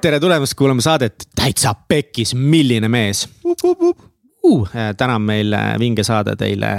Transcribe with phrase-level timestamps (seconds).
[0.00, 3.28] tere tulemast kuulama saadet Täitsa Pekkis, milline mees.
[4.44, 4.68] Uh,.
[4.96, 6.70] täna on meil äh, vinge saade teile,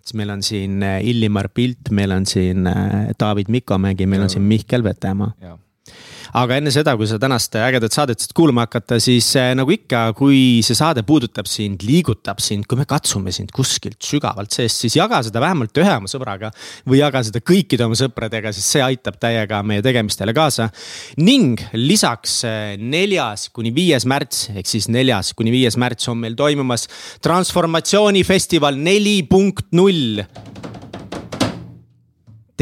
[0.00, 2.64] siis meil on siin äh, Illimar Pilt, meil on siin
[3.20, 5.32] David Mikomägi, meil on siin Mihkel Vetemaa
[6.38, 10.04] aga enne seda, kui sa tänast ägedat saadet saad kuulama hakata, siis äh, nagu ikka,
[10.16, 14.96] kui see saade puudutab sind, liigutab sind, kui me katsume sind kuskilt sügavalt seest, siis
[14.96, 16.52] jaga seda vähemalt ühe oma sõbraga.
[16.88, 20.70] või jaga seda kõikide oma sõpradega, sest see aitab täiega meie tegemistele kaasa.
[21.16, 26.36] ning lisaks äh, neljas kuni viies märts ehk siis neljas kuni viies märts on meil
[26.38, 26.88] toimumas
[27.22, 30.22] transformatsioonifestival neli punkt null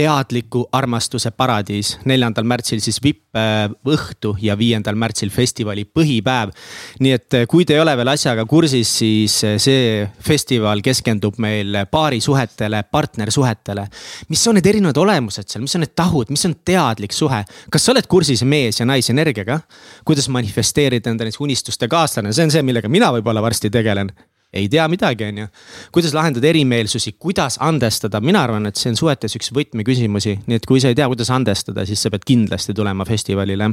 [0.00, 1.98] teadliku armastuse paradiis.
[2.08, 6.54] neljandal märtsil siis vippõhtu ja viiendal märtsil festivali põhipäev.
[7.00, 11.36] nii et eh, kui te ei ole veel asjaga kursis, siis eh, see festival keskendub
[11.38, 13.86] meil paarisuhetele, partnersuhetele.
[14.28, 17.44] mis on need erinevad olemused seal, mis on need tahud, mis on teadlik suhe?
[17.70, 19.60] kas sa oled kursis mees ja naise energiaga?
[20.04, 24.14] kuidas manifesteerida enda näiteks unistuste kaaslane, see on see, millega mina võib-olla varsti tegelen
[24.52, 25.46] ei tea midagi, on ju.
[25.92, 30.66] kuidas lahendada erimeelsusi, kuidas andestada, mina arvan, et see on suhetes üks võtmeküsimusi, nii et
[30.66, 33.70] kui sa ei tea, kuidas andestada, siis sa pead kindlasti tulema festivalile.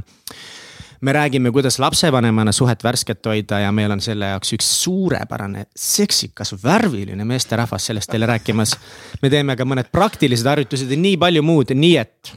[1.02, 6.56] me räägime, kuidas lapsevanemana suhet värsket hoida ja meil on selle jaoks üks suurepärane, seksikas,
[6.64, 8.78] värviline meesterahvas sellest teile rääkimas.
[9.22, 12.34] me teeme ka mõned praktilised harjutused ja nii palju muud, nii et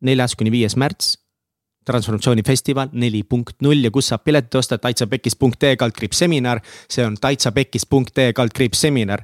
[0.00, 1.21] neljas kuni viies märts
[1.84, 6.60] transformatsioonifestival neli punkt null ja kus saab pileti osta, taitsapekis.ee kaldkriips seminar.
[6.90, 9.22] see on taitsapekis.ee kaldkriips seminar.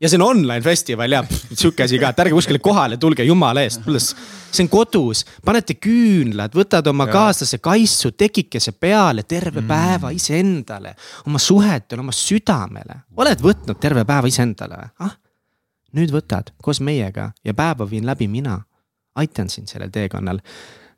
[0.00, 3.62] ja see on online festival ja sihuke asi ka, et ärge kuskile kohale tulge, jumala
[3.62, 4.14] eest, pluss
[4.56, 7.12] see on kodus, panete küünlad, võtad oma ja.
[7.16, 9.68] kaaslase kaisu tekikese peale terve mm.
[9.68, 10.94] päeva iseendale,
[11.26, 13.02] oma suhetele, oma südamele.
[13.16, 14.90] oled võtnud terve päeva iseendale või?
[15.06, 15.16] ah,
[15.96, 18.60] nüüd võtad koos meiega ja päeva viin läbi mina.
[19.16, 20.40] aitan sind sellel teekonnal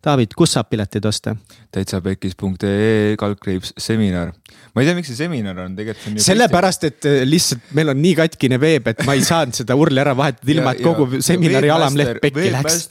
[0.04, 1.34] David, kus saab pileteid osta?
[1.74, 4.30] täitsapekis.ee kaldkriips seminar.
[4.74, 6.20] ma ei tea, miks see seminar on, tegelikult.
[6.22, 9.98] sellepärast, et äh, lihtsalt meil on nii katkine veeb, et ma ei saanud seda urli
[10.02, 12.88] ära vahetada, ilma et kogu ja, seminari alamleht pekki läheks.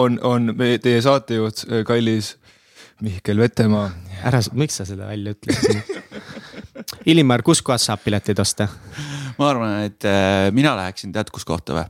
[0.00, 2.34] on, on teie saatejuht, äh, kallis
[3.04, 3.90] Mihkel Vetemaa.
[4.24, 5.84] ära, miks sa seda välja ütlesid
[7.10, 8.68] Illimar, kus kohas saab pileteid osta?
[9.38, 11.86] Ma arvan, et äh, mina läheksin, tead kus kohta või?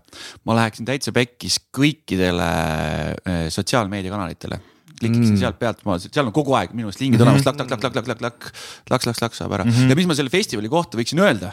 [0.48, 4.60] ma läheksin täitsa pekkis kõikidele äh, sotsiaalmeediakanalitele
[4.96, 5.40] klikiksin mm.
[5.40, 7.58] sealt pealt, ma, seal on kogu aeg minu arust lingid olemas mm, -hmm.
[7.60, 8.50] lak, lak, lak, lak, lak, lak,
[8.90, 9.72] laks, laks, laks saab ära mm.
[9.72, 9.90] -hmm.
[9.92, 11.52] ja mis ma selle festivali kohta võiksin öelda,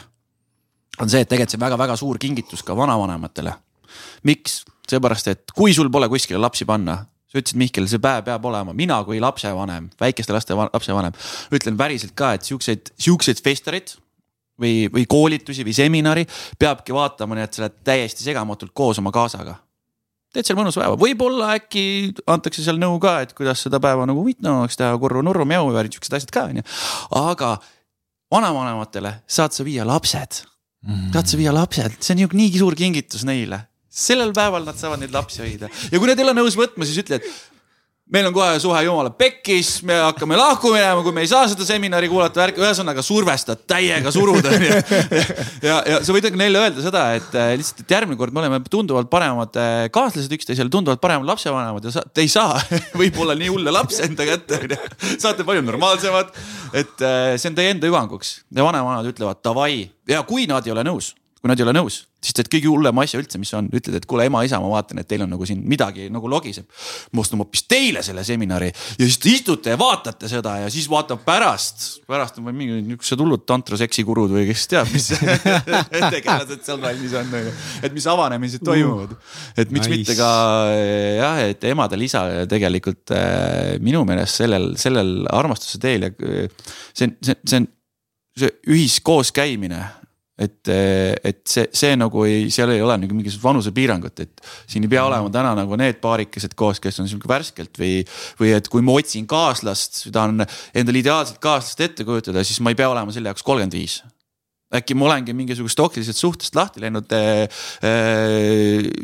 [1.00, 3.52] on see, et tegelikult see väga-väga suur kingitus ka vanavanematele.
[4.24, 4.64] miks?
[4.88, 8.74] seepärast, et kui sul pole kuskile lapsi panna, sa ütlesid, Mihkel, see päev peab olema,
[8.76, 11.14] mina kui lapsevanem, väikeste laste lapsevanem,
[11.56, 13.94] ütlen päriselt ka, et siukseid, siukseid festareid
[14.60, 16.24] või, või koolitusi või seminari
[16.58, 19.56] peabki vaatama nii, et sa oled täiesti segamatult koos oma kaasaga.
[20.34, 24.22] teed seal mõnusa päeva, võib-olla äkki antakse seal nõu ka, et kuidas seda päeva nagu
[24.22, 26.64] huvitavamaks teha, kurru-nurru, mjau ja siuksed asjad ka onju.
[27.20, 27.56] aga
[28.34, 30.42] vanavanematele saad sa viia lapsed
[30.86, 34.78] mm., saad sa viia lapsed, see on ju nii suur kingitus neile sellel päeval nad
[34.78, 37.53] saavad neid lapsi hoida ja kui nad ei ole nõus võtma, siis ütle, et
[38.12, 41.64] meil on kohe suhe jumala pekkis, me hakkame lahku minema, kui me ei saa seda
[41.64, 44.74] seminari kuulata, värk, ühesõnaga survestad täiega suruda onju.
[45.68, 48.60] ja, ja sa võid neile öelda seda, et äh, lihtsalt, et järgmine kord me oleme
[48.68, 52.60] tunduvalt paremad äh, kaaslased üksteisele, tunduvalt paremad lapsevanemad ja sa, te ei saa
[53.00, 54.80] võib-olla nii hulle lapse enda kätte onju.
[55.16, 56.36] saate palju normaalsemad,
[56.76, 60.76] et äh, see on teie enda hüvanguks ja vanemad ütlevad davai ja kui nad ei
[60.76, 63.66] ole nõus kui nad ei ole nõus, siis teed kõige hullema asja üldse, mis on,
[63.68, 66.64] ütled, et kuule, ema-isa, ma vaatan, et teil on nagu siin midagi nagu logiseb.
[67.12, 70.86] ma ostan hoopis teile selle seminari ja siis te istute ja vaatate seda ja siis
[70.88, 75.10] vaatab pärast, pärast on mingi niisugused hullud tantraseksikurud või kes teab, mis
[76.16, 77.36] tegelased seal valmis on,
[77.84, 79.12] et mis avanemised toimuvad.
[79.60, 79.98] et miks nice.
[79.98, 80.30] mitte ka
[81.18, 87.36] jah, et emadel-isal tegelikult äh, minu meelest sellel, sellel armastuse teel ja see on, see,
[87.44, 87.68] see on
[88.34, 89.82] see ühiskoos käimine
[90.38, 94.90] et, et see, see nagu ei, seal ei ole nagu mingisugust vanusepiirangut, et siin ei
[94.90, 98.00] pea olema täna nagu need paarikesed koos, kes on sihuke värskelt või,
[98.40, 100.42] või et kui ma otsin kaaslast, tahan
[100.74, 104.02] endale ideaalset kaaslast ette kujutada, siis ma ei pea olema selle jaoks kolmkümmend viis.
[104.74, 107.44] Äkki ma olengi mingisugusest toksilisest suhtest lahti läinud eh,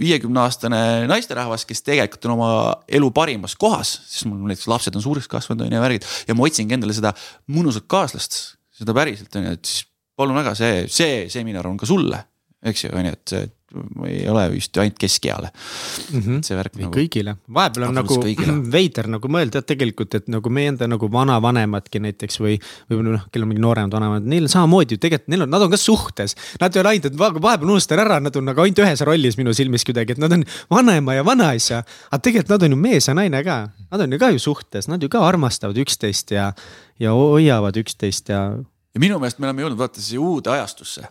[0.00, 2.48] viiekümne aastane naisterahvas, kes tegelikult on oma
[2.90, 6.34] elu parimas kohas, sest mul näiteks lapsed on suureks kasvanud on ju ja värgid ja
[6.34, 7.14] ma otsingi endale seda
[7.54, 8.40] mõnusat kaaslast,
[8.80, 9.86] seda päriselt on ju, et siis
[10.20, 12.20] palun väga, see, see seminar on ka sulle,
[12.70, 16.20] eks ju, on ju, et ma ei ole vist ainult keskeale mm.
[16.20, 16.38] -hmm.
[16.42, 18.54] see värk või nagu kõigile, vahepeal on nagu kõigile.
[18.76, 22.56] veider nagu mõelda tegelikult, et nagu meie enda nagu vanavanemadki näiteks või.
[22.90, 25.70] võib-olla noh, kellel on mingi nooremad vanemad, neil samamoodi ju tegelikult, neil on, nad on
[25.70, 26.34] ka suhtes.
[26.60, 29.38] Nad ei ole ainult, et va- vahepeal unustan ära, nad on nagu ainult ühes rollis
[29.38, 31.84] minu silmis kuidagi, et nad on vanaema ja vanaisa.
[32.10, 34.90] aga tegelikult nad on ju mees ja naine ka, nad on ju ka ju suhtes,
[34.90, 36.50] nad ju ka armastavad üksteist ja,
[36.98, 38.50] ja hoiavad üksteist ja.
[38.94, 41.08] Ja minu meelest me oleme jõudnud vaata siia uude ajastusse.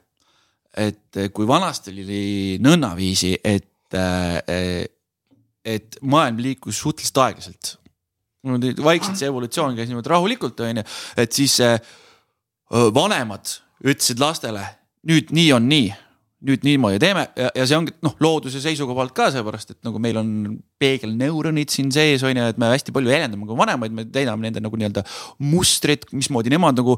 [0.78, 4.86] et eh, kui vanasti oli nõnnaviisi, et, eh,
[5.66, 7.78] et maailm liikus suhteliselt aeglaselt.
[8.84, 10.84] vaikselt see evolutsioon käis niimoodi rahulikult, on ju,
[11.18, 11.80] et siis eh,
[12.70, 13.50] vanemad
[13.84, 14.64] ütlesid lastele,
[15.10, 15.90] nüüd nii on nii
[16.48, 20.20] nüüd niimoodi teeme ja, ja see ongi noh, looduse seisukohalt ka seepärast, et nagu meil
[20.22, 20.30] on
[20.80, 24.64] peegelneuronid siin sees on ju, et me hästi palju jäljendame ka vanemaid, me täidame nende
[24.64, 25.04] nagu nii-öelda
[25.50, 26.96] mustrit, mismoodi nemad nagu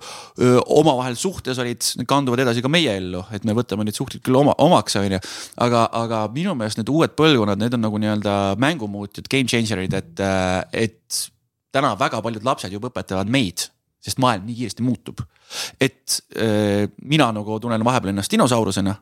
[0.77, 4.53] omavahel suhtes olid, kanduvad edasi ka meie ellu, et me võtame neid suhteid küll oma,
[4.61, 5.21] omaks, on ju.
[5.65, 10.25] aga, aga minu meelest need uued põlvkonnad, need on nagu nii-öelda mängumuutjad, game changer'id, et,
[10.85, 11.21] et
[11.73, 13.71] täna väga paljud lapsed juba õpetavad meid
[14.01, 15.21] sest maailm nii kiiresti muutub.
[15.81, 18.95] et äh, mina nagu tunnen vahepeal ennast dinosaurusena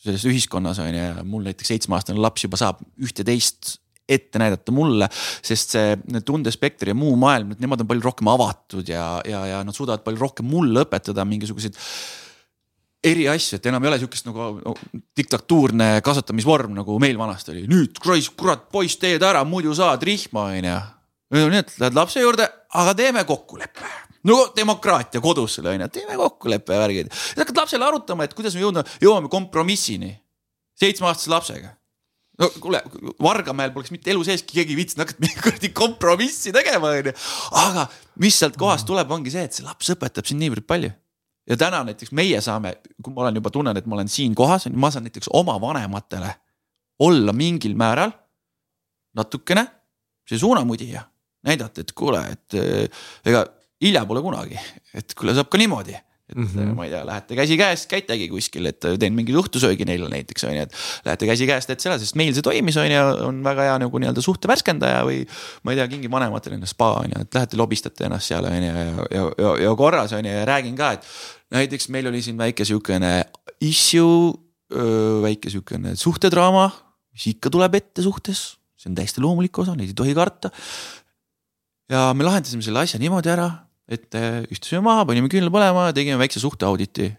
[0.00, 3.76] selles ühiskonnas on ju, ja mul näiteks seitsmeaastane laps juba saab ühte-teist
[4.10, 5.06] ette näidata mulle,
[5.46, 9.76] sest see tundespekter ja muu maailm, nemad on palju rohkem avatud ja, ja, ja nad
[9.76, 11.78] suudavad palju rohkem mulle õpetada mingisuguseid
[13.06, 14.74] eri asju, et enam ei ole sihukest nagu no,
[15.16, 17.64] diktatuurne kasvatamisvorm, nagu meil vanasti oli.
[17.70, 20.76] nüüd kurat, poiss, teed ära, muidu saad rihma, onju.
[21.40, 22.50] nii et lähed lapse juurde,
[22.82, 27.12] aga teeme kokkuleppe no demokraatia kodus sul on ju, teeme kokkuleppe värgid.
[27.38, 30.12] hakkad lapsele arutama, et kuidas me jõudma, jõuame kompromissini
[30.80, 31.74] seitsmeaastase lapsega.
[32.40, 32.82] no kuule,
[33.22, 37.14] Vargamäel poleks mitte elu seeski keegi viitsinud hakata mingit kuradi kompromissi tegema, onju.
[37.62, 37.86] aga
[38.24, 40.92] mis sealt kohast tuleb, ongi see, et see laps õpetab sind niivõrd palju.
[41.50, 44.68] ja täna näiteks meie saame, kui ma olen juba tunnen, et ma olen siin kohas,
[44.72, 46.34] ma saan näiteks oma vanematele
[47.00, 48.12] olla mingil määral
[49.16, 49.64] natukene
[50.28, 51.02] see suunamudija,
[51.48, 52.54] näidata, et kuule, et
[53.26, 53.40] ega
[53.80, 54.60] hilja pole kunagi,
[54.94, 55.96] et kuule, saab ka niimoodi
[56.30, 56.74] et mm -hmm.
[56.74, 60.62] ma ei tea, lähete käsikäes, käitegi kuskil, et teen mingi õhtusöögi neile näiteks on ju,
[60.62, 60.74] et.
[61.04, 64.22] Lähete käsikäes, teete selle, sest meil see toimis on ju, on väga hea nagu nii-öelda
[64.22, 65.24] suhte värskendaja või.
[65.64, 68.54] ma ei tea, kingi vanematele enda spa on ju, et lähete lobistate ennast seal on
[68.54, 71.08] ju ja, ja, ja, ja korras on ju ja räägin ka, et.
[71.50, 73.24] näiteks meil oli siin väike sihukene
[73.60, 74.34] issue,
[75.22, 76.70] väike sihukene suhtedraama,
[77.12, 78.44] mis ikka tuleb ette suhtes,
[78.78, 80.50] see on täiesti loomulik osa, neid ei tohi karta.
[81.90, 83.50] ja me lahendasime selle asja niimoodi ära
[83.90, 84.20] et
[84.54, 87.10] istusime maha, panime küünla põlema tegime väikse suhteauditi.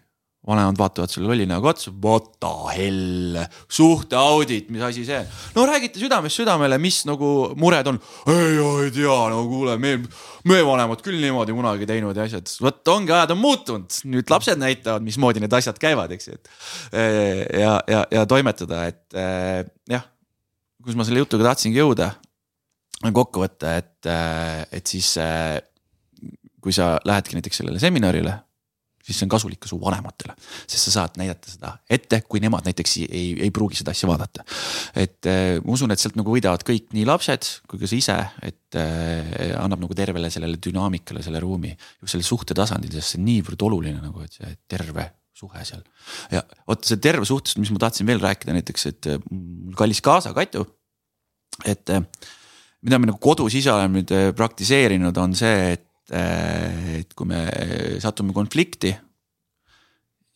[0.42, 3.36] vanemad vaatavad selle lolli näoga otsa, what the hell,
[3.70, 5.20] suhteaudit, mis asi see
[5.54, 8.00] no räägite südamest südamele, mis nagu mured on.
[8.26, 9.92] ei, ei tea, no kuule, me,
[10.50, 14.58] me vanemad küll niimoodi kunagi teinud ja asjad, vot ongi ajad on muutunud, nüüd lapsed
[14.58, 16.52] näitavad, mismoodi need asjad käivad, eks ju, et.
[17.62, 19.22] ja, ja, ja toimetada, et
[19.94, 20.08] jah,
[20.82, 22.16] kus ma selle jutuga tahtsingi jõuda
[23.14, 24.10] kokkuvõte, et,
[24.74, 25.14] et siis
[26.62, 28.38] kui sa lähedki näiteks sellele seminarile,
[29.02, 30.34] siis see on kasulik ka su vanematele,
[30.70, 34.44] sest sa saad näidata seda ette, kui nemad näiteks ei, ei pruugi seda asja vaadata.
[34.94, 38.18] et äh, ma usun, et sealt nagu võidavad kõik, nii lapsed kui ka sa ise,
[38.46, 43.22] et äh, annab nagu tervele sellele dünaamikale selle ruumi just selle suhte tasandil, sest see
[43.22, 45.08] on niivõrd oluline nagu, et see terve
[45.42, 45.82] suhe seal.
[46.30, 50.34] ja vot see terve suhtest, mis ma tahtsin veel rääkida näiteks, et mul kallis kaasa
[50.36, 50.62] Katju,
[51.66, 51.90] et
[52.82, 57.46] mida me nagu kodus ise oleme nüüd praktiseerinud, on see, et et kui me
[58.02, 58.92] satume konflikti,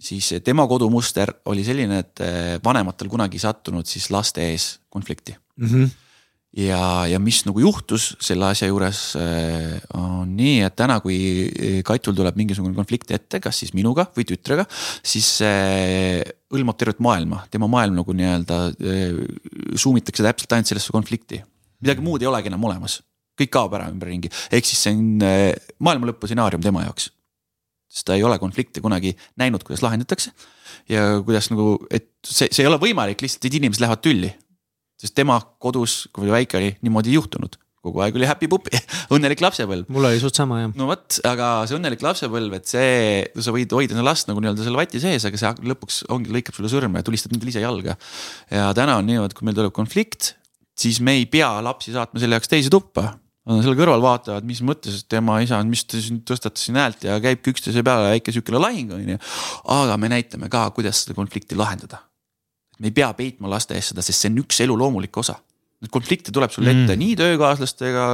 [0.00, 2.24] siis tema kodumuster oli selline, et
[2.64, 5.66] vanematel kunagi ei sattunud siis laste ees konflikti mm.
[5.68, 5.88] -hmm.
[6.66, 9.16] ja, ja mis nagu juhtus selle asja juures
[9.94, 14.66] on nii, et täna, kui Katul tuleb mingisugune konflikt ette, kas siis minuga või tütrega,
[15.02, 18.62] siis see hõlmab tervet maailma, tema maailm nagu nii-öelda
[19.76, 21.42] zoom itakse täpselt ainult sellesse konflikti.
[21.80, 23.00] midagi muud ei olegi enam olemas
[23.36, 25.20] kõik kaob ära ümberringi, ehk siis see on
[25.82, 27.10] maailma lõpu stsenaarium tema jaoks.
[27.86, 30.32] sest ta ei ole konflikte kunagi näinud, kuidas lahendatakse
[30.92, 34.32] ja kuidas nagu, et see, see ei ole võimalik lihtsalt, et inimesed lähevad tülli.
[35.00, 38.78] sest tema kodus, kui väike oli, niimoodi ei juhtunud kogu aeg oli happy pupi,
[39.14, 39.90] õnnelik lapsepõlv.
[39.92, 40.72] mul oli suht sama jah.
[40.78, 42.96] no vot, aga see õnnelik lapsepõlv, et see,
[43.46, 46.72] sa võid hoida last nagu nii-öelda selle vati sees, aga see lõpuks ongi, lõikab sulle
[46.72, 47.96] sõrme ja tulistab endale ise jalga.
[48.50, 50.34] ja täna on niimoodi, kui meil tuleb konflikt,
[50.76, 53.12] siis me ei pea lapsi saatma selle jaoks teise tuppa
[53.46, 57.18] selle kõrval vaatavad, mis mõttes tema isa on, mis ta siin tõstatas siin häält ja
[57.22, 59.18] käibki üksteise peale väike sihukene lahing on ju.
[59.76, 62.02] aga me näitame ka, kuidas seda konflikti lahendada.
[62.80, 65.38] me ei pea peitma laste eest seda, sest see on üks elu loomulik osa.
[65.92, 67.00] Konflikte tuleb sulle ette mm.
[67.02, 68.04] nii töökaaslastega,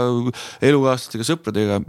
[0.68, 1.80] elukaaslastega, sõpradega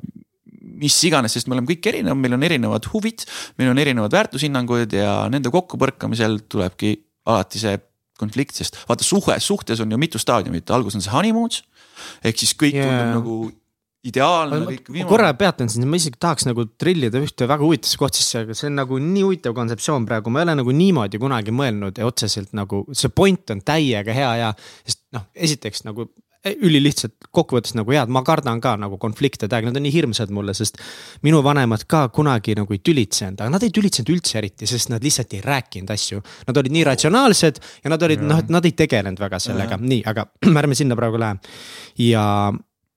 [0.83, 3.25] mis iganes, sest me oleme kõik erinevad, meil on erinevad huvid,
[3.59, 6.95] meil on erinevad väärtushinnangud ja nende kokkupõrkamisel tulebki
[7.29, 7.75] alati see
[8.19, 11.51] konflikt, sest vaata suhe, suhtes on ju mitu staadiumit, alguses on see honeymoon
[12.23, 12.89] ehk siis kõik yeah.
[12.89, 13.37] tundub nagu
[14.03, 14.89] ideaalne kõik.
[14.97, 18.57] ma korra peatan siin, ma isegi tahaks nagu trillida ühte väga huvitavasse kohta sisse, aga
[18.57, 22.09] see on nagu nii huvitav kontseptsioon praegu, ma ei ole nagu niimoodi kunagi mõelnud ja
[22.09, 24.51] otseselt nagu see point on täiega hea ja.
[24.83, 26.09] sest noh, esiteks nagu
[26.43, 30.55] ülilihtsalt kokkuvõttes nagu head, ma kardan ka nagu konflikte täiega, nad on nii hirmsad mulle,
[30.57, 30.79] sest.
[31.23, 35.03] minu vanemad ka kunagi nagu ei tülitsenud, aga nad ei tülitsenud üldse eriti, sest nad
[35.03, 36.19] lihtsalt ei rääkinud asju.
[36.47, 40.03] Nad olid nii ratsionaalsed ja nad olid noh, et nad ei tegelenud väga sellega, nii,
[40.09, 40.27] aga
[40.63, 41.39] ärme sinna praegu lähe.
[41.97, 42.25] ja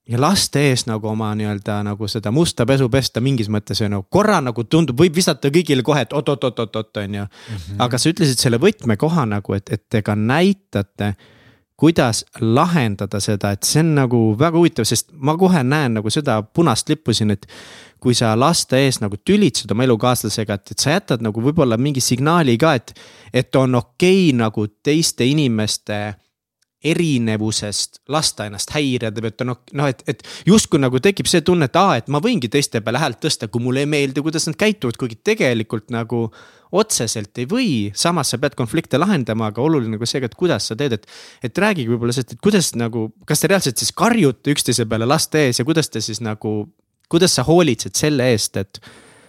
[0.06, 4.02] ja laste ees nagu oma nii-öelda nagu seda musta pesu pesta mingis mõttes on ju,
[4.10, 7.24] korra nagu tundub, võib visata kõigile kohe, et oot-oot-oot-oot on ju.
[7.24, 7.80] -hmm.
[7.82, 11.14] aga sa ütlesid selle võtmekoha nagu, et, et te ka näitate,
[11.76, 16.40] kuidas lahendada seda, et see on nagu väga huvitav, sest ma kohe näen nagu seda
[16.42, 17.46] punast lippu siin, et.
[18.06, 22.00] kui sa laste ees nagu tülitsed oma elukaaslasega, et, et sa jätad nagu võib-olla mingi
[22.04, 22.92] signaali ka, et,
[23.32, 25.96] et on okei okay, nagu teiste inimeste
[26.90, 31.68] erinevusest lasta ennast häirida või et noh, noh, et, et justkui nagu tekib see tunne,
[31.68, 34.58] et aa, et ma võingi teiste peale häält tõsta, kui mulle ei meeldi, kuidas nad
[34.60, 36.26] käituvad, kuigi tegelikult nagu
[36.76, 40.76] otseselt ei või, samas sa pead konflikte lahendama, aga oluline ka see, et kuidas sa
[40.78, 41.06] teed, et.
[41.46, 45.46] et räägige võib-olla sellest, et kuidas nagu, kas te reaalselt siis karjute üksteise peale laste
[45.46, 46.58] ees ja kuidas te siis nagu,
[47.12, 48.80] kuidas sa hoolitsed selle eest, et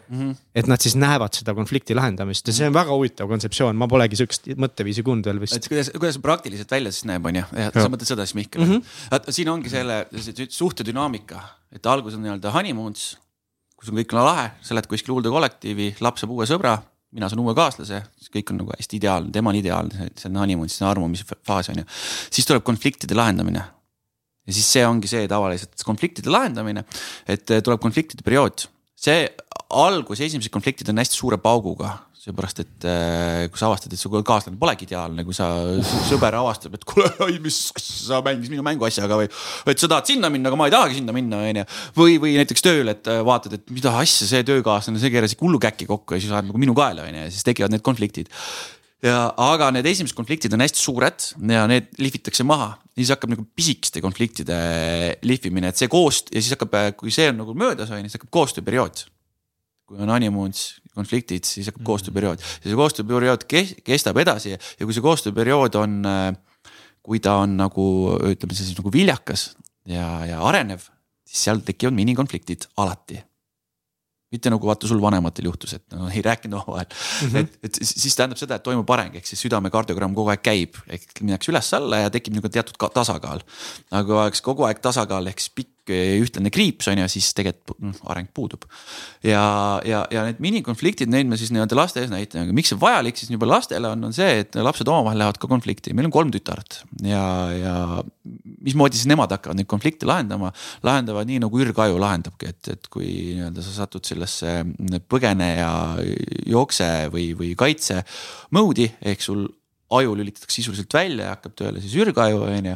[0.10, 0.36] Mm -hmm.
[0.56, 4.16] et nad siis näevad seda konflikti lahendamist ja see on väga huvitav kontseptsioon, ma polegi
[4.16, 5.56] sihukest mõtteviisi kuulnud veel vist.
[5.58, 8.72] et kuidas, kuidas praktiliselt välja siis näeb, on ju, sa mõtled seda siis Mihkel mm?
[8.72, 9.32] -hmm.
[9.32, 13.18] siin ongi selle, see suhtedünaamika, et algus on nii-öelda honeymoons,
[13.76, 16.78] kus on kõik lahe, sa lähed kuskile uude kollektiivi, laps saab uue sõbra,
[17.12, 20.40] mina saan uue kaaslase, siis kõik on nagu hästi ideaalne, tema on ideaalne, see on
[20.44, 21.90] honeymoon, siis on armumisfaas on ju.
[22.32, 23.64] siis tuleb konfliktide lahendamine
[24.48, 26.86] ja siis see ongi see tavaliselt konfliktide lahendamine,
[27.28, 29.24] et tuleb konfliktide periood see
[29.68, 31.94] algus, esimesed konfliktid on hästi suure pauguga,
[32.28, 35.48] seepärast et äh, kui sa avastad, et su kaaslane polegi ideaalne, kui sa,
[36.10, 37.08] sõber avastab, et kuule,
[37.44, 39.30] mis sa mängisid minu mänguasjaga või.
[39.72, 41.68] et sa tahad sinna minna, aga ma ei tahagi sinna minna, onju.
[42.00, 45.88] või, või näiteks tööl, et äh, vaatad, et mida asja see töökaaslane, see keeras hullukäkki
[45.88, 48.34] kokku ja siis ajab nagu minu kaela, onju, ja siis tekivad need konfliktid
[49.06, 53.46] ja aga need esimesed konfliktid on hästi suured ja need lihvitakse maha, siis hakkab nagu
[53.58, 54.58] pisikeste konfliktide
[55.28, 58.18] lihvimine, et see koost- ja siis hakkab, kui see on nagu möödas, on ju, siis
[58.18, 59.06] hakkab koostööperiood.
[59.88, 61.88] kui on honeymoons, konfliktid, siis hakkab mm -hmm.
[61.88, 63.46] koostööperiood ja see koostööperiood
[63.84, 66.04] kestab edasi ja kui see koostööperiood on,
[67.02, 67.86] kui ta on nagu
[68.20, 70.82] ütleme siis nagu viljakas ja, ja arenev,
[71.24, 73.24] siis seal tekivad minikonfliktid alati
[74.34, 77.30] mitte nagu vaata sul vanematel juhtus, et no ei rääkinud omavahel mm.
[77.30, 77.38] -hmm.
[77.40, 80.80] et, et siis tähendab seda, et toimub areng, ehk siis südame kardiogramm kogu aeg käib,
[80.88, 83.44] ehk minnakse üles-alla ja tekib nagu teatud tasakaal.
[83.92, 87.80] aga kui oleks kogu aeg tasakaal ehk siis pikk ühtlane kriips on ju, siis tegelikult
[87.84, 88.66] noh, areng puudub.
[89.26, 89.44] ja,
[89.88, 93.32] ja, ja need minikonfliktid, neid me siis nii-öelda laste ees näitame, miks see vajalik siis
[93.34, 96.82] juba lastele on, on see, et lapsed omavahel lähevad ka konflikti, meil on kolm tütart
[97.06, 97.24] ja,
[97.56, 97.76] ja
[98.66, 100.52] mismoodi siis nemad hakkavad neid konflikte lahendama,
[100.88, 104.60] lahendavad nii nagu ürgaju lahendabki, et, et kui nii-öelda sa satud sellesse
[105.10, 105.72] põgene ja
[106.48, 108.04] jookse või, või kaitse
[108.56, 109.48] mode'i ehk sul
[109.98, 112.76] aju lülitatakse sisuliselt välja ja hakkab tööle siis ürgaju on ju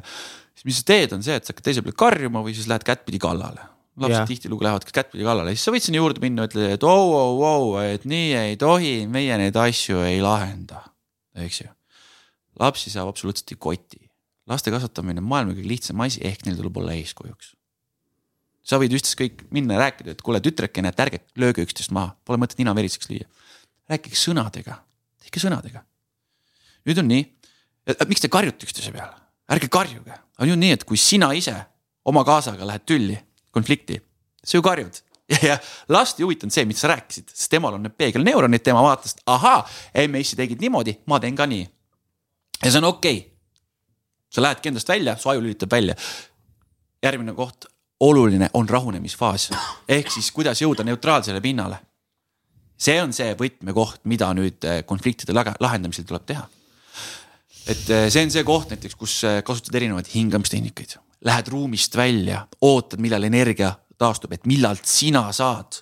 [0.62, 2.86] siis mis sa teed, on see, et sa hakkad teise peale karjuma või siis lähed
[2.86, 3.68] kättpidi kallale.
[3.98, 4.28] lapsed yeah.
[4.30, 7.82] tihtilugu lähevad kättpidi kallale, siis sa võid sinna juurde minna, ütled, et oo, oo, oo,
[7.84, 10.86] et nii ei tohi, meie neid asju ei lahenda,
[11.36, 11.74] eks ju.
[12.62, 14.00] lapsi saab absoluutselt koti,
[14.48, 17.56] laste kasvatamine on maailma kõige lihtsam asi, ehk neil tuleb olla eeskujuks
[18.66, 22.40] sa võid üksteist minna ja rääkida, et kuule tütrekene, et ärge lööge üksteist maha, pole
[22.42, 23.28] mõtet nina veriseks lüüa.
[23.90, 24.78] rääkige sõnadega,
[25.24, 25.84] tehke sõnadega.
[26.86, 27.26] nüüd on nii,
[28.08, 29.21] miks te karjute üksteise peale?
[29.52, 31.56] Ärge karjuge, on ju nii, et kui sina ise
[32.08, 33.18] oma kaasaga lähed tülli,
[33.52, 34.00] konflikti,
[34.44, 35.02] sa ju karjud
[35.48, 35.58] ja,
[35.90, 39.62] last ei huvitanud see, mida sa rääkisid, sest temal on need peegelneuronid, tema vaatas, ahaa,
[40.08, 41.68] MS-i tegid niimoodi, ma teen ka nii.
[42.64, 43.30] ja see on okei okay..
[44.32, 45.96] sa lähedki endast välja, su aju lülitab välja.
[47.04, 47.66] järgmine koht,
[48.00, 49.52] oluline on rahunemisfaas
[49.90, 51.78] ehk siis kuidas jõuda neutraalsele pinnale.
[52.78, 56.48] see on see võtmekoht, mida nüüd eh, konfliktide lahendamisel tuleb teha
[57.70, 62.46] et eh, see on see koht näiteks, kus eh, kasutad erinevaid hingamistehnikaid, lähed ruumist välja,
[62.66, 65.82] ootad, millal energia taastub, et millal sina saad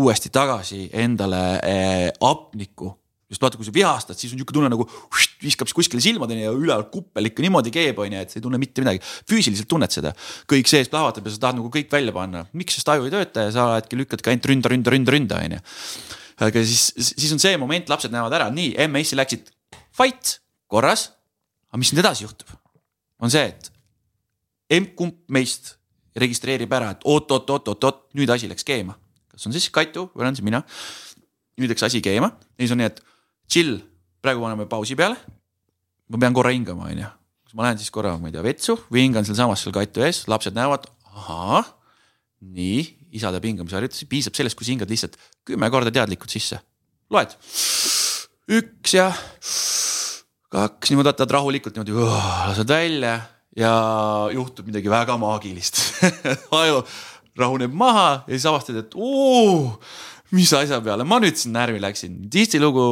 [0.00, 2.94] uuesti tagasi endale eh, hapnikku.
[3.32, 6.50] Just vaata, kui sa vihastad, siis on niisugune tunne nagu ust, viskab kuskile silmadeni ja
[6.52, 9.00] üleval kuppel ikka niimoodi keeb, on ju, et sa ei tunne mitte midagi.
[9.28, 10.12] füüsiliselt tunned seda,
[10.52, 13.46] kõik sees plahvatab ja sa tahad nagu kõik välja panna, miks, sest aju ei tööta
[13.46, 15.62] ja sa oledki lükkadki ainult ründa, ründa, ründa, ründa, on ju.
[16.44, 19.48] aga siis, siis on see moment, lapsed näevad ära, nii, MS-i läksid.
[19.96, 20.36] Fight
[20.72, 21.10] korras.
[21.72, 22.50] aga mis nüüd edasi juhtub,
[23.22, 23.70] on see, et
[24.72, 25.76] emb-kumb meist
[26.18, 28.96] registreerib ära, et oot-oot-oot-oot-oot, nüüd asi läks keema.
[29.32, 30.62] kas on siis Katu või olen see mina?
[31.60, 33.00] nüüd läks asi keema ja siis on nii, et
[33.52, 33.78] chill,
[34.24, 35.16] praegu paneme pausi peale.
[36.08, 37.12] ma pean korra hingama, onju.
[37.46, 40.24] siis ma lähen siis korra, ma ei tea, vetsu või hingan sealsamas seal katu ees,
[40.28, 41.72] lapsed näevad, ahah,
[42.42, 42.82] nii,
[43.16, 45.16] isa teeb hingamisharjutusi, piisab sellest, kui sa hingad lihtsalt
[45.48, 46.60] kümme korda teadlikult sisse.
[47.12, 47.36] loed,
[48.60, 49.10] üks ja
[50.52, 51.96] kaks, niimoodi võtad rahulikult niimoodi,
[52.48, 53.16] lased välja
[53.56, 53.72] ja
[54.32, 55.80] juhtub midagi väga maagilist
[56.60, 56.82] aju
[57.38, 59.78] rahuneb maha ja siis avastad, et oo,
[60.36, 62.22] mis asja peale ma nüüd siin närvi läksin.
[62.32, 62.86] tihtilugu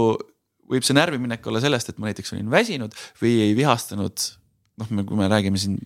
[0.71, 4.29] võib see närviminek olla sellest, et ma näiteks olin väsinud või ei vihastanud
[4.81, 5.77] noh, kui me räägime siin,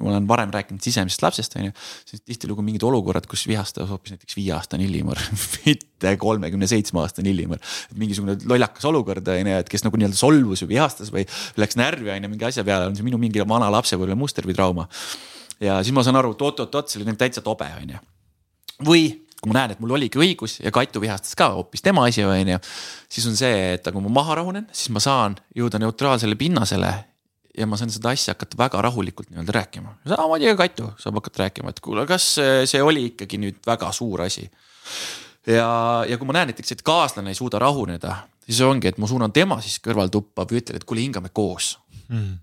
[0.00, 1.74] ma olen varem rääkinud sisemisest lapsest, on ju,
[2.08, 5.20] siis tihtilugu mingid olukorrad, kus vihastas hoopis näiteks viieaastane Illimõr
[5.66, 7.62] mitte kolmekümne seitsme aastane Illimõr.
[7.90, 11.26] et mingisugune lollakas olukord, on ju, et kes nagu nii-öelda solvus või vihastas või
[11.60, 14.56] läks närvi, on ju, mingi asja peale, on see minu mingi vana lapsepõlve muster või
[14.58, 14.88] trauma.
[15.60, 18.04] ja siis ma saan aru, et oot-oot-oot, see oli nüüd täitsa tobe, on ju.
[18.88, 22.24] või kui ma näen, et mul oligi õigus ja Katu vihastas ka hoopis tema asi,
[22.26, 22.58] on ju.
[23.10, 26.90] siis on see, et kui ma maha rahunen, siis ma saan jõuda neutraalsele pinnasele
[27.56, 29.94] ja ma saan seda asja hakata väga rahulikult nii-öelda rääkima.
[30.08, 34.22] samamoodi ka Katu saab hakata rääkima, et kuule, kas see oli ikkagi nüüd väga suur
[34.26, 34.48] asi.
[35.46, 35.70] ja,
[36.08, 39.32] ja kui ma näen näiteks, et kaaslane ei suuda rahuneda, siis ongi, et ma suunan
[39.32, 41.76] tema siis kõrvaltuppa või ütlen, et kuule, hingame koos
[42.08, 42.38] mm..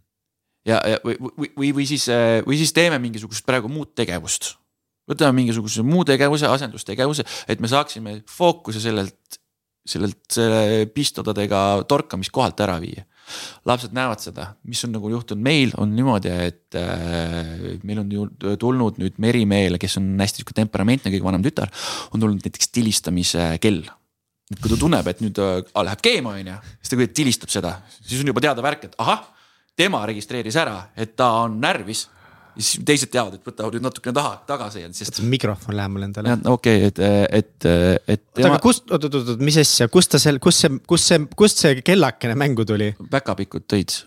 [0.65, 2.09] ja, ja või, või, või, või siis,
[2.47, 4.55] või siis teeme mingisugust praegu muud tegevust.
[5.09, 9.41] võtame mingisuguse muu tegevuse, asendustegevuse, et me saaksime fookuse sellelt,
[9.85, 13.05] sellelt selle pistodadega torkamiskohalt ära viia
[13.67, 15.43] lapsed näevad seda, mis on nagu juhtunud?
[15.45, 20.57] Meil on niimoodi, et äh, meil on ju tulnud nüüd Merimeele, kes on hästi sihuke
[20.57, 21.71] temperamentne, kõige vanem tütar,
[22.11, 23.83] on tulnud näiteks tilistamise kell.
[24.53, 27.77] Et kui ta tunneb, et nüüd äh, läheb keema, on ju, siis ta tilistab seda,
[28.01, 29.25] siis on juba teada värk, et ahah,
[29.75, 32.05] tema registreeris ära, et ta on närvis
[32.55, 35.21] ja siis teised teavad, et võtavad nüüd natukene taha, tagasi, sest.
[35.27, 36.37] mikrofon lähemal endale.
[36.51, 37.69] okei okay,, et, et,
[38.07, 38.25] et.
[38.37, 41.21] oota, aga kust, oot, oot, oot, mis asja, kust ta seal, kust see, kust see,
[41.37, 42.93] kust see kellakene mängu tuli?
[43.11, 43.99] päkapikud tõid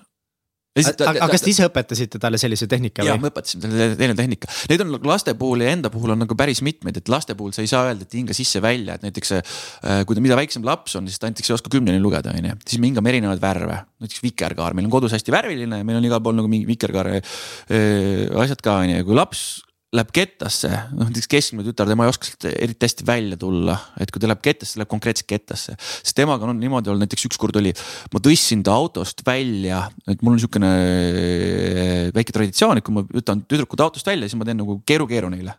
[0.87, 3.11] aga kas te ise õpetasite talle sellise tehnika või?
[3.11, 4.51] ja, me õpetasime talle teine tehnika.
[4.71, 7.65] Neid on laste puhul ja enda puhul on nagu päris mitmeid, et laste puhul sa
[7.65, 11.09] ei saa öelda, et hinga sisse-välja, et näiteks äh, kui ta, mida väiksem laps on,
[11.11, 12.59] siis ta näiteks ei oska kümneni lugeda, on ju.
[12.67, 16.23] siis me hingame erinevaid värve, näiteks vikerkaar, meil on kodus hästi värviline, meil on igal
[16.25, 19.49] pool nagu mingi vikerkaare äh, asjad ka, on ju, kui laps
[19.97, 24.11] läheb kettasse, noh näiteks keskmine tütar, tema ei oska sealt eriti hästi välja tulla, et
[24.13, 25.77] kui ta läheb kettasse, läheb konkreetselt kettasse.
[25.81, 27.73] sest temaga on niimoodi olnud, näiteks ükskord oli,
[28.13, 33.05] ma tõstsin ta autost välja, et mul on sihukene eh, väike traditsioon, et kui ma
[33.07, 35.57] võtan tüdrukud autost välja, siis ma teen nagu keeru-keeru neile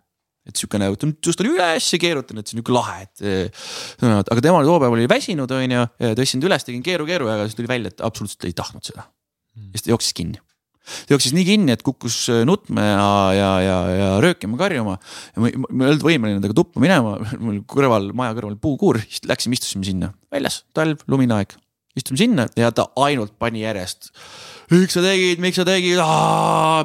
[0.50, 0.88] et sihukene,
[1.22, 3.24] tõstan üles ja keerutan, et see on nihuke lahe, et.
[3.26, 5.88] Eh, aga tema too päev oli väsinud, on ju,
[6.22, 9.10] tõstsin ta üles, tegin keeru-keeru ja siis tuli välja, et absoluutselt ei tahtnud seda.
[9.58, 10.42] ja siis ta jooksis kinni
[11.10, 14.97] jooksis nii kinni, et kukkus äh, nutma ja, ja, ja, ja röökima, karjuma.
[15.36, 19.25] ja ma, ma ei olnud võimeline temaga tuppa minema, mul kõrval, maja kõrval puukuur, siis
[19.30, 21.58] läksime, istusime sinna väljas, talv, lumine aeg.
[21.97, 24.12] istume sinna ja ta ainult pani järjest.
[24.71, 25.99] miks sa tegid, miks sa tegid,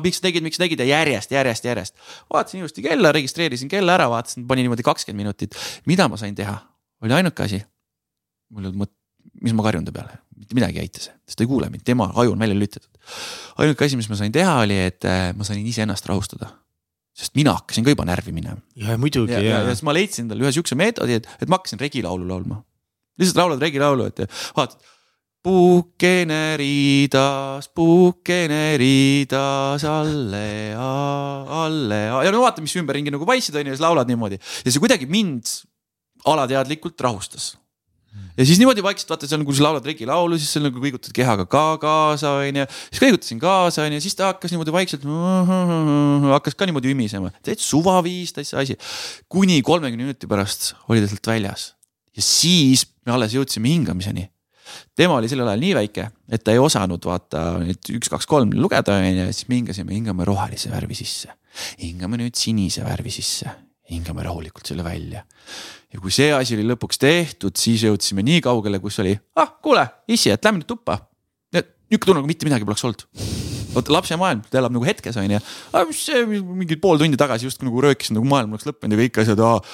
[0.03, 1.95] miks sa tegid, miks sa tegid ja järjest, järjest, järjest.
[2.33, 5.57] vaatasin ilusti kella, registreerisin kella ära, vaatasin, panin niimoodi kakskümmend minutit.
[5.87, 6.59] mida ma sain teha,
[7.03, 7.63] oli ainuke asi.
[8.51, 9.01] mul ei olnud mõtet
[9.43, 11.85] mis ma karjun ta peale, mitte midagi ei aita see, sest ta ei kuule mind,
[11.87, 12.91] tema aju on välja lülitatud.
[13.63, 16.51] ainuke asi, mis ma sain teha, oli, et äh, ma sain iseennast rahustada.
[17.15, 18.61] sest mina hakkasin ka juba närvi minema.
[18.77, 19.33] ja muidugi.
[19.33, 22.29] ja, ja, ja siis ma leidsin endale ühe sihukese meetodi, et, et ma hakkasin regilaulu
[22.29, 22.63] laulma.
[23.21, 24.93] lihtsalt laulad regilaulu, et vaatad
[25.45, 33.75] puukene riidas, puukene riidas alle, alle ja no vaata, mis ümberringi nagu paistsid on ju,
[33.77, 35.53] siis laulad niimoodi ja see kuidagi mind
[36.33, 37.51] alateadlikult rahustas
[38.37, 41.47] ja siis niimoodi vaikselt vaata, seal kui sa laulad regilaulu, siis seal nagu kõigutad kehaga
[41.51, 42.67] ka kaasa, onju.
[42.91, 45.07] siis kõigutasin kaasa, onju, siis ta hakkas niimoodi vaikselt,
[46.37, 48.79] hakkas ka niimoodi ümisema, täitsa suvaviis, täitsa asi.
[49.29, 51.73] kuni kolmekümne minuti pärast oli ta sealt väljas
[52.15, 54.29] ja siis me alles jõudsime hingamiseni
[54.97, 58.55] tema oli sellel ajal nii väike, et ta ei osanud vaata nüüd üks, kaks, kolm
[58.57, 61.35] lugeda onju, siis me hingasime, hingame rohelise värvi sisse.
[61.79, 63.53] hingame nüüd sinise värvi sisse,
[63.91, 65.23] hingame rahulikult selle välja
[65.95, 69.85] ja kui see asi oli lõpuks tehtud, siis jõudsime nii kaugele, kus oli, ah kuule,
[70.11, 71.05] issi, et lähme nüüd tuppa.
[71.55, 73.05] nihuke tunne, nagu mitte midagi poleks olnud.
[73.75, 75.41] vot lapse maailm, ta elab nagu hetkes on ju,
[75.89, 79.21] mis see mingi pool tundi tagasi justkui nagu röökisin, nagu maailm oleks lõppenud ja kõik
[79.23, 79.73] asjad, okei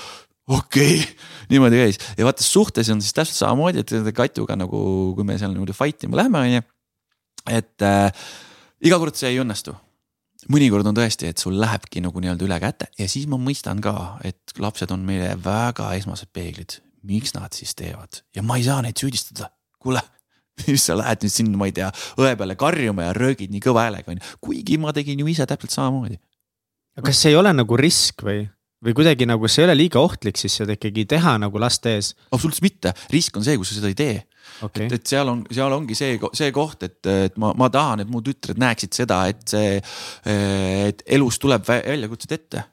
[0.56, 1.02] okay.,
[1.52, 4.80] niimoodi käis ja vaata suhtes on siis täpselt samamoodi, et Katuga nagu,
[5.16, 6.64] kui me seal niimoodi fight ima lähme, on ju.
[7.61, 8.24] et äh,
[8.85, 9.76] iga kord see ei õnnestu
[10.48, 14.20] mõnikord on tõesti, et sul lähebki nagu nii-öelda üle käte ja siis ma mõistan ka,
[14.24, 16.81] et lapsed on meile väga esmased peeglid.
[17.03, 19.48] miks nad siis teevad ja ma ei saa neid süüdistada,
[19.81, 20.03] kuule
[20.66, 23.87] mis sa lähed nüüd sinna, ma ei tea, õe peale karjuma ja röögid nii kõva
[23.87, 26.20] häälega onju, kuigi ma tegin ju ise täpselt samamoodi.
[27.00, 28.44] kas see ei ole nagu risk või?
[28.84, 32.14] Või kuidagi nagu see ei ole liiga ohtlik siis seda ikkagi teha nagu laste ees?
[32.30, 34.18] absoluutselt mitte, risk on see, kui sa seda ei tee.
[34.64, 34.88] Okay..
[34.88, 38.10] et, et seal on, seal ongi see, see koht, et, et ma, ma tahan, et
[38.10, 39.78] mu tütred näeksid seda, et see,
[40.90, 42.66] et elus tuleb väljakutsed ette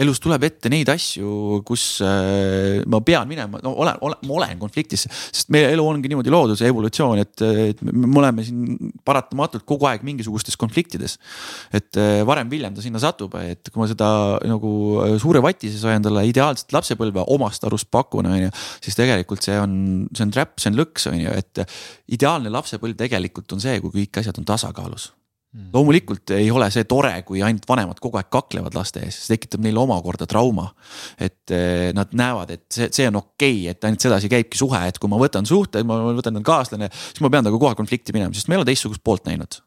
[0.00, 4.58] elus tuleb ette neid asju, kus äh, ma pean minema, no olen, olen, ma olen
[4.58, 9.66] konfliktis, sest meie elu ongi niimoodi loodud, see evolutsioon, et, et me oleme siin paratamatult
[9.68, 11.16] kogu aeg mingisugustes konfliktides.
[11.74, 14.10] et äh, varem-hiljem ta sinna satub, et kui ma seda
[14.42, 18.54] nagu äh, suure vati sees endale ideaalset lapsepõlve omast arust pakun, on ju.
[18.82, 19.76] siis tegelikult see on,
[20.10, 21.66] see on trap, see on lõks, on ju, et
[22.18, 25.12] ideaalne lapsepõlv tegelikult on see, kui kõik asjad on tasakaalus
[25.54, 25.68] Hmm.
[25.70, 29.62] loomulikult ei ole see tore, kui ainult vanemad kogu aeg kaklevad laste ees, see tekitab
[29.62, 30.72] neile omakorda trauma.
[31.14, 34.80] et eh, nad näevad, et see, see on okei okay,, et ainult sedasi käibki suhe,
[34.88, 38.34] et kui ma võtan suhte, ma võtan kaaslane, siis ma pean temaga aeg konflikti minema,
[38.34, 39.62] sest me ei ole teistsugust poolt näinud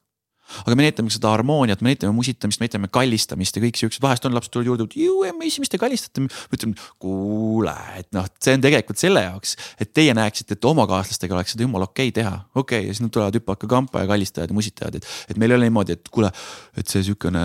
[0.64, 4.26] aga me näitame seda harmooniat, me näitame musitamist, me näitame kallistamist ja kõik siuksed, vahest
[4.28, 6.24] on lapsed tulevad juurde, ju emmi, mis te kallistate.
[6.24, 10.88] ma ütlen, kuule, et noh, see on tegelikult selle jaoks, et teie näeksite, et oma
[10.90, 12.34] kaaslastega oleks seda jumala okei okay teha.
[12.56, 15.42] okei okay,, ja siis nad tulevad hüppavad ka kampa ja kallistavad ja musitavad, et, et
[15.42, 16.32] meil ei ole niimoodi, et kuule,
[16.78, 17.44] et see sihukene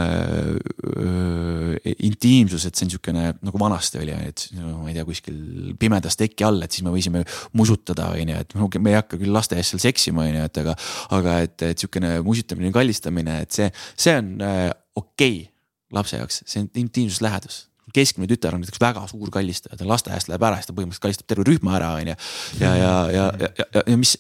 [2.08, 6.18] intiimsus, et see on sihukene nagu vanasti oli, et no, ma ei tea, kuskil pimedas
[6.20, 7.24] teki all, et siis me võisime
[7.58, 10.62] musutada, on ju, et me ei hakka küll laste ees seal seksima, on ju, et
[10.62, 10.76] aga,
[11.18, 15.50] aga et, et sihukene musitamine, kallistamine kallistamine, et see, see on äh, okei okay
[15.92, 20.44] lapse jaoks, see on intiimsuslähedus keskmine tütar on näiteks väga suur kallistaja, ta lasteaiast läheb
[20.46, 22.14] ära, siis ta põhimõtteliselt kallistab terve rühma ära, on ju.
[22.60, 24.14] ja, ja, ja, ja, ja, ja, ja mis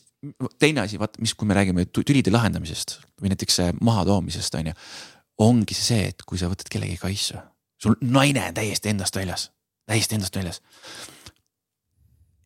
[0.60, 4.76] teine asi, vaata, mis, kui me räägime tülide lahendamisest või näiteks äh, mahatoomisest, on ju.
[5.42, 7.40] ongi see, et kui sa võtad kellegi kaisu,
[7.80, 9.48] sul naine on täiesti endast väljas,
[9.88, 10.62] täiesti endast väljas.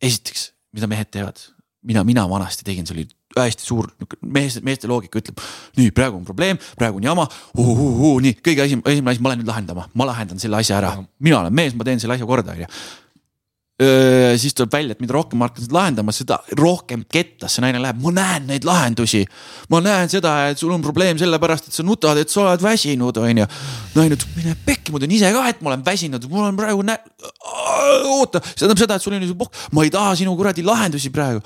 [0.01, 1.41] esiteks, mida mehed teevad,
[1.87, 3.89] mida mina vanasti tegin, see oli hästi suur
[4.21, 5.41] meeste, meeste loogika ütleb.
[5.77, 9.51] nii, praegu on probleem, praegu on jama nii kõige esim-, esimene asi, ma lähen nüüd
[9.51, 10.95] lahendama, ma lahendan selle asja ära.
[11.19, 12.71] mina olen mees, ma teen selle asja korda, onju
[13.77, 18.13] siis tuleb välja, et mida rohkem seda lahendama, seda rohkem kettas see naine läheb, ma
[18.15, 19.21] näen neid lahendusi.
[19.69, 23.17] ma näen seda, et sul on probleem sellepärast, et sa nutad, et sa oled väsinud,
[23.21, 23.45] onju.
[23.93, 26.81] naine ütleb, mine pekki, ma tean ise ka, et ma olen väsinud, mul on praegu
[26.81, 26.97] nä-,
[28.17, 31.13] oota, see tähendab seda, et sul on ju pohk, ma ei taha sinu kuradi lahendusi
[31.13, 31.45] praegu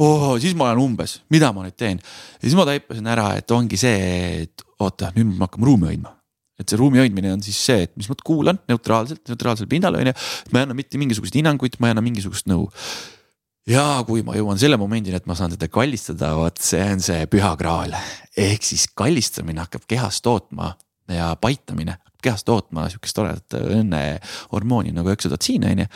[0.00, 2.00] oh, siis ma olen umbes, mida ma nüüd teen.
[2.00, 4.00] ja siis ma taipasin ära, et ongi see,
[4.46, 6.16] et oota, nüüd me hakkame ruumi hoidma
[6.60, 10.10] et see ruumi hoidmine on siis see, et mis ma kuulan neutraalselt, neutraalsel pinnal on
[10.10, 10.12] ju.
[10.52, 12.68] ma ei anna mitte mingisuguseid hinnanguid, ma ei anna mingisugust nõu.
[13.70, 17.24] ja kui ma jõuan selle momendini, et ma saan teda kallistada, vot see on see
[17.32, 17.96] püha graal.
[18.36, 20.74] ehk siis kallistamine hakkab kehas tootma
[21.14, 25.86] ja paitamine kehas tootma sihukest toredat õnnehormooni nagu öksüdotsiin on ju.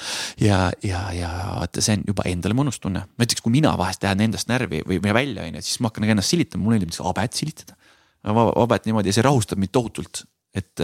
[0.47, 4.25] ja, ja, ja vaata, see on juba endale mõnus tunne, näiteks kui mina vahest lähen
[4.29, 7.41] endast närvi või, või välja on ju, siis ma hakkan ennast silitama, mulle meeldib habet
[7.41, 7.77] silitada.
[8.25, 10.25] habet niimoodi ja see rahustab mind tohutult
[10.55, 10.81] et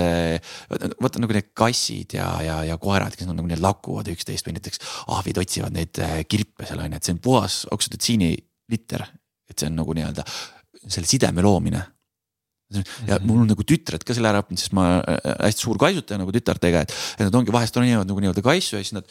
[1.01, 4.57] vaata nagu need kassid ja, ja, ja koerad, kes on nagu need lakuvad üksteist või
[4.57, 4.83] näiteks
[5.14, 8.33] ahvid otsivad neid äh, kirpe seal on ju, et see on puhas oksüdotsiini
[8.71, 9.07] liter.
[9.51, 10.27] et see on nagu nii-öelda
[10.87, 11.85] selle sideme loomine
[12.71, 13.27] ja mhm.
[13.27, 16.35] mul on nagu tütred ka selle ära õppinud, sest ma äh, hästi suur kaisutaja nagu
[16.35, 19.09] tütartega, et, et nad ongi vahest ronivad nagu nii-öelda kaisu ja siis nad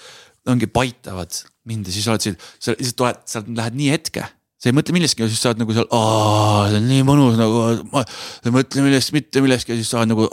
[0.50, 4.28] ongi paitavad mind ja siis oled siin, sa lihtsalt oled, sa lähed nii hetke
[4.60, 7.60] sa ei mõtle millestki ja siis sa oled nagu seal, see on nii mõnus nagu,
[7.94, 10.26] ma ei mõtle millest, mitte millestki ja siis sa oled nagu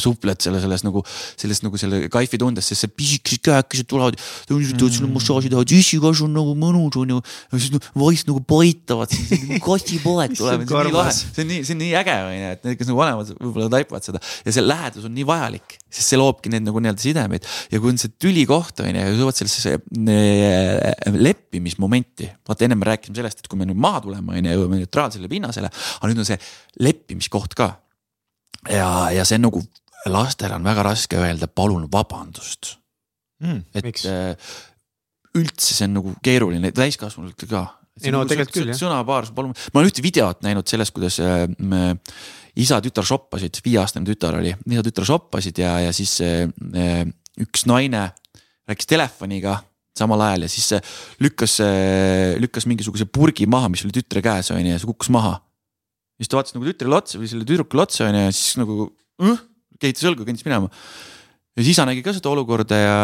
[0.00, 1.02] supled selle, selles nagu,
[1.36, 4.16] selles nagu selle kaifi tundes, sest see pisikesed käekesed tulevad.
[4.48, 7.20] tahavad sulle massaaži teha, issikas on nagu mõnus on ju.
[7.20, 9.12] ja siis no, vaikselt nagu paitavad,
[9.66, 12.54] kassipoeg tuleb, see on nii lahe, see on nii, see on nii äge on ju,
[12.56, 16.14] et need, kes nagu vanemad võib-olla taipavad seda ja see lähedus on nii vajalik, sest
[16.14, 19.36] see loobki need nagu nii-öelda sidemeid ja kui on see tülikoht on ju ja jõuad
[19.36, 19.76] sellesse
[21.28, 24.80] leppimismomenti, vaata ennem me rääkisime sellest, et kui me nüüd maha tulema, on ju, jõuame
[24.82, 25.70] neutraalsele pinnasele.
[25.70, 26.38] aga nüüd on see
[26.86, 27.72] leppimiskoht ka.
[28.70, 29.62] ja, ja see on nagu
[30.10, 32.76] lastel on väga raske öelda, palun vabandust
[33.42, 33.62] mm,.
[33.74, 34.06] et miks?
[34.10, 34.54] Äh,
[35.36, 37.64] üldse see on nagu keeruline täiskasvanutel ka.
[38.02, 38.80] ei no nagu tegelikult küll jah.
[38.80, 41.46] sõnapaar, palun, ma olen ühte videot näinud sellest, kuidas äh,
[42.56, 47.04] isa-tütar shoppasid, viieaastane tütar oli, isa-tütar shoppasid ja, ja siis äh,
[47.42, 48.08] üks naine
[48.66, 49.60] rääkis telefoniga
[49.98, 50.80] samal ajal ja siis see
[51.24, 51.58] lükkas,
[52.42, 55.38] lükkas mingisuguse purgi maha, mis oli tütre käes on ju ja see kukkus maha.
[56.20, 58.90] siis ta vaatas nagu tütrele otsa või selle tüdrukule otsa on ju ja siis nagu
[59.22, 59.40] äh,
[59.80, 60.70] kehitas õlgu, kõndis minema.
[61.56, 62.98] ja siis isa nägi ka seda olukorda ja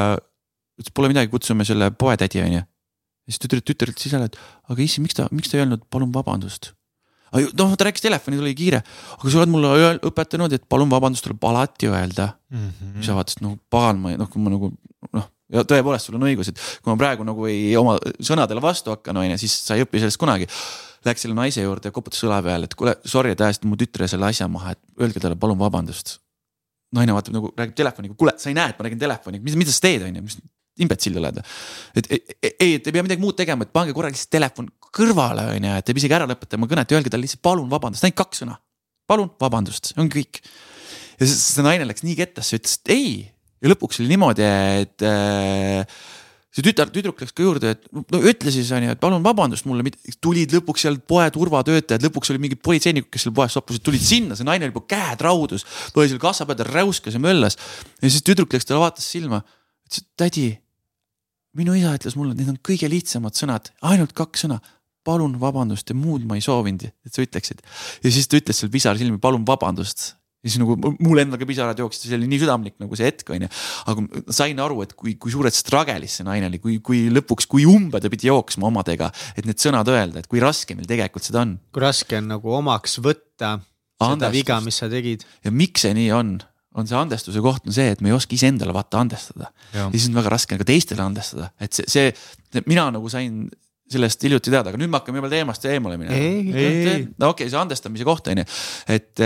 [0.81, 2.63] ütles, pole midagi, kutsume selle poetädi on ju.
[2.63, 5.85] ja siis tütar, tütar ütles isale, et aga issi, miks ta, miks ta ei öelnud
[5.93, 6.73] palun vabandust
[7.33, 8.83] noh, ta rääkis telefoni, tal oli kiire,
[9.17, 12.59] aga sa oled mulle õpetanud, et palun vabandust tuleb alati öelda mm.
[12.69, 12.97] -hmm.
[12.99, 14.73] siis sa vaatasid, no pagan, ma noh, kui ma nagu
[15.17, 18.95] noh, ja tõepoolest, sul on õigus, et kui ma praegu nagu ei oma sõnadele vastu
[18.95, 20.49] hakkan, on ju, siis sa ei õpi sellest kunagi.
[21.07, 24.07] Läks selle naise juurde ja koputas õla peale, et kuule, sorry, et ajasid mu tütre
[24.11, 26.21] selle asja maha, et öelge talle palun vabandust.
[26.93, 29.73] naine vaatab nagu räägib telefoniga, kuule, sa ei näe, et ma räägin telefoniga, mis, mida
[29.73, 30.37] sa teed, on ju, mis
[30.85, 31.41] imbetsill oled.
[31.97, 35.69] et ei, et ei pea midagi muud tegema, et pange korra lihtsalt telefon kõrvale, on
[35.69, 38.21] ju, et te isegi ära lõpeta oma kõnet ja öelge talle lihtsalt palun vabandust, ainult
[38.23, 38.59] kaks sõna.
[39.09, 40.43] palun vabandust, ongi kõik.
[41.19, 43.32] ja see, see naine läks nii kettasse, ütles, ei
[43.63, 44.45] ja lõpuks oli niimoodi,
[44.83, 46.01] et äh,
[46.53, 49.65] see tütar, tüdruk läks ka juurde, et no ütle siis on ju, et palun vabandust
[49.69, 49.95] mulle,
[50.25, 54.37] tulid lõpuks seal poe turvatöötajad, lõpuks oli mingid politseinikud, kes seal poes soppusid, tulid sinna,
[54.37, 55.65] see naine oli juba käed raudus.
[55.95, 59.41] oli seal kassa peal, ta räuskas ja möllas ja siis tüdruk läks talle vaatas silma,
[59.87, 60.47] ütles, et tädi.
[61.57, 64.61] minu isa ütles mulle, et need on kõige lihtsamad sõnad, ainult kaks sõna
[65.05, 67.65] palun vabandust ja muud ma ei soovinud, et sa ütleksid.
[68.05, 71.47] ja siis ta ütles seal pisar silmi, palun vabandust ja siis nagu mul endal ka
[71.47, 73.51] pisarad jooksid, see oli nii südamlik nagu see hetk on ju.
[73.93, 77.67] aga sain aru, et kui, kui suures struggle'is see naine oli, kui, kui lõpuks, kui
[77.69, 81.45] umbe ta pidi jooksma omadega, et need sõnad öelda, et kui raske meil tegelikult seda
[81.45, 81.55] on.
[81.71, 83.55] kui raske on nagu omaks võtta
[84.03, 84.19] Andestus.
[84.19, 85.23] seda viga, mis sa tegid.
[85.47, 86.37] ja miks see nii on,
[86.75, 89.53] on see andestuse koht on see, et me ei oska iseendale vaata andestada.
[89.71, 93.45] ja siis on väga raske ka teistele andestada, et see, see, mina nagu sain
[93.93, 96.19] sellest hiljuti teada, aga nüüd me hakkame juba teemast eemale minema.
[97.21, 98.49] no okei see andestamise koht on ju,
[98.91, 99.23] et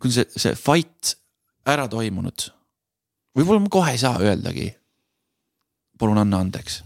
[0.00, 1.14] kui see, see fight
[1.66, 2.48] ära toimunud,
[3.36, 4.70] võib-olla ma kohe ei saa öeldagi.
[5.98, 6.82] palun anna andeks.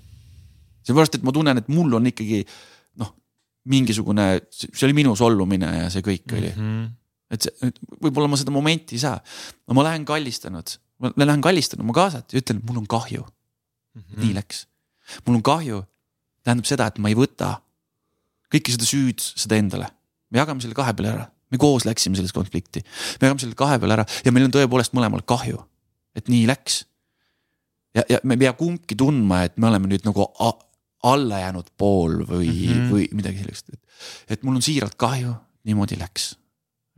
[0.87, 2.45] seepärast, et ma tunnen, et mul on ikkagi
[3.03, 3.11] noh,
[3.71, 6.63] mingisugune, see oli minu solvumine ja see kõik oli mm.
[6.63, 6.87] -hmm.
[7.31, 9.19] et see, võib-olla ma seda momenti ei saa,
[9.67, 14.03] no ma lähen kallistanud, ma lähen kallistan oma kaasat ja ütlen, mul on kahju mm.
[14.03, 14.23] -hmm.
[14.25, 14.67] nii läks,
[15.27, 15.83] mul on kahju,
[16.43, 17.59] tähendab seda, et ma ei võta
[18.51, 19.91] kõike seda süüd, seda endale,
[20.31, 22.83] me jagame selle kahe peale ära me koos läksime sellest konflikti,
[23.21, 25.61] me jagame selle kahe peale ära ja meil on tõepoolest mõlemal kahju,
[26.19, 26.85] et nii läks.
[27.97, 32.21] ja, ja me ei pea kumbki tundma, et me oleme nüüd nagu alla jäänud pool
[32.29, 32.93] või mm, -hmm.
[32.93, 33.83] või midagi sellist, et,
[34.37, 35.35] et mul on siiralt kahju,
[35.69, 36.35] niimoodi läks.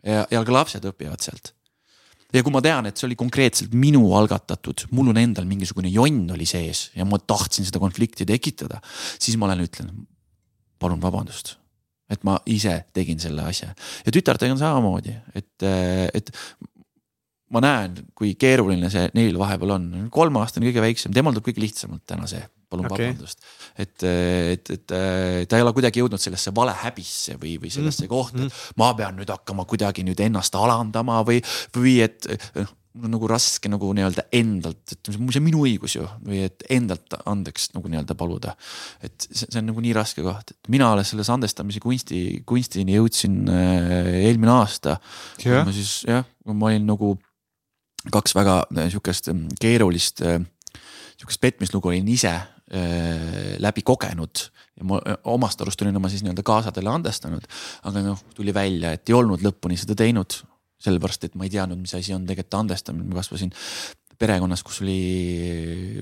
[0.04, 1.54] ja, ja ka lapsed õpivad sealt.
[2.32, 6.30] ja kui ma tean, et see oli konkreetselt minu algatatud, mul on endal mingisugune jonn
[6.36, 8.82] oli sees ja ma tahtsin seda konflikti tekitada,
[9.18, 10.06] siis ma lähen ütlen,
[10.78, 11.61] palun vabandust
[12.12, 15.66] et ma ise tegin selle asja ja tütartega on samamoodi, et,
[16.12, 16.32] et
[17.52, 22.04] ma näen, kui keeruline see neil vahepeal on, kolmeaastane kõige väiksem, temal tuleb kõige lihtsamalt
[22.08, 23.10] täna see, palun okay.
[23.10, 23.42] vabandust.
[23.76, 23.96] et,
[24.56, 24.86] et, et
[25.48, 28.12] ta ei ole kuidagi jõudnud sellesse valehäbisse või, või sellesse mm.
[28.12, 28.76] kohta, et mm.
[28.80, 31.42] ma pean nüüd hakkama kuidagi nüüd ennast alandama või,
[31.76, 35.96] või et noh mul on nagu raske nagu nii-öelda endalt, et see on minu õigus
[35.96, 38.54] ju või et endalt andeks nagu nii-öelda paluda.
[39.00, 42.98] et see, see on nagu nii raske koht, et mina alles selles andestamise kunsti, kunstini
[42.98, 44.98] jõudsin äh, eelmine aasta.
[45.64, 47.14] ma siis jah, ma olin nagu
[48.12, 50.40] kaks väga äh, sihukest äh, keerulist äh,,
[51.16, 56.24] sihukest petmislugu olin ise äh, läbi kogenud ja ma äh, omast arust olin oma siis
[56.26, 57.48] nii-öelda kaasadele andestanud.
[57.88, 60.42] aga noh, tuli välja, et ei olnud lõpuni seda teinud,
[60.82, 63.52] sellepärast et ma ei teadnud, mis asi on tegelikult andestamine, ma kasvasin
[64.22, 65.00] perekonnas, kus oli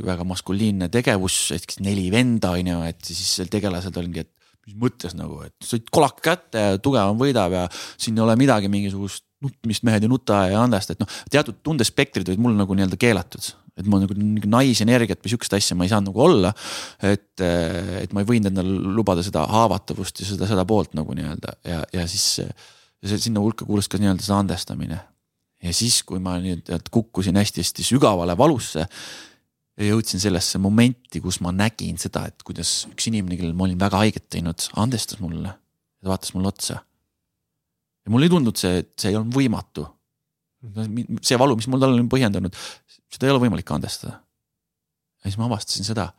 [0.04, 4.32] väga maskuliinne tegevus, siis neli venda on ju, et siis tegelased oligi, et
[4.68, 8.68] mis mõttes nagu, et said kolak kätte ja tugevam võidab ja siin ei ole midagi
[8.72, 12.98] mingisugust nutmist mehed ei nuta ja andesta, et noh, teatud tundespektrid olid mul nagu nii-öelda
[13.00, 14.14] keelatud et ma nagu
[14.50, 16.50] naisenergiat või sihukest asja ma ei saanud nagu olla.
[17.06, 21.56] et, et ma ei võinud endale lubada seda haavatavust ja seda, seda poolt nagu nii-öelda
[21.64, 22.42] ja, ja siis
[23.08, 25.00] sinna hulka kuulus ka nii-öelda see andestamine.
[25.62, 28.86] ja siis, kui ma nüüd kukkusin hästi-hästi sügavale valusse
[29.80, 33.80] ja jõudsin sellesse momenti, kus ma nägin seda, et kuidas üks inimene, kellele ma olin
[33.80, 35.54] väga haiget teinud, andestas mulle
[36.00, 36.84] ta vaatas mulle otsa.
[38.04, 39.86] ja mulle ei tundunud see, et see ei olnud võimatu.
[41.22, 42.56] see valu, mis mul talle olin põhjendanud,
[43.08, 44.20] seda ei ole võimalik andestada.
[45.20, 46.10] ja siis ma avastasin seda.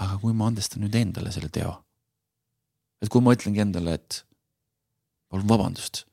[0.00, 1.76] aga kui ma andestan nüüd endale selle teo.
[3.02, 4.24] et kui ma ütlengi endale, et
[5.30, 6.04] palun vabandust.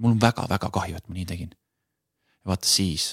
[0.00, 1.52] mul on väga-väga kahju, et ma nii tegin.
[2.40, 3.12] ja vaata siis,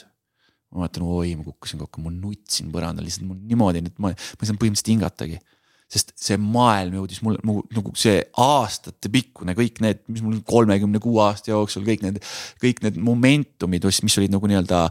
[0.72, 4.16] ma mäletan, oi, ma kukkusin kokku, ma nutsin põrandal lihtsalt mul niimoodi, et ma, ma
[4.16, 5.40] ei saanud põhimõtteliselt hingatagi
[5.88, 11.22] sest see maailm jõudis mulle nagu, nagu see aastatepikkune kõik need, mis mul kolmekümne kuue
[11.24, 12.20] aasta jooksul kõik need,
[12.60, 14.82] kõik need momentumid, mis olid nagu nii-öelda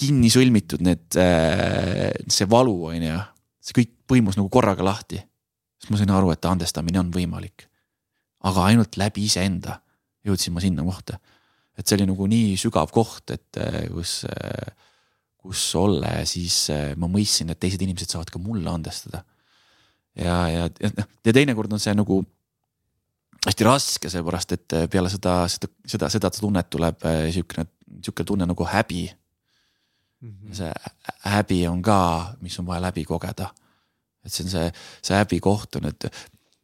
[0.00, 3.16] kinni sõlmitud, need, äh, see valu on ju,
[3.66, 5.18] see kõik põimus nagu korraga lahti.
[5.80, 7.69] siis ma sain aru, et andestamine on võimalik
[8.48, 9.80] aga ainult läbi iseenda
[10.26, 11.18] jõudsin ma sinna kohta.
[11.78, 14.72] et see oli nagu nii sügav koht, et äh, kus, äh,
[15.40, 19.24] kus olla ja siis äh, ma mõistsin, et teised inimesed saavad ka mulle andestada.
[20.14, 22.20] ja, ja, ja noh, ja teinekord on see nagu
[23.46, 27.64] hästi raske, seepärast et peale seda, seda, seda, seda tunnet tuleb siukene,
[28.04, 29.08] sihuke tunne nagu häbi.
[30.20, 30.52] -hmm.
[30.52, 30.72] see
[31.24, 33.54] häbi on ka, mis on vaja läbi kogeda.
[34.24, 34.72] et see on see,
[35.02, 36.04] see häbi koht on, et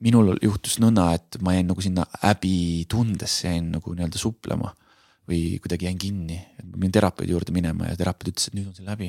[0.05, 4.75] minul juhtus nõnda, et ma jäin nagu sinna häbitundesse jäin nagu nii-öelda suplema.
[5.27, 8.69] või kuidagi jäin kinni, et ma pidin terapeudi juurde minema ja terapeut ütles, et nüüd
[8.69, 9.09] on see läbi.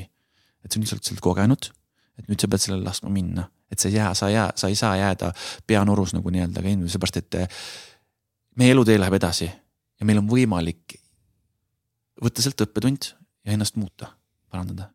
[0.64, 1.68] et sa nüüd oled sealt kogenud,
[2.18, 4.68] et nüüd sa pead sellele laskma minna, et sa ei jää, sa ei jää, sa
[4.68, 5.32] ei saa jääda
[5.66, 7.48] peanurus nagu nii-öelda käima, seepärast et eh,
[8.58, 10.98] meie elutee läheb edasi ja meil on võimalik
[12.18, 13.12] võtta sealt õppetund
[13.46, 14.10] ja ennast muuta,
[14.50, 14.90] parandada.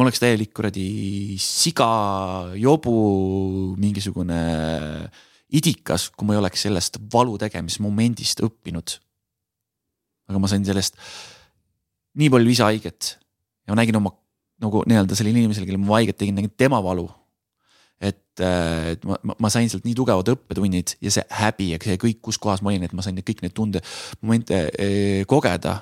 [0.00, 1.90] Ma oleks täielik kuradi siga,
[2.56, 2.96] jobu,
[3.76, 4.40] mingisugune
[5.52, 8.96] idikas, kui ma ei oleks sellest valu tegemismomendist õppinud
[10.30, 10.98] aga ma sain sellest
[12.20, 13.14] nii palju lisahaiget
[13.66, 14.14] ja ma nägin oma
[14.60, 17.08] nagu nii-öelda sellele inimesele, kellele ma haiget tegin, nägin tema valu.
[18.00, 21.98] et, äh, et ma, ma, sain sealt nii tugevad õppetunnid ja see häbi ja see
[22.00, 23.82] kõik, kus kohas ma olin, et ma sain kõik need tunde,
[24.22, 25.74] momente eh, kogeda.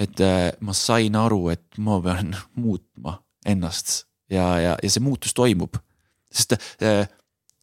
[0.00, 5.34] et eh, ma sain aru, et ma pean muutma ennast ja, ja, ja see muutus
[5.36, 5.78] toimub,
[6.30, 7.04] sest eh,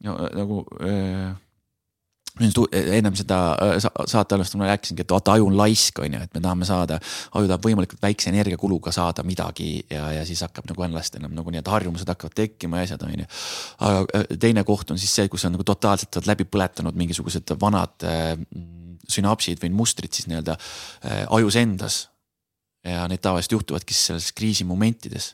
[0.04, 1.36] no, nagu eh,
[2.38, 6.34] ennem seda äh, saate algust ma rääkisingi, et vaata aju on laisk, on ju, et
[6.36, 7.00] me tahame saada,
[7.38, 11.54] aju tahab võimalikult väikse energiakuluga saada midagi ja, ja siis hakkab nagu ennast enam nagu
[11.54, 13.30] nii-öelda harjumused hakkavad tekkima ja asjad on ju.
[13.88, 18.06] aga äh, teine koht on siis see, kus on nagu totaalselt läbi põletanud mingisugused vanad
[18.06, 18.36] äh,
[19.08, 22.06] sünapsid või mustrid siis nii-öelda äh, ajus endas.
[22.86, 25.34] ja need tavaliselt juhtuvadki siis selles kriisimomentides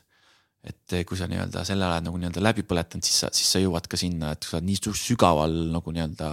[0.64, 3.84] et kui sa nii-öelda selle oled nagu nii-öelda läbi põletanud, siis sa, siis sa jõuad
[3.90, 6.28] ka sinna, et sa oled nii sügaval nagu nii-öelda.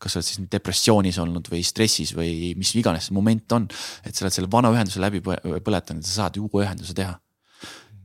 [0.00, 3.68] kas sa oled siis depressioonis olnud või stressis või mis iganes see moment on.
[4.04, 7.18] et sa oled selle vana ühenduse läbi põletanud ja sa saad uue ühenduse teha.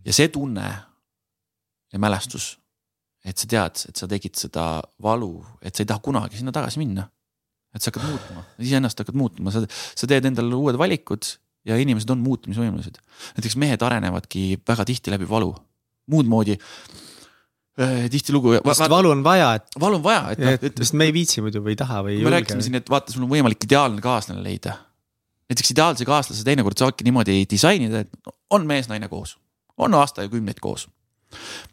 [0.03, 0.67] ja see tunne
[1.93, 2.57] ja mälestus,
[3.23, 6.81] et sa tead, et sa tegid seda valu, et sa ei taha kunagi sinna tagasi
[6.81, 7.07] minna.
[7.73, 12.09] et sa hakkad muutuma, iseennast hakkad muutma, sa, sa teed endale uued valikud ja inimesed
[12.13, 12.99] on muutumisvõimelised.
[13.37, 15.53] näiteks mehed arenevadki väga tihti läbi valu,
[16.11, 18.57] muud moodi äh, tihtilugu.
[18.63, 19.77] sest valu on vaja, et.
[19.79, 20.73] valu on vaja, et noh.
[20.79, 22.29] sest me ei viitsi muidu või ei taha või ei julge.
[22.29, 24.77] me rääkisime siin, et vaata, sul on võimalik ideaalne kaaslane leida.
[25.51, 29.37] näiteks ideaalse kaaslase teinekord saabki niimoodi disainida, et on mees-naine koos,
[29.77, 30.89] on aastakümneid koos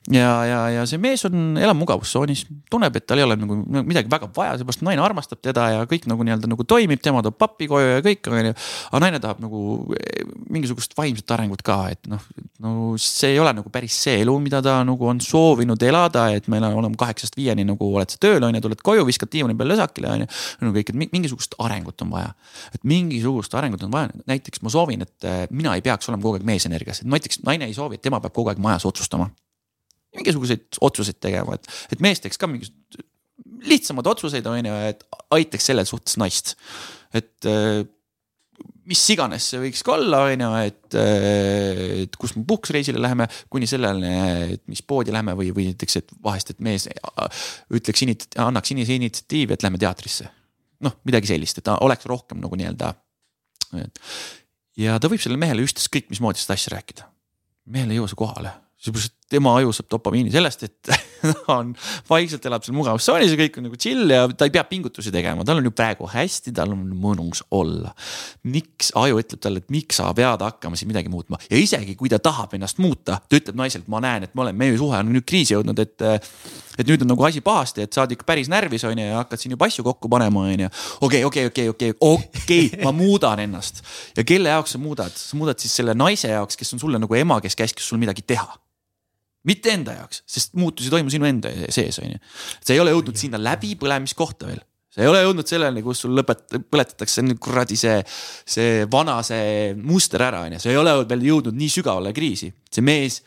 [0.08, 4.10] ja, ja, ja see mees on, elab mugavustsoonis, tunneb, et tal ei ole nagu midagi
[4.10, 7.68] väga vaja, seepärast naine armastab teda ja kõik nagu nii-öelda nagu toimib, tema toob pappi
[7.70, 8.54] koju ja kõik on ju.
[8.90, 9.60] aga naine tahab nagu
[9.98, 12.22] eh, mingisugust vaimset arengut ka, et noh,
[12.64, 16.48] no see ei ole nagu päris see elu, mida ta nagu on soovinud elada, et
[16.48, 19.74] on, oleme kaheksast viieni nagu oled sa tööl on ju, tuled koju, viskad diivani peal
[19.74, 20.30] lösakile on ju.
[20.64, 22.32] no kõik, et mingisugust arengut on vaja,
[22.72, 26.40] et mingisugust arengut on vaja, näiteks ma soovin, et eh, mina ei peaks olema kogu
[26.40, 29.28] aeg meesenergias, et näiteks naine ei soovi, et tema peab kogu aeg majas otsustama
[30.16, 33.06] mingisuguseid otsuseid tegema, et, et mees teeks ka mingisuguseid
[33.68, 35.02] lihtsamaid otsuseid, on ju, et
[35.36, 36.54] aitaks selles suhtes naist.
[37.14, 37.82] et äh,
[38.90, 43.26] mis iganes see võiks ka olla, on ju, et, äh, et kus me puhkusreisile läheme,
[43.52, 44.12] kuni selleni,
[44.56, 47.46] et mis poodi lähme või, või näiteks, et vahest, et mees äh,
[47.76, 48.06] ütleks,
[48.40, 50.30] annaks initsiatiivi, et lähme teatrisse.
[50.80, 52.94] noh, midagi sellist, et ta oleks rohkem nagu nii-öelda.
[54.80, 57.08] ja ta võib sellele mehele ükskõik mismoodi seda asja rääkida.
[57.66, 60.90] mehel ei jõua see kohale seepärast, et tema aju saab dopamiini sellest, et
[61.46, 61.72] ta on
[62.08, 65.44] vaikselt elab seal mugavustsoonis ja kõik on nagu chill ja ta ei pea pingutusi tegema,
[65.46, 67.94] tal on ju praegu hästi, tal on mõnus olla.
[68.50, 72.10] miks aju ütleb talle, et miks sa pead hakkama siin midagi muutma ja isegi kui
[72.10, 74.98] ta tahab ennast muuta, ta ütleb naisele, et ma näen, et me oleme, meie suhe
[74.98, 75.96] on nüüd kriisi jõudnud, et.
[76.80, 79.18] et nüüd on nagu asi pahasti, et sa oled ikka päris närvis on ju ja
[79.18, 80.70] hakkad siin juba asju kokku panema, on ju.
[81.06, 83.82] okei, okei, okei, okei, okei, ma muudan ennast
[84.16, 87.20] ja kelle jaoks sa muudad, sa muudad siis selle naise jaoks, kes on sulle nagu
[87.20, 88.48] ema, kes käskis sul midagi teha
[89.48, 92.18] mitte enda jaoks, sest muutusi toimub sinu enda sees, on ju.
[92.60, 94.60] sa ei ole jõudnud sinna läbipõlemiskohta veel,
[94.92, 98.00] sa ei ole jõudnud selleni, kus sul lõpet-, põletatakse kuradi see,
[98.44, 102.52] see vana, see muster ära, on ju, sa ei ole veel jõudnud nii sügavale kriisi.
[102.70, 103.22] see mees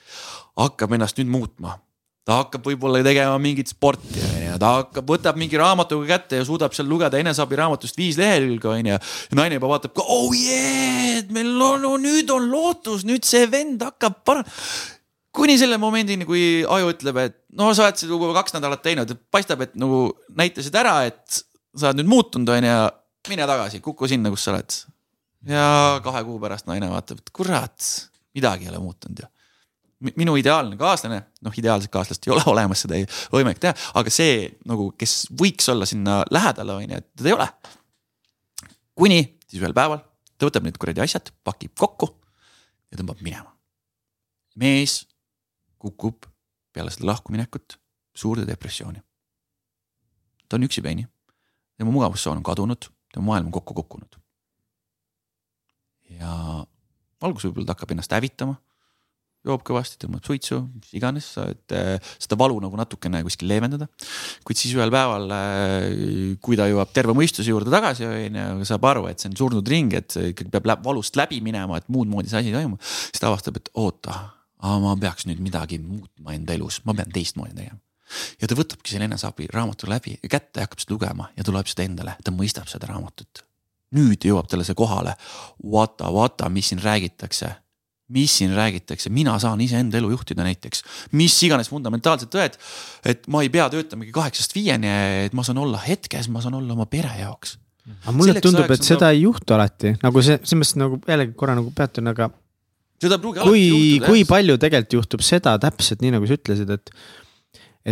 [0.60, 1.80] hakkab ennast nüüd muutma.
[2.24, 6.46] ta hakkab võib-olla tegema mingit sporti, on ju, ta hakkab, võtab mingi raamatuga kätte ja
[6.48, 9.00] suudab seal lugeda eneseabiraamatust viis lehekülge, on ju.
[9.00, 13.82] ja naine juba vaatab oh yeah, meil on no,, nüüd on lootus, nüüd see vend
[13.82, 14.46] hakkab parem
[15.34, 19.14] kuni selle momendini, kui aju ütleb, et no sa oled seda juba kaks nädalat teinud,
[19.14, 20.06] et paistab, et nagu
[20.38, 21.44] näitasid ära, et
[21.74, 22.80] sa oled nüüd muutunud, on ju,
[23.32, 24.80] mine tagasi, kuku sinna, kus sa oled.
[25.50, 25.68] ja
[26.04, 27.94] kahe kuu pärast naine vaatab, et kurat,
[28.38, 29.30] midagi ei ole muutunud ju
[30.20, 34.50] minu ideaalne kaaslane, noh, ideaalset kaaslast ei ole olemas, seda ei võimalik teha, aga see
[34.68, 37.48] nagu, kes võiks olla sinna lähedal, on ju, et teda ei ole.
[39.00, 40.02] kuni siis ühel päeval
[40.38, 42.10] ta võtab need kuradi asjad, pakib kokku
[42.92, 43.54] ja tõmbab minema.
[44.60, 45.04] mees
[45.84, 46.28] kukub
[46.74, 47.78] peale seda lahkuminekut
[48.16, 49.02] suurde depressiooni.
[50.50, 51.08] ta on üksipäini,
[51.78, 54.20] tema mugavustsoon on kadunud, tema maailm on kokku kukkunud.
[56.20, 56.34] ja
[57.24, 58.60] alguses võib-olla ta hakkab ennast hävitama.
[59.44, 63.90] joob kõvasti, tõmbab suitsu, mis iganes, et äh, seda valu nagu natukene kuskil leevendada.
[64.48, 65.34] kuid siis ühel päeval,
[66.40, 69.74] kui ta jõuab terve mõistuse juurde tagasi, on ju, saab aru, et see on surnud
[69.74, 72.80] ring, et ikkagi peab valust läbi minema, et muud moodi see asi ei toimu.
[72.80, 74.22] siis ta avastab, et oota,
[74.64, 77.80] ma peaks nüüd midagi muutma enda elus, ma pean teistmoodi tegema.
[78.42, 81.54] Ja ta võtabki selle eneseabi raamatu läbi ja kätte ja hakkab seda lugema ja ta
[81.56, 83.44] loeb seda endale, ta mõistab seda raamatut.
[83.94, 85.12] nüüd jõuab talle see kohale,
[85.72, 87.52] vaata, vaata, mis siin räägitakse.
[88.14, 90.82] Mis siin räägitakse, mina saan iseenda elu juhtida näiteks,
[91.14, 92.58] mis iganes fundamentaalsed tõed.
[93.06, 94.90] et ma ei pea töötamagi kaheksast viieni,
[95.26, 97.58] et ma saan olla hetkes, ma saan olla oma pere jaoks.
[98.04, 101.00] aga mulle Selleks tundub, et on seda ei juhtu alati, nagu see, selles mõttes nagu
[101.08, 102.30] jällegi korra nagu peatun, aga
[103.04, 103.66] seda ei pruugi kui,
[104.04, 104.30] kui jah.
[104.30, 106.94] palju tegelikult juhtub seda täpselt nii, nagu sa ütlesid, et.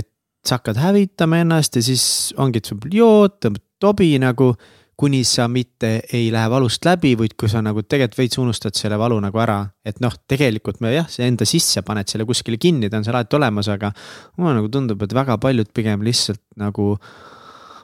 [0.02, 0.10] et
[0.48, 2.06] sa hakkad hävitama ennast ja siis
[2.42, 4.54] ongi, et sul jood, tõmbad tobi nagu.
[5.02, 9.00] kuni sa mitte ei lähe valust läbi, vaid kui sa nagu tegelikult veits unustad selle
[9.02, 12.86] valu nagu ära, et noh, tegelikult me jah, see enda sisse paned selle kuskile kinni,
[12.86, 13.90] ta on seal alati olemas, aga.
[14.38, 16.92] mulle nagu tundub, et väga paljud pigem lihtsalt nagu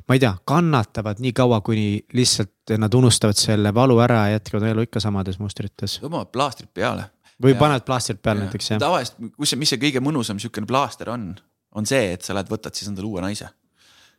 [0.08, 4.70] ma ei tea, kannatavad nii kaua, kuni lihtsalt nad unustavad selle valu ära ja jätkavad
[4.70, 5.98] elu ikka samades mustrites.
[6.04, 7.10] tõmbavad plaastrid peale.
[7.44, 8.80] Või Ja- panevad plaastrid peale näiteks jah.
[8.82, 11.36] tavaliselt, kus see, mis see kõige mõnusam siukene plaaster on,
[11.72, 13.50] on see, et sa lähed, võtad siis endale uue naise.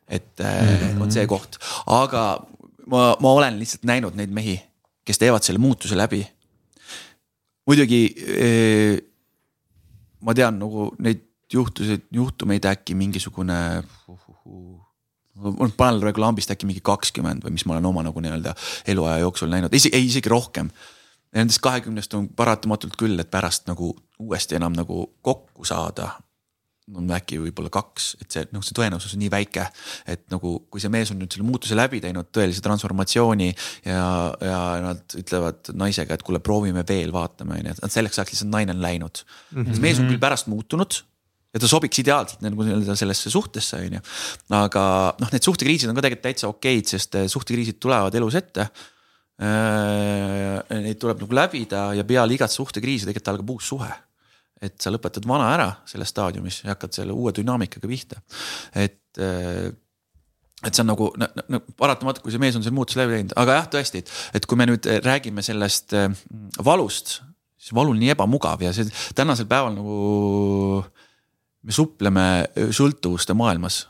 [0.09, 1.03] et mm -hmm.
[1.03, 2.47] on see koht, aga
[2.87, 4.57] ma, ma olen lihtsalt näinud neid mehi,
[5.05, 6.27] kes teevad selle muutuse läbi.
[7.67, 9.01] muidugi eh,
[10.21, 13.83] ma tean nagu neid juhtuseid, juhtumeid äkki mingisugune.
[15.39, 18.55] ma panen praegu lambist äkki mingi kakskümmend või mis ma olen oma nagu nii-öelda
[18.87, 20.71] eluaja jooksul näinud, ei isegi rohkem
[21.37, 26.15] Nendest kahekümnest on paratamatult küll, et pärast nagu uuesti enam nagu kokku saada
[26.97, 29.67] on äkki võib-olla kaks, et see noh, see tõenäosus on nii väike,
[30.09, 34.01] et nagu kui see mees on nüüd selle muutuse läbi teinud, tõelise transformatsiooni ja,
[34.41, 38.53] ja nad ütlevad naisega, et kuule, proovime veel, vaatame on ju, et selleks ajaks lihtsalt
[38.55, 39.63] naine on läinud mm.
[39.63, 39.85] -hmm.
[39.85, 41.01] mees on küll pärast muutunud
[41.53, 44.05] ja ta sobiks ideaalselt nagu nii-öelda sellesse suhtesse on ju.
[44.57, 44.85] aga
[45.21, 48.71] noh, need suhtekriisid on ka tegelikult täitsa okeid, sest suhtekriisid tulevad elus ette
[49.39, 53.91] Neid tuleb nagu läbida ja peale igat suhtekriisi tegelikult algab uus suhe.
[54.59, 58.17] et sa lõpetad vana ära selles staadiumis ja hakkad selle uue dünaamikaga pihta,
[58.75, 59.69] et äh,
[60.67, 63.37] et see on nagu no, no, paratamatu, kui see mees on selle muutuse läbi teinud,
[63.39, 66.09] aga jah, tõesti, et, et kui me nüüd räägime sellest äh,
[66.67, 67.21] valust,
[67.55, 70.83] siis valu on nii ebamugav ja see tänasel päeval nagu
[71.63, 72.27] me supleme
[72.75, 73.85] sõltuvuste maailmas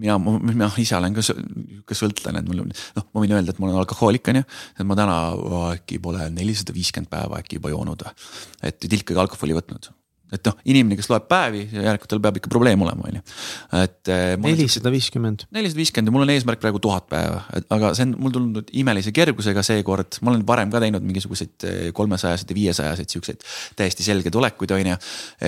[0.00, 3.60] mina, mina ise olen ka sihuke sõltlane, et mul on, noh, ma võin öelda, et
[3.60, 4.46] ma olen alkohoolik, on ju.
[4.78, 5.18] et ma täna
[5.74, 8.06] äkki pole nelisada viiskümmend päeva äkki juba joonud
[8.64, 9.90] et tilkagi alkoholi võtnud.
[10.34, 13.24] Et noh, inimene, kes loeb päevi, järelikult tal peab ikka probleem olema, on ju.
[13.80, 14.12] et.
[14.42, 15.46] nelisada viiskümmend.
[15.54, 17.42] nelisada viiskümmend ja mul on eesmärk praegu tuhat päeva,
[17.76, 22.52] aga see on mul tulnud imelise kergusega seekord, ma olen varem ka teinud mingisuguseid kolmesajaseid
[22.52, 23.46] ja viiesajaseid siukseid
[23.78, 24.98] täiesti selgeid olekuid, on ju.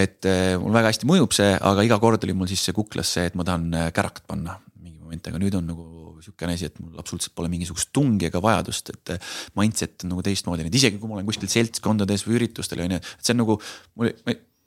[0.04, 0.30] et
[0.62, 3.38] mul väga hästi mõjub see, aga iga kord oli mul siis see kuklas see, et
[3.38, 5.86] ma tahan kärakat panna mingi moment, aga nüüd on nagu
[6.26, 9.14] sihukene asi, et mul absoluutselt pole mingisugust tungi ega vajadust, et
[9.58, 13.00] mindset on nagu teistmoodi, et isegi kui ma olen kuskil seltskondades või üritustel on ju,
[13.00, 14.12] et see on nagu mul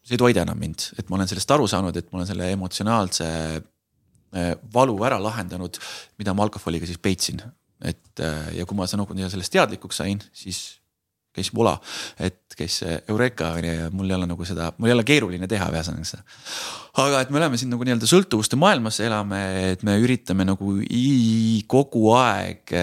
[0.06, 2.52] see ei toida enam mind, et ma olen sellest aru saanud, et ma olen selle
[2.56, 3.30] emotsionaalse
[4.74, 5.80] valu ära lahendanud,
[6.22, 7.42] mida ma alkoholiga siis peitsin.
[7.80, 8.20] et
[8.54, 10.80] ja kui ma nagu sellest teadlikuks sain, siis
[11.36, 11.76] käis vola,
[12.20, 15.48] et käis Eureka on ju ja mul ei ole nagu seda, mul ei ole keeruline
[15.50, 16.24] teha ühesõnaga seda.
[17.04, 19.42] aga et me oleme siin nagu nii-öelda sõltuvuste maailmas elame,
[19.72, 22.76] et me üritame nagu i, kogu aeg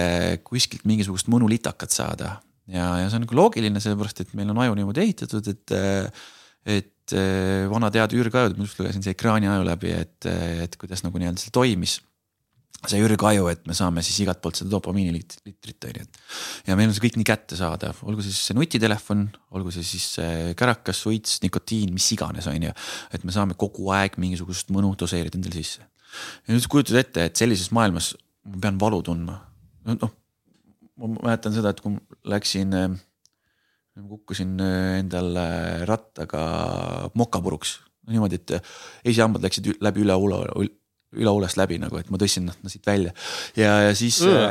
[0.47, 2.37] kuskilt mingisugust mõnulitakat saada.
[2.71, 5.77] ja, ja see on nagu loogiline, sellepärast et meil on aju niimoodi ehitatud, et,
[6.79, 6.93] et
[7.71, 10.29] vana teada Jürg Aju, ma just lugesin see ekraani aju läbi, et,
[10.67, 12.01] et kuidas nagu nii-öelda see toimis
[12.85, 16.21] see ürgaju, et me saame siis igalt poolt seda dopamiinilitrit on ju, et.
[16.69, 19.25] ja meil on see kõik nii kättesaadav, olgu see siis see nutitelefon,
[19.57, 20.07] olgu see siis
[20.59, 22.75] kärakas, suits, nikotiin, mis iganes, on ju.
[23.17, 25.83] et me saame kogu aeg mingisugust mõnu doseerida endale sisse.
[26.47, 28.13] ja nüüd kujutad ette, et sellises maailmas
[28.47, 29.41] ma pean valu tundma.
[29.89, 30.15] noh,
[31.01, 31.97] ma mäletan seda, et kui
[32.29, 32.77] läksin,
[33.97, 34.57] kukkusin
[35.01, 35.37] endal
[35.89, 36.43] rattaga
[37.17, 37.79] mokapuruks.
[38.07, 38.53] Niimoodi, et
[39.11, 40.45] esihambad läksid läbi üle ulo
[41.17, 43.13] üleoolest läbi nagu, et ma tõstsin nad siit välja.
[43.59, 44.51] Ja, ja siis äh,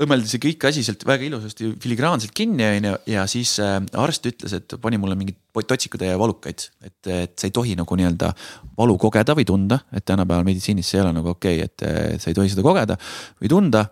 [0.00, 4.54] õmmeldi see kõik asi sealt väga ilusasti filigraanselt kinni onju ja siis äh, arst ütles,
[4.56, 5.38] et pani mulle mingeid
[5.68, 8.32] totsikutäie valukaid, et, et sa ei tohi nagu nii-öelda
[8.78, 11.68] valu kogeda või tunda, et tänapäeval meditsiinis see ei ole nagu okei okay,,
[12.16, 12.96] et, sa ei tohi seda kogeda
[13.40, 13.84] või tunda.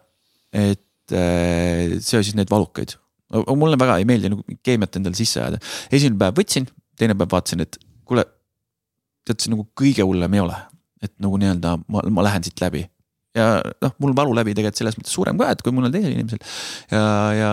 [0.52, 2.96] et äh, see siis neid valukaid,
[3.30, 5.60] mulle väga ei meeldi nagu keemiat endale sisse ajada,
[5.92, 6.68] esimene päev võtsin,
[6.98, 8.24] teine päev vaatasin, et kuule,
[9.28, 10.56] tead see nagu kõige hullem ei ole.
[11.04, 12.88] Et nagu nii-öelda ma, ma lähen siit läbi.
[13.38, 16.40] ja noh, mul valu läbi tegelikult selles mõttes suurem ka, et kui mõnel teisel inimesel.
[16.90, 17.02] Ja,
[17.36, 17.50] ja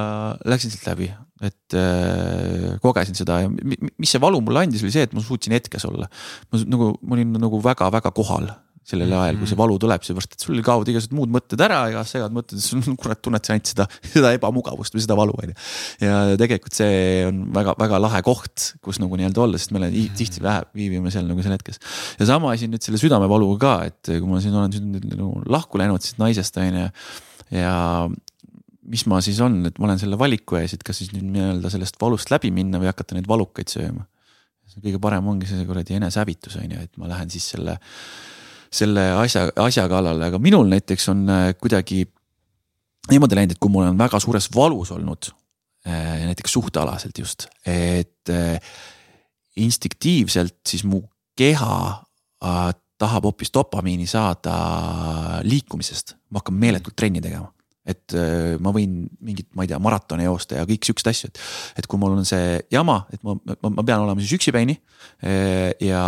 [0.49, 1.11] läksin sealt läbi,
[1.45, 3.43] et äh, kogesin seda.
[3.43, 6.09] Ja mis see valu mulle andis, oli see, et ma suutsin hetkes olla.
[6.49, 8.49] ma nagu, ma olin nagu väga-väga kohal
[8.85, 9.23] sellel mhm.
[9.25, 12.35] ajal, kui see valu tuleb, seepärast et sul kaovad igasugused muud mõtted ära, igasugused segad
[12.35, 15.57] mõtted, sul kurat tunned sa ainult seda, seda ebamugavust või seda valu on ju.
[16.05, 20.17] ja tegelikult see on väga-väga lahe koht, kus nagu nii-öelda olla, sest meile mhm.
[20.19, 21.81] tihti läheb, viibime seal nagu seal hetkes.
[22.19, 25.81] ja sama asi nüüd selle südamevaluga ka, et kui ma siin olen siin nagu lahku
[25.81, 26.89] läinud siis naisest on ju
[27.55, 27.75] ja
[28.89, 31.71] mis ma siis on, et ma olen selle valiku ees, et kas siis nüüd nii-öelda
[31.73, 34.05] sellest valust läbi minna või hakata neid valukaid sööma.
[34.75, 37.77] kõige parem ongi see kuradi enesehävitus on ju, et ma lähen siis selle
[38.75, 42.03] selle asja, asja kallale, aga minul näiteks on äh, kuidagi
[43.11, 45.31] niimoodi läinud, et kui mul on väga suures valus olnud,
[45.87, 48.59] äh, näiteks suhtealaselt just, et äh,
[49.61, 51.05] instinktiivselt siis mu
[51.35, 52.01] keha
[52.99, 54.55] tahab hoopis dopamiini saada
[55.47, 57.54] liikumisest, ma hakkan meeletult trenni tegema
[57.85, 61.41] et äh, ma võin mingit, ma ei tea, maratoni joosta ja kõik siuksed asju, et.
[61.81, 64.77] et kui mul on see jama, et ma, ma, ma pean olema siis üksipäini.
[65.21, 66.01] Äh, ja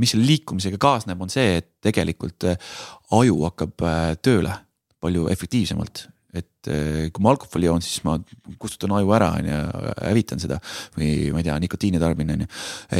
[0.00, 2.72] mis selle liikumisega kaasneb, on see, et tegelikult äh,
[3.16, 3.86] aju hakkab
[4.22, 4.54] tööle
[5.00, 6.68] palju efektiivsemalt et
[7.10, 8.12] kui ma alkoholi joon, siis ma
[8.60, 9.56] kustutan aju ära, on ju,
[10.04, 10.60] hävitan seda
[10.94, 12.50] või ma ei tea, nikotiini tarbin, on ju.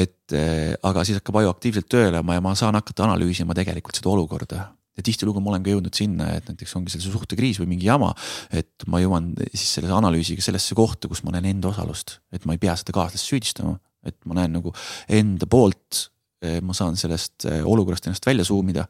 [0.01, 4.64] et aga siis hakkab aju aktiivselt tööle ja ma saan hakata analüüsima tegelikult seda olukorda
[5.01, 7.88] ja tihtilugu ma olen ka jõudnud sinna, et näiteks ongi seal see suhtekriis või mingi
[7.88, 8.12] jama.
[8.53, 12.57] et ma jõuan siis selle analüüsiga sellesse kohta, kus ma näen enda osalust, et ma
[12.57, 14.72] ei pea seda kaaslast süüdistama, et ma näen nagu
[15.09, 16.03] enda poolt
[16.44, 18.86] eh, ma saan sellest eh, olukorrast ennast välja zoom ida.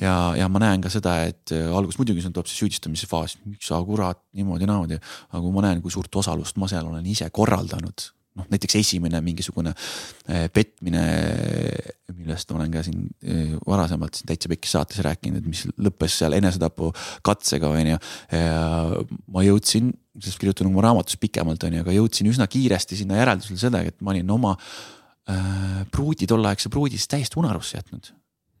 [0.00, 3.70] ja, ja ma näen ka seda, et eh, alguses muidugi tuleb see süüdistamise faas, miks
[3.70, 4.98] sa kurat niimoodi-naamoodi,
[5.30, 9.20] aga kui ma näen, kui suurt osalust ma seal olen ise korraldanud noh, näiteks esimene
[9.24, 11.02] mingisugune äh, petmine,
[12.16, 16.38] millest olen ka siin äh, varasemalt siin Täitsa Pekkis saates rääkinud, et mis lõppes seal
[16.38, 16.92] enesetapu
[17.26, 18.00] katsega, on ju.
[19.32, 23.60] ma jõudsin, sest kirjutan oma raamatus pikemalt, on ju, aga jõudsin üsna kiiresti sinna järeldusele
[23.60, 28.12] seda, et ma olin oma äh, pruudi, tolleaegse pruudi siis täiesti unarusse jätnud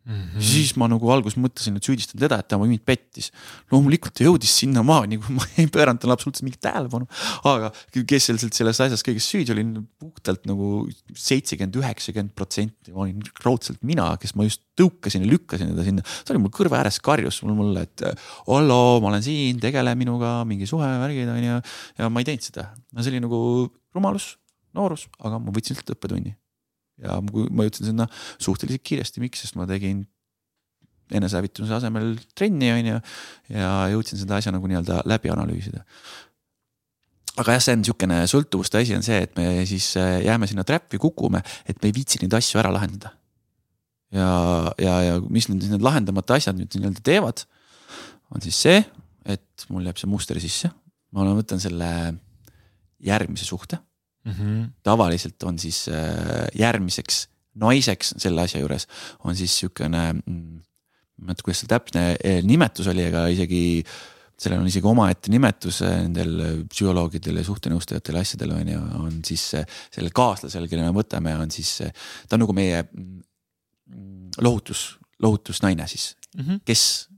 [0.02, 0.42] Mm -hmm.
[0.42, 3.30] siis ma nagu alguses mõtlesin, et süüdistan teda, et ta mind pettis.
[3.70, 7.06] loomulikult ta jõudis sinnamaani, kui ma ei pööranud talle absoluutselt mingit tähelepanu.
[7.44, 9.64] aga kes seal selles asjas kõiges süüdi oli,
[10.02, 15.86] puhtalt nagu seitsekümmend, üheksakümmend protsenti olin raudselt mina, kes ma just tõukasin ja lükkasin teda
[15.86, 16.02] sinna.
[16.02, 18.02] ta oli mul kõrva ääres karjus mul mulle, et
[18.48, 21.62] halloo, ma olen siin, tegele minuga, mingi suhe, värgid on ju.
[21.98, 24.32] ja ma ei teinud seda, no see oli nagu rumalus,
[24.74, 26.34] noorus, aga ma võtsin sealt õppetunni
[27.02, 30.04] ja ma jõudsin sinna suhteliselt kiiresti, miks, sest ma tegin
[31.12, 32.98] enesehävituse asemel trenni, on ju.
[33.56, 35.82] ja jõudsin seda asja nagu nii-öelda läbi analüüsida.
[37.36, 40.64] aga jah, see on sihukene sõltuvuste asi on see, et me siis äh, jääme sinna
[40.68, 43.14] trap'i, kukume, et me ei viitsi neid asju ära lahendada.
[44.12, 44.32] ja,
[44.80, 47.46] ja, ja mis nüüd need lahendamata asjad nüüd nii-öelda teevad,
[48.32, 48.82] on siis see,
[49.28, 50.72] et mul jääb see muster sisse.
[51.12, 51.88] ma võtan selle
[53.02, 53.82] järgmise suhte
[54.24, 54.32] mm.
[54.32, 54.70] -hmm.
[54.82, 58.86] tavaliselt on siis äh, järgmiseks naiseks selle asja juures
[59.24, 60.62] on siis sihukene, mm,
[61.16, 63.82] ma ei mäleta, kuidas see täpne äh, nimetus oli, aga isegi
[64.42, 69.20] sellel on isegi omaette nimetus äh, nendel psühholoogidel ja suhtenõustajatel ja asjadel on ju, on
[69.26, 71.76] siis sellel kaaslasel, kelle me võtame, on siis,
[72.28, 73.20] ta on nagu meie mm,
[74.40, 76.64] lohutus, lohutusnaine siis mm, -hmm.
[76.64, 77.08] kes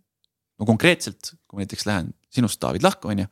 [0.59, 3.27] no konkreetselt, kui ma näiteks lähen sinust, Taavid, lahku, on ju.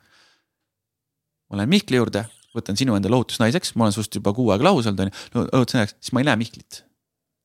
[1.49, 2.25] ma lähen Mihkli juurde
[2.57, 5.45] võtan sinu enda lohutusnaiseks, ma olen sinust juba kuu aega lahus olnud, on ju, no
[5.49, 6.83] lohutusnaiseks, siis ma ei näe Mihklit.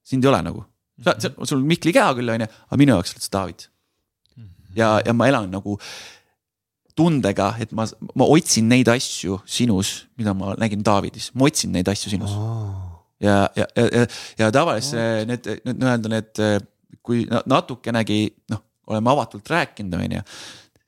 [0.08, 0.62] sind ei ole nagu,
[1.04, 3.66] sa, sa, sul on Mihkli keha küll, on ju, aga minu jaoks oled sa David.
[4.76, 5.78] ja, ja ma elan nagu
[6.98, 7.86] tundega, et ma,
[8.18, 12.34] ma otsin neid asju sinus, mida ma nägin Davidis, ma otsin neid asju sinus.
[12.34, 13.04] Oh..
[13.22, 14.06] ja, ja, ja, ja,
[14.42, 15.28] ja tavaliselt oh.
[15.30, 16.42] need, need nii-öelda need,
[17.06, 20.24] kui natukenegi noh, oleme avatult rääkinud, on ju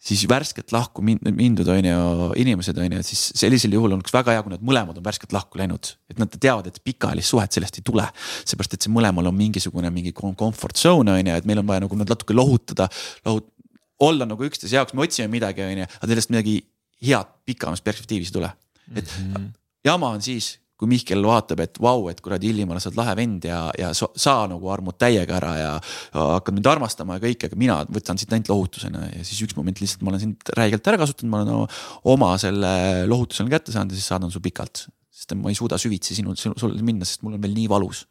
[0.01, 4.45] siis värskelt lahku mindud, on ju, inimesed on ju, siis sellisel juhul oleks väga hea,
[4.45, 5.93] kui nad mõlemad on värskelt lahku läinud.
[6.11, 8.07] et nad teavad, et pikaajalist suhet sellest ei tule.
[8.45, 11.85] seepärast, et see mõlemal on mingisugune mingi comfort zone on ju, et meil on vaja
[11.85, 12.89] nagu nad natuke lohutada,
[13.29, 13.53] lohut-,
[14.01, 16.57] olla nagu üksteise jaoks, me otsime midagi, on ju, aga sellest midagi
[17.05, 18.53] head pikamas perspektiivis ei tule.
[18.97, 19.49] et mm -hmm.
[19.85, 23.45] jama on siis, kui Mihkel vaatab, et vau, et kuradi Illimar, sa oled lahe vend
[23.45, 25.73] ja, ja sa, sa nagu armud täiega ära ja,
[26.15, 29.59] ja hakkad mind armastama ja kõike, aga mina võtan sind ainult lohutusena ja siis üks
[29.59, 31.75] moment lihtsalt ma olen sind räigelt ära kasutanud, ma olen
[32.15, 32.71] oma selle
[33.11, 34.87] lohutusena kätte saanud ja siis saadan su pikalt.
[35.21, 38.07] sest ma ei suuda süvitsi sinu, sulle minna, sest mul on veel nii valus.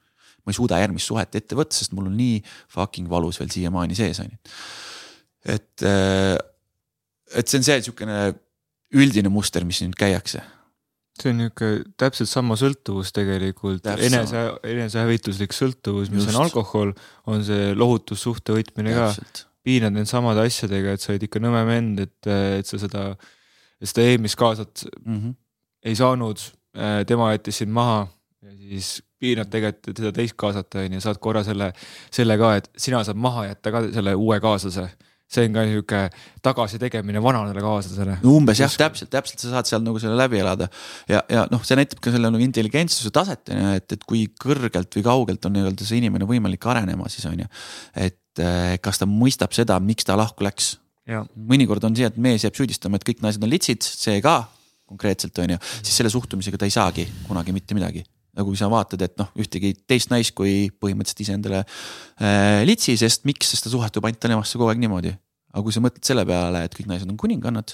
[0.46, 2.38] ma ei suuda järgmist suhet ette võtta, sest mul on nii
[2.76, 4.54] fucking valus veel siiamaani sees, on ju.
[5.58, 5.90] et,
[7.34, 8.22] et see on see sihukene
[8.94, 10.46] üldine muster, mis nüüd käiakse
[11.24, 16.34] see on niuke täpselt sama sõltuvus tegelikult, enese, enesehävituslik sõltuvus, mis Just.
[16.34, 16.94] on alkohol,
[17.30, 19.10] on see lohutussuhte võtmine ka.
[19.66, 23.04] piinad need samade asjadega, et sa olid ikka nõme vend, et, et sa seda,
[23.84, 25.36] seda eelmist kaasat mm -hmm.
[25.86, 26.40] ei saanud.
[27.08, 28.08] tema jättis sind maha
[28.46, 31.74] ja siis piinad tegelikult seda teist kaasat on ju, saad korra selle,
[32.12, 34.88] selle ka, et sina saad maha jätta ka selle uue kaaslase
[35.30, 36.02] see on ka nihuke
[36.46, 38.18] tagasitegemine vanadele kaaslasele.
[38.24, 40.70] no umbes jah, täpselt, täpselt sa saad seal nagu selle läbi elada
[41.10, 44.26] ja, ja noh, see näitab ka selle nagu intelligentsuse taset on ju, et, et kui
[44.42, 47.50] kõrgelt või kaugelt on nii-öelda see inimene võimalik arenema siis on ju.
[47.96, 50.78] et eh, kas ta mõistab seda, miks ta lahku läks.
[51.10, 54.42] mõnikord on see, et mees jääb süüdistama, et kõik naised on litsid, see ka
[54.90, 58.02] konkreetselt on ju, siis selle suhtumisega ta ei saagi kunagi mitte midagi
[58.40, 63.52] nagu sa vaatad, et noh, ühtegi teist naist kui põhimõtteliselt iseendale äh, litsi, sest miks,
[63.52, 65.16] sest ta suhtub ainult temasse kogu aeg niimoodi.
[65.50, 67.74] aga kui sa mõtled selle peale, et kõik naised on kuningannad,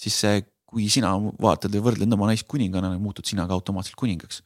[0.00, 4.42] siis see, kui sina vaatad või võrdled oma naist kuningannale, muutud sina ka automaatselt kuningaks.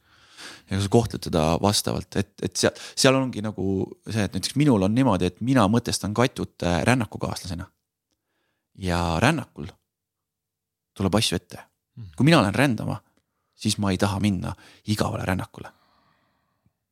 [0.69, 3.65] ja sa kohtled teda vastavalt, et, et seal, seal ongi nagu
[4.07, 7.67] see, et näiteks minul on niimoodi, et mina mõtestan Katjut äh, rännakukaaslasena.
[8.79, 9.67] ja rännakul
[10.95, 11.65] tuleb asju ette,
[12.15, 12.99] kui mina lähen rändama
[13.59, 14.53] siis ma ei taha minna
[14.87, 15.71] igavale rännakule.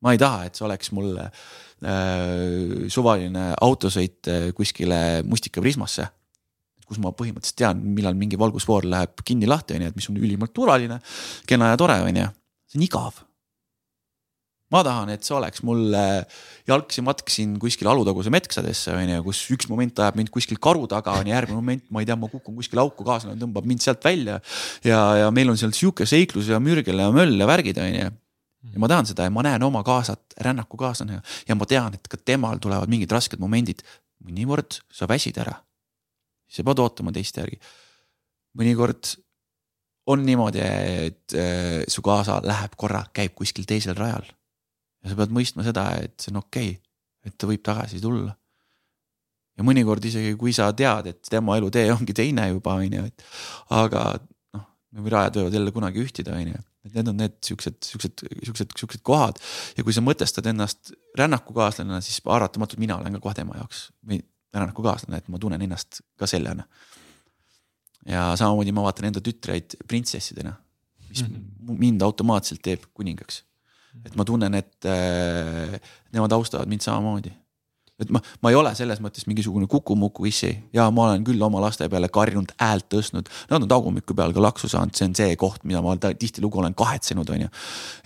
[0.04, 6.06] ma ei taha, et see oleks mulle äh, suvaline autosõit äh, kuskile Mustika Prismasse.
[6.88, 10.54] kus ma põhimõtteliselt tean, millal mingi valgusfoor läheb kinni-lahti, on ju, et mis on ülimalt
[10.56, 11.00] turvaline,
[11.46, 12.28] kena ja tore, on ju.
[12.68, 13.24] see on igav
[14.72, 15.94] ma tahan, et see oleks mul
[16.68, 20.84] jalgsi matk siin kuskil Alutaguse metsadesse on ju, kus üks moment ajab mind kuskil karu
[20.90, 23.84] taga on ju, järgmine moment, ma ei tea, ma kukun kuskile auku, kaaslane tõmbab mind
[23.84, 24.38] sealt välja.
[24.84, 28.10] ja, ja meil on seal sihuke seiklus ja mürgel ja möll ja värgid on ju.
[28.74, 32.20] ja ma tahan seda ja ma näen oma kaasat rännakukaaslane ja ma tean, et ka
[32.20, 33.80] temal tulevad mingid rasked momendid.
[34.24, 35.56] mõnikord sa väsid ära.
[36.48, 37.56] sa pead ootama teiste järgi.
[38.58, 39.16] mõnikord
[40.08, 44.28] on niimoodi, et äh, su kaasa läheb korra, käib kuskil teisel rajal
[45.02, 46.82] ja sa pead mõistma seda, et see on okei okay,,
[47.28, 48.32] et ta võib tagasi tulla.
[49.58, 53.24] ja mõnikord isegi, kui sa tead, et tema elutee ongi teine juba, on ju, et
[53.74, 54.04] aga
[54.56, 54.66] noh,
[55.04, 56.64] rajad võivad jälle kunagi ühtida, on ju.
[56.88, 59.40] et need on need siuksed, siuksed, siuksed, siuksed kohad
[59.76, 64.22] ja kui sa mõtestad ennast rännakukaaslasena, siis paratamatult mina olen ka kohe tema jaoks või
[64.54, 66.64] rännakukaaslane, et ma tunnen ennast ka sellena.
[68.08, 70.54] ja samamoodi ma vaatan enda tütreid printsessidena,
[71.08, 71.78] mis mm -hmm.
[71.82, 73.42] mind automaatselt teeb kuningaks
[74.06, 75.76] et ma tunnen, et äh,
[76.14, 77.32] nemad austavad mind samamoodi.
[77.98, 81.58] et ma, ma ei ole selles mõttes mingisugune kuku-muku issi ja ma olen küll oma
[81.64, 83.26] laste peale karjunud, häält tõstnud.
[83.50, 86.78] Nad on tagumiku peal ka laksu saanud, see on see koht, mida ma tihtilugu olen
[86.78, 87.52] kahetsenud, on ju.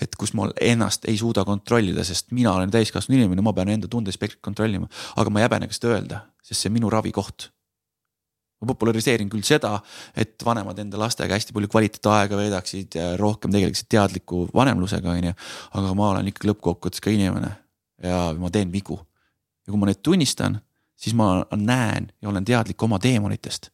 [0.01, 3.91] et kus ma ennast ei suuda kontrollida, sest mina olen täiskasvanud inimene, ma pean enda
[3.93, 4.89] tundespektrit kontrollima,
[5.21, 7.53] aga ma ei häbene ka seda öelda, sest see on minu ravikoht
[8.63, 9.75] ma populariseerin küll seda,
[10.15, 15.35] et vanemad enda lastega hästi palju kvaliteetaega veedaksid ja rohkem tegeleksid teadliku vanemlusega, on ju.
[15.81, 17.51] aga ma olen ikkagi lõppkokkuvõttes ka inimene
[18.03, 19.01] ja ma teen vigu.
[19.67, 20.61] ja kui ma neid tunnistan,
[20.97, 23.71] siis ma näen ja olen teadlik oma teemonitest.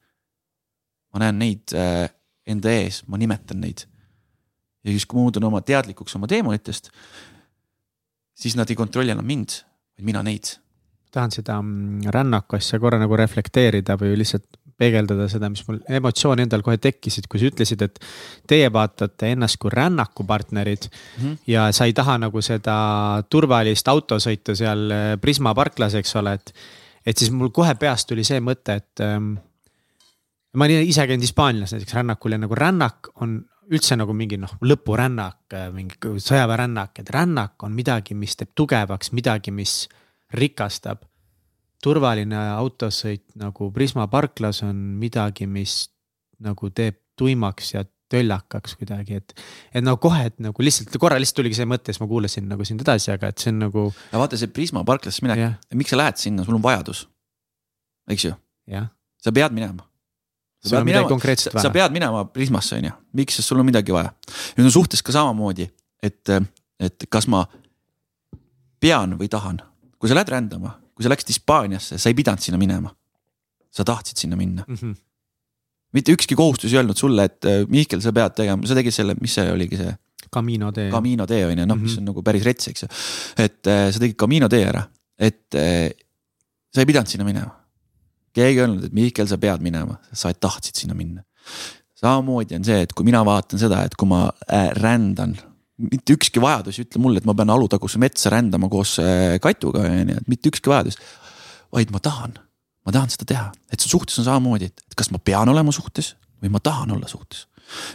[1.12, 2.08] ma näen neid äh,
[2.48, 3.84] enda ees, ma nimetan neid.
[4.84, 6.88] ja siis, kui ma muutun oma teadlikuks oma teemonitest,
[8.34, 9.60] siis nad ei kontrolli enam mind,
[9.98, 10.56] vaid mina neid
[11.10, 16.44] tahan seda mm, rännaku asja korra nagu reflekteerida või lihtsalt peegeldada seda, mis mul emotsiooni
[16.46, 17.98] endal kohe tekkisid, kui sa ütlesid, et
[18.50, 21.24] teie vaatate ennast kui rännakupartnerid mm.
[21.24, 21.36] -hmm.
[21.50, 22.76] ja sa ei taha nagu seda
[23.30, 26.54] turvalist autosõitu seal äh, Prisma parklas, eks ole, et.
[27.06, 29.34] et siis mul kohe peast tuli see mõte, et ähm,.
[30.54, 34.54] ma olin ise käinud Hispaanias näiteks rännakul ja nagu rännak on üldse nagu mingi noh,
[34.62, 39.88] lõpurännak, äh, mingi sõjaväerännak, et rännak on midagi, mis teeb tugevaks, midagi, mis
[40.32, 41.07] rikastab
[41.82, 45.86] turvaline autosõit nagu Prisma parklas on midagi, mis
[46.42, 49.34] nagu teeb tuimaks ja töllakaks kuidagi, et.
[49.74, 52.64] et no kohe, et nagu lihtsalt korra lihtsalt tuligi see mõte, siis ma kuulasin nagu
[52.64, 53.84] sind edasi, aga et see on nagu.
[53.92, 57.04] no vaata see Prisma parklasse minek yeah., miks sa lähed sinna, sul on vajadus,
[58.08, 58.32] eks ju
[58.70, 58.88] yeah.?
[59.20, 59.84] sa pead minema.
[60.64, 61.66] sul on midagi konkreetset vaja.
[61.66, 64.14] sa pead minema Prismasse on ju, miks, sest sul on midagi vaja.
[64.56, 65.68] nüüd on suhtes ka samamoodi,
[66.02, 66.36] et,
[66.80, 67.44] et kas ma
[68.80, 69.60] pean või tahan,
[69.98, 72.90] kui sa lähed rändama kui sa läksid Hispaaniasse, sa ei pidanud sinna minema.
[73.70, 74.74] sa tahtsid sinna minna mm.
[74.74, 74.94] -hmm.
[75.92, 79.14] mitte ükski kohustus ei öelnud sulle, et äh, Mihkel, sa pead tegema, sa tegid selle,
[79.20, 79.92] mis see oligi see.
[80.34, 80.90] Camino tee.
[80.90, 81.98] Camino tee on ju, noh, mis mhm.
[81.98, 82.88] on nagu päris rets, eks ju.
[83.38, 84.82] et äh, sa tegid Camino tee ära,
[85.18, 85.90] et äh,
[86.74, 87.54] sa ei pidanud sinna minema.
[88.32, 91.22] keegi ei öelnud, et Mihkel, sa pead minema, sa tahtsid sinna minna
[91.98, 95.36] samamoodi on see, et kui mina vaatan seda, et kui ma äh, rändan
[95.78, 99.84] mitte ükski vajadus ei ütle mulle, et ma pean Alutaguse metsa rändama koos äh, Katuga,
[99.86, 100.98] on ju, et mitte ükski vajadus.
[101.74, 102.32] vaid ma tahan,
[102.86, 106.14] ma tahan seda teha, et see suhtes on samamoodi, et kas ma pean olema suhtes
[106.42, 107.46] või ma tahan olla suhtes.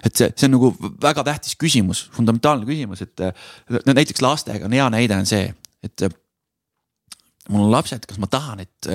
[0.05, 0.69] et see, see on nagu
[1.01, 3.23] väga tähtis küsimus, fundamentaalne küsimus, et
[3.73, 5.47] no näiteks lastega on hea näide on see,
[5.83, 6.05] et
[7.49, 8.87] mul on lapsed, kas ma tahan, et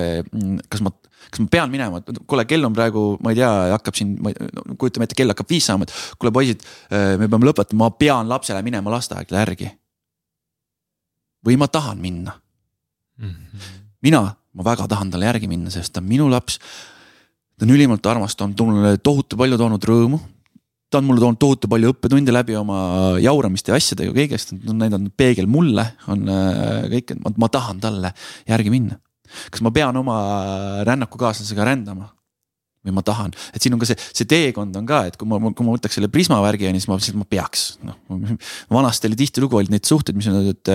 [0.71, 0.91] kas ma,
[1.29, 4.15] kas ma pean minema, kuule, kell on praegu, ma ei tea, hakkab siin,
[4.79, 8.63] kujutame ette, kell hakkab viis saama, et kuule, poisid, me peame lõpetama, ma pean lapsele
[8.65, 9.69] minema lasteaeda järgi.
[11.45, 12.33] või ma tahan minna
[13.17, 13.29] mm.
[13.29, 13.75] -hmm.
[14.03, 16.59] mina, ma väga tahan talle järgi minna, sest ta on minu laps.
[17.57, 20.19] ta on ülimalt armas, ta on mulle tohutu palju toonud rõõmu
[20.89, 22.79] ta on mulle toonud tohutu palju õppetunde läbi oma
[23.21, 28.13] jauramiste ja asjadega, kõigest, on näidanud peegel mulle, on äh, kõik, ma, tahan talle
[28.49, 28.97] järgi minna.
[29.53, 30.15] kas ma pean oma
[30.87, 32.09] rännakukaaslasega rändama?
[32.79, 35.35] või ma tahan, et siin on ka see, see teekond on ka, et kui ma,
[35.51, 37.97] kui ma võtaks selle Prisma värgi, siis ma, siis ma peaks, noh.
[38.77, 40.71] vanasti oli tihtilugu olid neid suhteid, mis on, et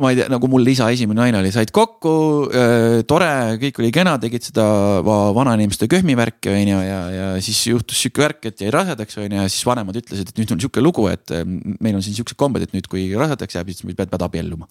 [0.00, 2.12] ma ei tea, nagu mul isa esimene naine oli, said kokku
[2.48, 3.28] äh,, tore,
[3.60, 4.64] kõik oli kena, tegid seda
[5.04, 9.42] vanainimeste köhmivärki, on ju, ja, ja siis juhtus sihuke värk, et jäi rasedaks, on ju,
[9.42, 12.40] ja siis vanemad ütlesid, et nüüd on sihuke lugu, et äh, meil on siin siuksed
[12.40, 14.70] kombed, et nüüd, kui rasedaks jääb, siis pead, pead abielluma.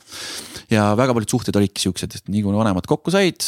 [0.74, 3.46] ja väga paljud suhted olidki siuksed, et nii kui vanemad kokku said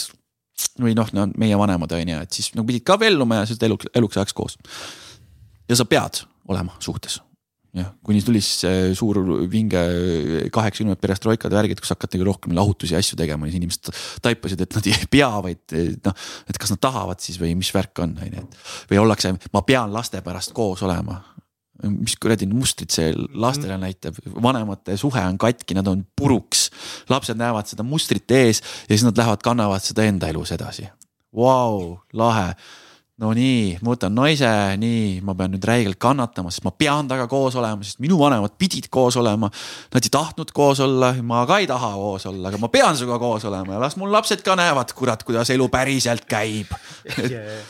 [0.82, 1.10] või noh,
[1.42, 4.38] meie vanemad on ju, et siis nagu pidid ka abielluma ja siis eluks, eluks ajaks
[4.38, 4.58] koos.
[5.70, 6.22] ja sa pead
[6.54, 7.24] olema suhtes
[7.74, 9.20] jah, kuni tuli siis suur
[9.50, 9.82] vinge
[10.54, 13.92] kaheksakümnendate perestroikade värgid, kus hakati rohkem lahutusi ja asju tegema, siis inimesed
[14.26, 18.04] taipasid, et nad ei pea, vaid noh, et kas nad tahavad siis või mis värk
[18.06, 18.58] on, on ju, et.
[18.92, 21.22] või ollakse, ma pean laste pärast koos olema.
[21.84, 26.70] mis kuradi mustrit see lastele näitab, vanemate suhe on katki, nad on puruks.
[27.10, 30.88] lapsed näevad seda mustrit ees ja siis nad lähevad, kannavad seda enda elus edasi.
[31.34, 32.54] Vau, lahe
[33.22, 34.49] no nii, ma võtan naise,
[34.82, 38.55] nii, ma pean nüüd räigelt kannatama, sest ma pean temaga koos olema, sest minu vanemad
[38.57, 39.51] pidid koos olema.
[39.93, 43.20] Nad ei tahtnud koos olla, ma ka ei taha koos olla, aga ma pean sinuga
[43.22, 46.74] koos olema ja las mul lapsed ka näevad, kurat, kuidas elu päriselt käib
[47.30, 47.61] yeah.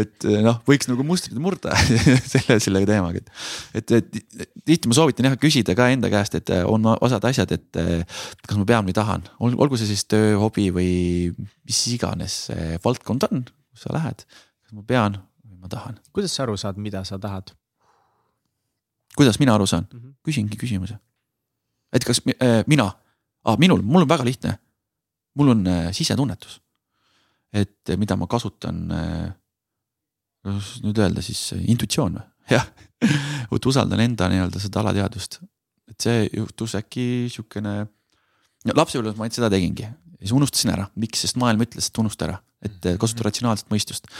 [0.00, 1.76] et noh, võiks nagu mustrid murda
[2.32, 3.20] selle, selle teemaga,
[3.76, 7.52] et, et, et tihti ma soovitan jah küsida ka enda käest, et on osad asjad,
[7.52, 7.82] et
[8.48, 10.90] kas ma pean või tahan, olgu see siis töö, hobi või
[11.36, 12.46] mis iganes
[12.84, 14.24] valdkond on, kus sa lähed
[14.66, 15.14] kas ma pean
[15.46, 16.00] või ma tahan.
[16.12, 17.54] kuidas sa aru saad, mida sa tahad?
[19.16, 19.98] kuidas mina aru saan mm?
[19.98, 20.14] -hmm.
[20.26, 20.98] küsingi küsimuse.
[21.92, 22.90] et kas äh, mina
[23.44, 24.58] ah,, minul, mul on väga lihtne.
[25.34, 26.60] mul on äh, sisetunnetus.
[27.52, 29.34] et äh, mida ma kasutan äh,.
[30.42, 32.26] kuidas nüüd öelda siis äh, intuitsioon või?
[32.56, 32.66] jah,
[33.50, 35.40] vot usaldan enda nii-öelda seda alateadvust.
[35.88, 37.86] et see juhtus äkki sihukene.
[38.74, 39.86] lapsepõlves ma ainult seda tegingi
[40.20, 44.10] siis unustasin ära, miks, sest maailm ütles, et unusta ära, et äh, kasuta ratsionaalset mõistust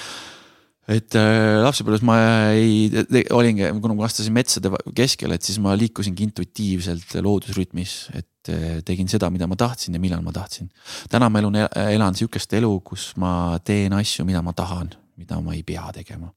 [0.93, 2.16] et äh, lapsepõlves ma
[2.55, 2.87] ei,
[3.34, 9.11] olingi, kuna ma kasvasin metsade keskel, et siis ma liikusingi intuitiivselt loodusrütmis, et äh, tegin
[9.11, 10.70] seda, mida ma tahtsin ja millal ma tahtsin.
[11.11, 15.57] täna ma elun, elan sihukest elu, kus ma teen asju, mida ma tahan, mida ma
[15.57, 16.30] ei pea tegema.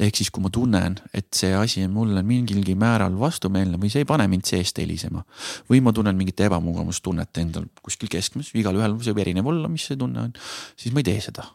[0.00, 4.02] ehk siis, kui ma tunnen, et see asi on mulle mingilgi määral vastumeelne või see
[4.02, 5.26] ei pane mind seest helisema.
[5.70, 10.28] või ma tunnen mingit ebamugavustunnet endal kuskil keskmes, igalühel võib erinev olla, mis see tunne
[10.28, 10.32] on,
[10.78, 11.50] siis ma ei tee seda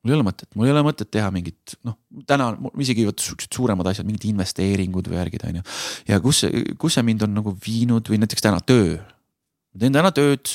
[0.00, 1.98] mul ei ole mõtet, mul ei ole mõtet teha mingit noh,
[2.28, 5.64] täna isegi vot siuksed suuremad asjad, mingid investeeringud või värgid on ju.
[6.08, 6.44] ja kus
[6.80, 8.96] kus see mind on nagu viinud või näiteks täna töö.
[9.00, 10.54] ma teen täna tööd,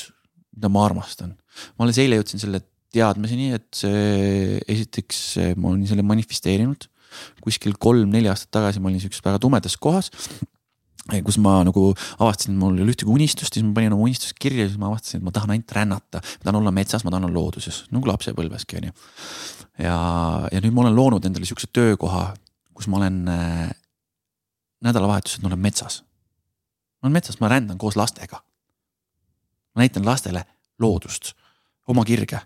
[0.56, 1.36] mida ma armastan.
[1.76, 2.64] ma alles eile jõudsin selle
[2.96, 5.22] teadmiseni, et see esiteks
[5.60, 6.88] ma olin selle manifesteerinud.
[7.44, 10.10] kuskil kolm-neli aastat tagasi ma olin siukses väga tumedas kohas
[11.26, 11.88] kus ma nagu
[12.18, 14.90] avastasin, mul ei ole ühtegi unistust, siis ma panin oma unistused kirja ja siis ma
[14.90, 16.22] avastasin, et ma tahan ainult rännata.
[16.22, 18.96] ma tahan olla metsas, ma tahan olla looduses, nagu lapsepõlveski on ju.
[19.86, 19.98] ja,
[20.52, 22.26] ja nüüd ma olen loonud endale sihukese töökoha,
[22.74, 23.70] kus ma olen äh,
[24.86, 26.02] nädalavahetused, ma olen metsas.
[27.00, 28.42] ma olen metsas, ma rändan koos lastega.
[29.74, 30.44] ma näitan lastele
[30.82, 31.34] loodust,
[31.88, 32.40] oma kirge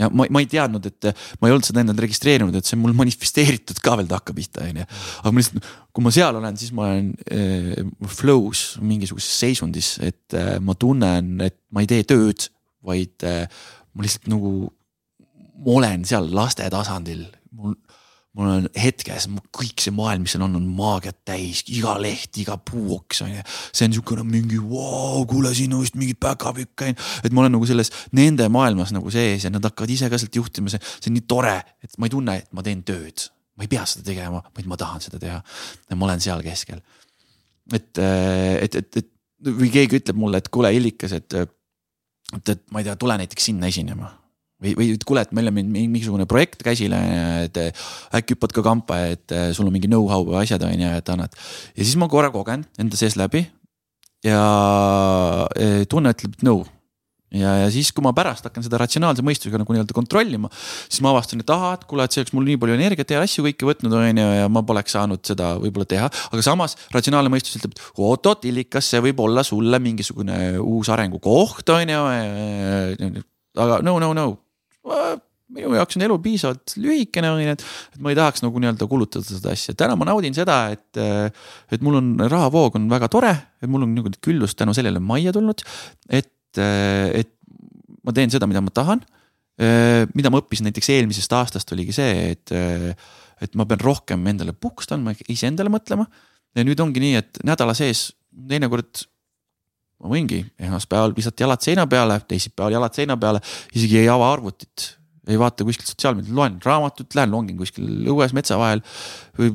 [0.00, 2.84] ja ma, ma ei teadnud, et ma ei olnud seda endale registreerinud, et see on
[2.84, 4.86] mul manifesteeritud ka veel takkapihta, on ju.
[5.22, 7.84] aga ma lihtsalt, kui ma seal olen, siis ma olen äh,
[8.18, 12.48] flow's mingisuguses seisundis, et äh, ma tunnen, et ma ei tee tööd,
[12.86, 13.44] vaid äh,
[13.94, 14.54] ma lihtsalt nagu,
[15.60, 17.26] ma olen seal laste tasandil.
[17.50, 17.74] mul
[18.38, 22.56] mul on hetkes kõik see maailm, mis seal on, on maagiat täis, iga leht, iga
[22.62, 23.42] puuoks on ju.
[23.72, 27.44] see on niisugune mingi vau, kuule siin on vist mingit päkapikka on ju, et ma
[27.44, 30.82] olen nagu selles nende maailmas nagu sees ja nad hakkavad ise ka sealt juhtima, see,
[30.92, 33.26] see on nii tore, et ma ei tunne, et ma teen tööd.
[33.58, 35.42] ma ei pea seda tegema, vaid ma tahan seda teha.
[35.90, 36.84] ja ma olen seal keskel.
[37.74, 39.10] et, et, et, et
[39.58, 43.50] või keegi ütleb mulle, et kuule, Illikas, et, et, et ma ei tea, tule näiteks
[43.50, 44.19] sinna esinema
[44.60, 46.98] või, või kuule, et meil on mingisugune projekt käsile,
[47.46, 47.62] et
[48.16, 51.40] äkki hüppad ka kampa, et sul on mingi know-how või asjad on ju, et annad.
[51.74, 53.46] ja siis ma korra kogen enda sees läbi
[54.26, 54.42] ja
[55.56, 56.58] e, tunne ütleb, et no,
[57.32, 60.50] ja, ja siis, kui ma pärast hakkan seda ratsionaalse mõistusega nagu nii-öelda kontrollima,
[60.88, 63.22] siis ma avastan, et ahah, et kuule, et see oleks mul nii palju energiat ja
[63.24, 66.10] asju kõiki võtnud, on ju, ja ma poleks saanud seda võib-olla teha.
[66.10, 71.74] aga samas ratsionaalne mõistus ütleb, et oot-oot, Illikas, see võib olla sulle mingisugune uus arengukoht,
[71.76, 73.24] on ju.
[73.56, 74.28] aga no, no, no
[75.50, 77.64] minu jaoks on elu piisavalt lühikene, on ju, et,
[77.94, 81.00] et ma ei tahaks nagu nii-öelda kulutada seda asja, täna ma naudin seda, et.
[81.74, 85.34] et mul on rahavoog on väga tore, et mul on nagu küllust tänu sellele majja
[85.36, 85.64] tulnud,
[86.08, 87.34] et, et
[88.06, 89.02] ma teen seda, mida ma tahan.
[90.16, 92.52] mida ma õppisin näiteks eelmisest aastast oligi see, et,
[93.44, 96.06] et ma pean rohkem endale puhkust andma, iseendale mõtlema.
[96.56, 99.04] ja nüüd ongi nii, et nädala sees teinekord
[100.00, 103.42] ma võingi esmaspäeval visata jalad seina peale, teisipäeval jalad seina peale,
[103.76, 104.94] isegi ei ava arvutit
[105.30, 108.82] ei vaata kuskilt sotsiaalmeediat, loen raamatut, lähen longin kuskil õues metsa vahel
[109.38, 109.52] või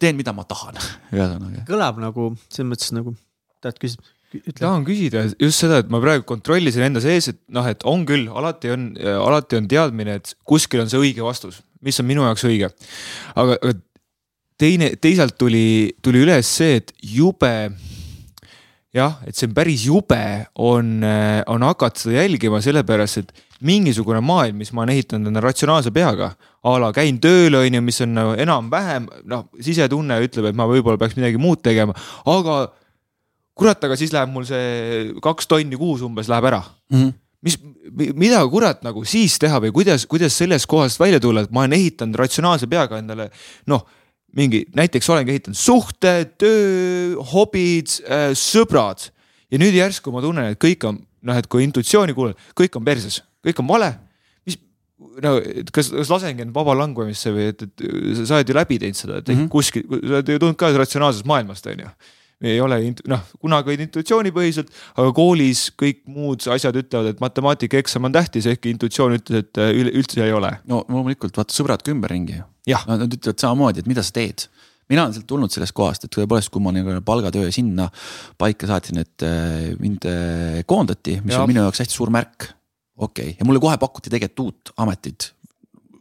[0.00, 0.78] teen, mida ma tahan,
[1.14, 1.66] ühesõnaga.
[1.68, 3.14] kõlab nagu selles mõttes nagu,
[3.62, 4.16] tahad küsida?
[4.60, 8.28] tahan küsida just seda, et ma praegu kontrollisin enda sees, et noh, et on küll,
[8.30, 12.46] alati on, alati on teadmine, et kuskil on see õige vastus, mis on minu jaoks
[12.46, 12.70] õige.
[13.34, 13.74] aga, aga
[14.60, 17.54] teine, teisalt tuli, tuli üles see, et jube
[18.96, 20.24] jah, et see on päris jube,
[20.58, 20.98] on,
[21.50, 23.32] on hakata seda jälgima, sellepärast et
[23.66, 26.32] mingisugune maailm, mis ma olen ehitanud enda ratsionaalse peaga.
[26.62, 30.66] a la käin tööl, on ju, mis on nagu enam-vähem, noh, sisetunne ütleb, et ma
[30.68, 31.94] võib-olla peaks midagi muud tegema,
[32.28, 32.56] aga
[33.56, 37.00] kurat, aga siis läheb mul see kaks tonni kuus umbes läheb ära mm.
[37.00, 37.56] -hmm mis,
[38.20, 41.72] mida kurat nagu siis teha või kuidas, kuidas sellest kohast välja tulla, et ma olen
[41.78, 43.30] ehitanud ratsionaalse peaga endale
[43.70, 43.86] noh
[44.36, 49.08] mingi, näiteks olengi ehitanud suhted, töö, hobid äh,, sõbrad
[49.50, 52.86] ja nüüd järsku ma tunnen, et kõik on noh, et kui intuitsiooni kuulad, kõik on
[52.86, 53.90] perses kõik on vale.
[54.48, 54.56] mis,
[55.24, 55.34] no
[55.72, 57.84] kas, kas lasengi end vaba langemisse või et, et
[58.22, 59.52] sa oled ju läbi teinud seda, et mm -hmm.
[59.52, 61.92] kuskil, sa oled ju tulnud ka ratsionaalsest maailmast, on ju
[62.40, 68.12] ei ole noh, kunagi olid intuitsioonipõhiselt, aga koolis kõik muud asjad ütlevad, et matemaatikaeksam on
[68.12, 70.54] tähtis, ehkki intuitsioon ütles, et äh, üldse ei ole.
[70.64, 72.46] no loomulikult vaata sõbrad ka ümberringi ju.
[72.88, 74.48] Nad ütlevad samamoodi, et mida sa teed
[74.90, 77.86] mina olen sealt tulnud sellest kohast, et tõepoolest, kui ma nagu palgatöö sinna
[78.40, 81.44] paika saatsin, et äh, mind äh, koondati, mis ja.
[81.44, 82.48] on minu jaoks hästi suur märk
[83.00, 85.32] okei okay., ja mulle kohe pakuti tegelikult uut ametit.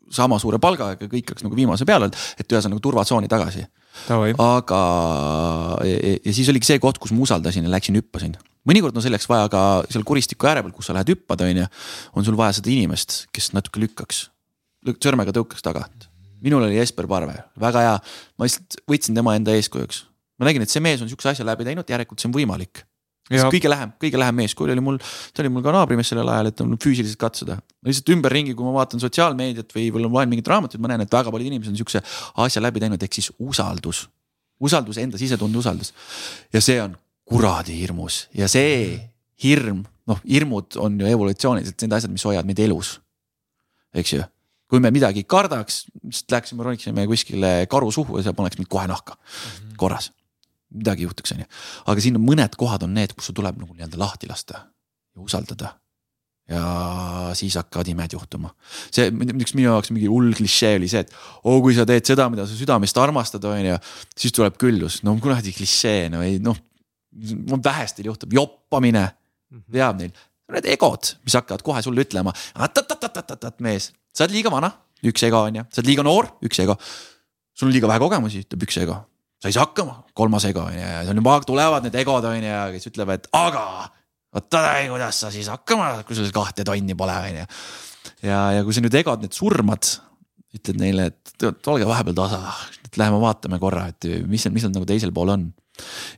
[0.10, 3.68] sama suure palgaga, kõik oleks nagu viimase peal olnud, et ühesõnaga turvatsooni tagasi.
[4.10, 4.82] aga,
[5.86, 8.38] ja, ja siis oligi see koht, kus ma usaldasin ja läksin hüppasin
[8.70, 11.70] mõnikord on selleks vaja ka seal kuristiku ääre peal, kus sa lähed hüppad, on ju.
[12.18, 14.28] on sul vaja seda inimest, kes natuke lükkaks,
[14.98, 16.09] sõrmega tõukaks tagant.
[16.42, 17.98] Minul oli Jesper Parve, väga hea,
[18.38, 20.06] ma lihtsalt võtsin tema enda eeskujuks.
[20.40, 22.86] ma nägin, et see mees on sihukese asja läbi teinud, järelikult see on võimalik
[23.30, 24.98] kõige lähem, kõige lähem eeskuju oli mul,
[25.34, 27.60] ta oli mul ka naabrimees sellel ajal, et füüsiliselt katsuda.
[27.86, 31.32] lihtsalt ümberringi, kui ma vaatan sotsiaalmeediat või, või loen mingeid raamatuid, ma näen, et väga
[31.32, 32.02] paljud inimesed on sihukese
[32.46, 34.08] asja läbi teinud, ehk siis usaldus.
[34.60, 35.94] usaldus, enda sisetunde usaldus.
[36.54, 38.98] ja see on kuradi hirmus ja see
[39.44, 43.00] hirm, noh, hirmud on ju evolutsiooniliselt need asjad, mis hoiavad meid elus.
[43.94, 44.24] eks ju
[44.70, 48.86] kui me midagi kardaks, lihtsalt läheksime, roniksime kuskile karu suhu ja see paneks meid kohe
[48.90, 49.18] nahka
[49.82, 50.12] korras
[50.70, 51.50] midagi juhtuks, on ju.
[51.90, 54.66] aga siin on mõned kohad on need, kus sul tuleb nagu nii-öelda lahti lasta
[55.16, 55.76] ja usaldada.
[56.50, 58.54] ja siis hakkavad imed juhtuma.
[58.92, 61.14] see, miks minu jaoks mingi hull klišee oli see, et
[61.44, 63.78] oo, kui sa teed seda, mida sa südamest armastad, on ju,
[64.18, 65.02] siis tuleb küllus.
[65.04, 66.58] no kuradi klišee, no ei noh,
[67.66, 69.66] vähestel juhtub, joppamine mhm.
[69.74, 70.26] veab neil.
[70.50, 72.32] Need egod, mis hakkavad kohe sulle ütlema,
[73.62, 74.72] mees, sa oled liiga vana,
[75.06, 76.76] üks ego on ju, sa oled liiga noor, üks ego.
[77.56, 79.00] sul on liiga vähe kogemusi, ütleb üks ego
[79.40, 82.44] sa ei saa hakkama, kolmas ego on ju, ja seal juba tulevad need egod on
[82.44, 83.64] ju, kes ütlevad, aga
[84.36, 87.46] oota, kuidas sa siis hakkama saad, kui sul kahte tonni pole, on ju.
[88.28, 89.94] ja, ja kui sa nüüd egod need surmad,
[90.60, 92.42] ütled neile, et olge vahepeal tasa,
[92.84, 95.48] et läheme vaatame korra, et mis, mis seal nagu teisel pool on.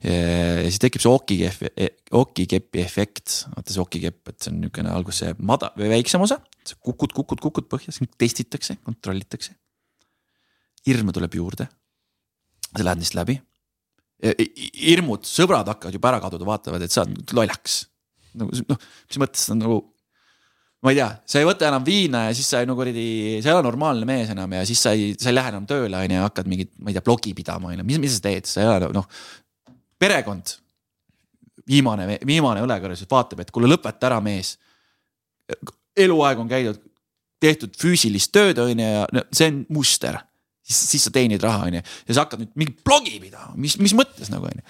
[0.03, 1.89] Ja siis tekib see okikepi,
[2.21, 6.39] okikepi efekt, vaata see okikepp, et see on niisugune alguses see mada- või väiksem osa,
[6.79, 9.57] kukud, kukud, kukud põhja, siis testitakse, kontrollitakse.
[10.87, 11.67] hirmu tuleb juurde
[12.77, 13.39] sa lähed neist läbi.
[14.21, 17.87] hirmud, sõbrad hakkavad juba ära kaduda, vaatavad, et sa oled lollakas.
[18.37, 18.77] nagu noh,
[19.09, 19.77] mis mõttes on nagu,
[20.85, 23.55] ma ei tea, sa ei võta enam viina ja siis sa no kuradi, sa ei
[23.57, 26.21] ole normaalne mees enam ja siis sa ei, sa ei lähe enam tööle on ju
[26.21, 28.69] hakkad mingit, ma ei tea, blogi pidama on ju, mis, mis sa teed, sa ei
[28.69, 29.09] ole noh.
[30.01, 30.55] Perekond,
[31.69, 34.57] viimane, viimane õlekõrs vaatab, et kuule, lõpeta ära, mees.
[35.97, 36.81] eluaeg on käidud,
[37.41, 40.17] tehtud füüsilist tööd on ju ja see on muster
[40.71, 41.81] siis, siis sa teenid raha, onju.
[41.81, 44.65] ja sa hakkad nüüd mingit blogi pidama, mis, mis mõttes nagu onju.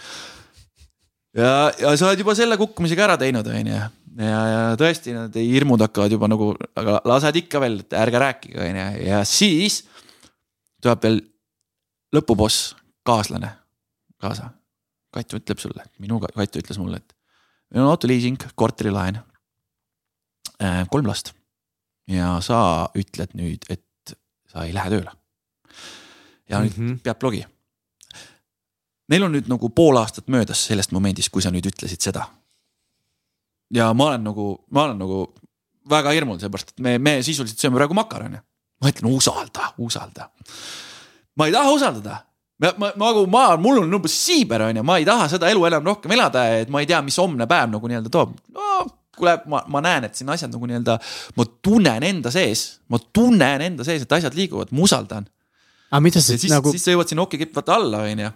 [1.40, 3.82] ja, ja sa oled juba selle kukkumisega ära teinud, onju.
[4.22, 8.60] ja, ja tõesti need hirmud hakkavad juba nagu, aga lased ikka veel, et ärge rääkige,
[8.68, 8.88] onju.
[9.08, 9.84] ja siis
[10.82, 11.22] tuleb veel
[12.16, 12.74] lõpuboss,
[13.08, 13.56] kaaslane
[14.22, 14.52] kaasa.
[15.12, 17.16] Katju ütleb sulle, minu Katju ütles mulle, et
[17.72, 19.20] meil on autoliising, korterilaen.
[20.62, 21.34] äh, kolm last
[22.12, 24.16] ja sa ütled nüüd, et
[24.52, 25.12] sa ei lähe tööle.
[26.50, 27.00] ja nüüd mm -hmm.
[27.00, 27.46] pead blogi.
[29.10, 32.28] Neil on nüüd nagu pool aastat möödas sellest momendist, kui sa nüüd ütlesid seda.
[33.74, 35.34] ja ma olen nagu, ma olen nagu
[35.90, 38.44] väga hirmul, sellepärast et me, me sisuliselt sööme praegu makarone.
[38.82, 40.30] ma ütlen usalda, usalda.
[41.36, 42.31] ma ei taha usaldada
[42.62, 45.66] ma, ma, nagu ma, mul on umbes siiber on ju, ma ei taha seda elu
[45.70, 48.82] enam rohkem elada, et ma ei tea, mis homne päev nagu nii-öelda toob no,
[49.18, 50.98] kuule, ma, ma näen, et siin asjad nagu nii-öelda,
[51.38, 55.30] ma tunnen enda sees, ma tunnen enda sees, et asjad liiguvad, ma usaldan.
[55.92, 56.74] aga mida sa siis nagu.
[56.74, 58.34] siis sa jõuad sinna okekipp vaata alla, on ju.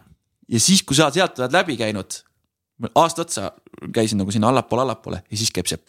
[0.56, 2.20] ja siis, kui sa sealt oled läbi käinud,
[2.94, 3.52] aasta otsa
[3.96, 5.80] käisin nagu sinna allapoole, allapoole ja siis käib see.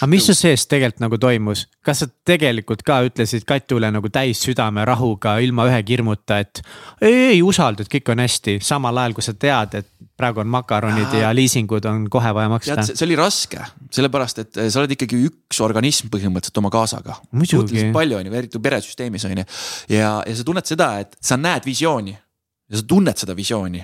[0.00, 4.42] Aga mis su sees tegelikult nagu toimus, kas sa tegelikult ka ütlesid Katule nagu täis
[4.44, 6.62] südame rahuga, ilma ühegi hirmuta, et
[7.00, 10.50] ei, ei usalda, et kõik on hästi, samal ajal kui sa tead, et praegu on
[10.50, 12.82] makaronid ja liisingud on kohe vaja maksta.
[12.86, 13.62] see oli raske,
[13.94, 17.18] sellepärast et sa oled ikkagi üks organism põhimõtteliselt oma kaasaga.
[17.32, 19.48] suhteliselt palju on ju, eriti peresüsteemis on ju
[19.96, 23.82] ja, ja sa tunned seda, et sa näed visiooni ja sa tunned seda visiooni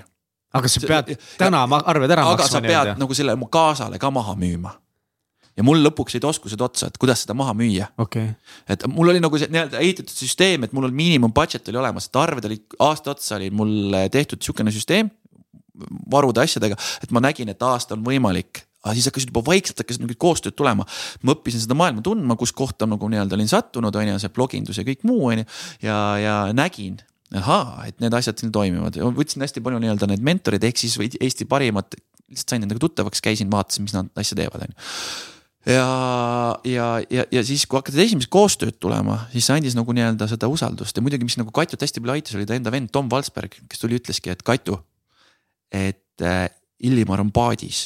[0.56, 2.44] aga sa pead täna arved ära aga maksma.
[2.44, 4.74] aga sa pead nagu selle oma kaasale ka maha müüma.
[5.58, 8.32] Ja mul lõpuks jäid oskused otsa, et kuidas seda maha müüa okay..
[8.70, 12.08] et mul oli nagu see nii-öelda ehitatud süsteem, et mul on miinimum budget oli olemas,
[12.08, 15.10] et arved olid aasta otsa oli mul tehtud sihukene süsteem.
[16.12, 20.02] varude asjadega, et ma nägin, et aasta on võimalik aga siis hakkasid juba vaikselt hakkasid
[20.04, 20.86] mingid koostööd tulema.
[21.22, 24.80] ma õppisin seda maailma tundma, kus kohta nagu nii-öelda olin sattunud, on ju, see blogindus
[24.80, 25.48] ja kõik muu, on ju.
[25.84, 26.96] ja, ja nägin,
[27.36, 31.46] ahaa, et need asjad siin toimivad, võtsin hästi palju nii-öelda need mentorid ehk siis Eesti
[31.50, 31.92] parimad,
[32.30, 34.88] lihtsalt sain nendega tuttavaks, käisin, vaatasin, mis nad asja teevad, on ju
[35.70, 35.88] ja,
[36.66, 40.48] ja, ja, ja siis, kui hakkasid esimesed koostööd tulema, siis see andis nagu nii-öelda seda
[40.50, 43.56] usaldust ja muidugi, mis nagu Katjut hästi palju aitas, oli ta enda vend Tom Valsberg,
[43.70, 44.80] kes tuli, ütleski, et Katju.
[45.70, 46.48] et äh,
[46.86, 47.82] Illimar on paadis,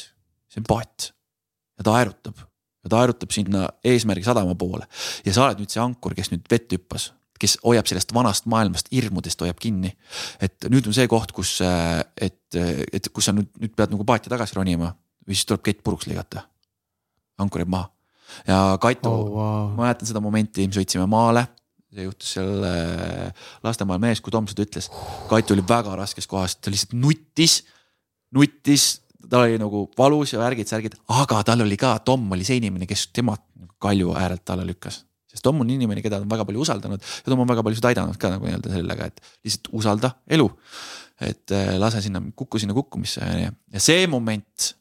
[0.48, 1.10] see on paat
[1.78, 4.86] ja ta aerutab ja ta aerutab sinna eesmärgi sadama poole
[5.26, 7.10] ja sa oled nüüd see ankur, kes nüüd vett hüppas
[7.40, 9.90] kes hoiab sellest vanast maailmast, hirmudest hoiab kinni.
[10.40, 14.06] et nüüd on see koht, kus, äh, et, et kus sa nüüd, nüüd pead nagu
[14.06, 14.94] paati tagasi ronima
[15.26, 16.46] või siis tuleb kett puruks lõigata.
[17.40, 17.90] Ankur jääb maha.
[18.48, 19.68] Ja Kaitu oh,, wow.
[19.76, 21.46] ma mäletan seda momenti, me sõitsime maale.
[21.94, 24.90] See juhtus seal äh, Lastemaal mees, kui Tom seda ütles.
[25.30, 27.60] Kaitu oli väga raskes kohas, ta lihtsalt nuttis,
[28.34, 28.88] nuttis,
[29.30, 32.88] tal oli nagu valus ja värgid, särgid, aga tal oli ka, Tom oli see inimene,
[32.90, 33.36] kes tema
[33.84, 35.04] kalju äärelt alla lükkas.
[35.30, 37.02] Sest Tom on inimene, keda on väga palju usaldanud.
[37.02, 40.50] Ja Tom on väga paljusid aidanud ka nagu nii-öelda sellega, et lihtsalt usalda elu.
[41.22, 44.74] et äh, lase sinna, kuku sinna kukkumisse ja see moment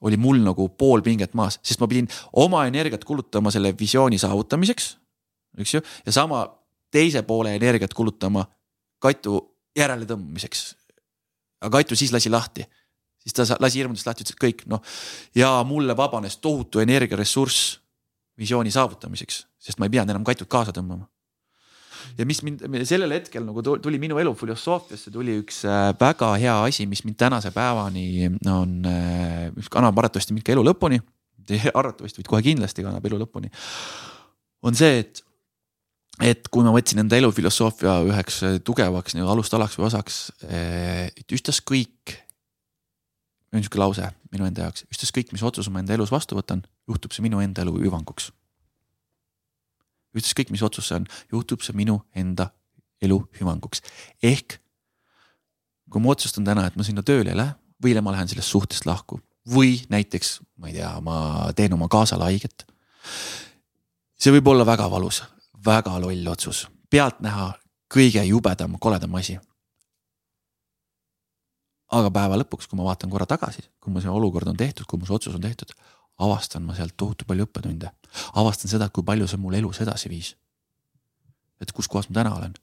[0.00, 4.88] oli mul nagu pool pinget maas, sest ma pidin oma energiat kulutama selle visiooni saavutamiseks,
[5.58, 6.44] eks ju, ja sama
[6.90, 8.46] teise poole energiat kulutama
[8.98, 9.38] Katu
[9.78, 10.74] järeletõmbamiseks.
[11.62, 12.64] aga Katu siis lasi lahti,
[13.18, 14.82] siis ta lasi hirmudest lahti, ütles, et kõik noh
[15.34, 17.78] ja mulle vabanes tohutu energiaressurss
[18.38, 21.06] visiooni saavutamiseks, sest ma ei pidanud enam Katut kaasa tõmbama.
[22.18, 26.56] Ja mis mind sellel hetkel nagu tuli minu elu filosoofiasse tuli üks äh, väga hea
[26.64, 31.00] asi, mis mind tänase päevani on, äh, mis kannab arvatavasti mind ka elu lõpuni.
[31.80, 33.50] arvatavasti, vaid kohe kindlasti kannab elu lõpuni.
[34.62, 35.22] on see, et,
[36.24, 42.18] et kui ma võtsin enda elufilosoofia üheks tugevaks nagu alustalaks või osaks, äh, et ükstaskõik
[43.54, 47.24] niisugune lause minu enda jaoks, ükstaskõik, mis otsuse ma enda elus vastu võtan, juhtub see
[47.24, 48.30] minu enda elu hüvanguks.
[50.16, 52.50] Ükstaskõik, mis otsus see on, juhtub see minu enda
[53.02, 53.82] elu hüvanguks.
[54.22, 54.58] ehk
[55.88, 58.86] kui ma otsustan täna, et ma sinna tööle ei lähe või ma lähen sellest suhtest
[58.86, 62.66] lahku või näiteks, ma ei tea, ma teen oma kaasale haiget.
[64.18, 65.22] see võib olla väga valus,
[65.64, 67.52] väga loll otsus, pealtnäha
[67.88, 69.38] kõige jubedam, koledam asi
[71.88, 75.00] aga päeva lõpuks, kui ma vaatan korra tagasi, kui mu see olukord on tehtud, kui
[75.00, 75.72] mu see otsus on tehtud,
[76.18, 77.90] avastan ma sealt tohutu palju õppetunde.
[78.34, 80.34] avastan seda, kui palju see mul elus edasi viis.
[81.60, 82.54] et kus kohas ma täna olen.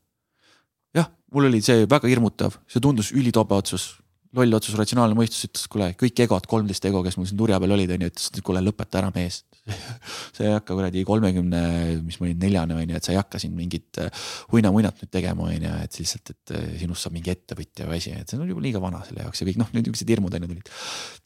[0.94, 3.96] jah, mul oli see väga hirmutav, see tundus ülitobe otsus,
[4.36, 7.76] loll otsus, ratsionaalne mõistus ütles, kuule, kõik egod, kolmteist ego, kes mul siin turja peal
[7.76, 9.44] olid, on ju, ütlesid, et kuule, lõpeta ära, mees
[10.36, 11.62] sa ei hakka kuradi kolmekümne,
[12.06, 15.12] mis ma olin, neljane on ju, et sa ei hakka siin mingit äh, huinamuinat nüüd
[15.14, 18.38] tegema, on ju, et lihtsalt, et äh, sinust saab mingi ettevõtja või asi, et see
[18.38, 20.72] on juba liiga vana selle jaoks ja kõik noh, niisugused hirmud on ju tulid.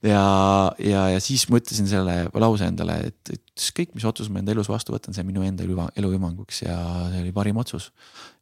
[0.08, 0.24] ja,
[0.86, 4.56] ja, ja siis ma ütlesin selle lause endale, et, et ükskõik, mis otsus ma enda
[4.56, 6.78] elus vastu võtan, see on minu enda elu hüvanguks ja
[7.12, 7.92] see oli parim otsus.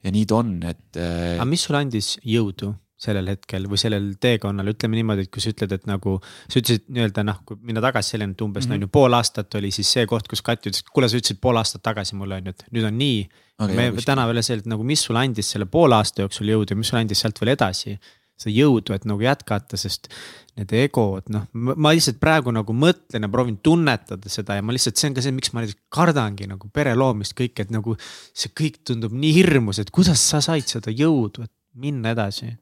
[0.06, 0.90] ja nii ta on, et.
[0.94, 2.76] Äh, aga mis sulle andis jõudu?
[2.98, 6.88] Sellel hetkel või sellel teekonnal, ütleme niimoodi, et kui sa ütled, et nagu sa ütlesid
[6.90, 8.76] nii-öelda noh, kui minna tagasi selleni, et umbes mm -hmm.
[8.76, 11.42] on ju pool aastat oli siis see koht, kus Kati ütles, et kuule, sa ütlesid
[11.42, 13.20] pool aastat tagasi mulle on ju, et nüüd on nii
[13.60, 13.92] okay,.
[13.92, 16.80] me täna veel see, et nagu, mis sulle andis selle poole aasta jooksul jõudu ja
[16.80, 18.00] mis sulle andis sealt veel edasi.
[18.38, 20.12] seda jõudu, et nagu jätkata, sest
[20.58, 24.96] need egod, noh, ma lihtsalt praegu nagu mõtlen ja proovin tunnetada seda ja ma lihtsalt,
[24.96, 27.96] see on ka see, miks ma näiteks kardangi nagu pere loomist kõike, et nagu
[28.38, 32.54] see kõik tundub nii hirmus, et kuidas sa said seda jõudu, et minna edasi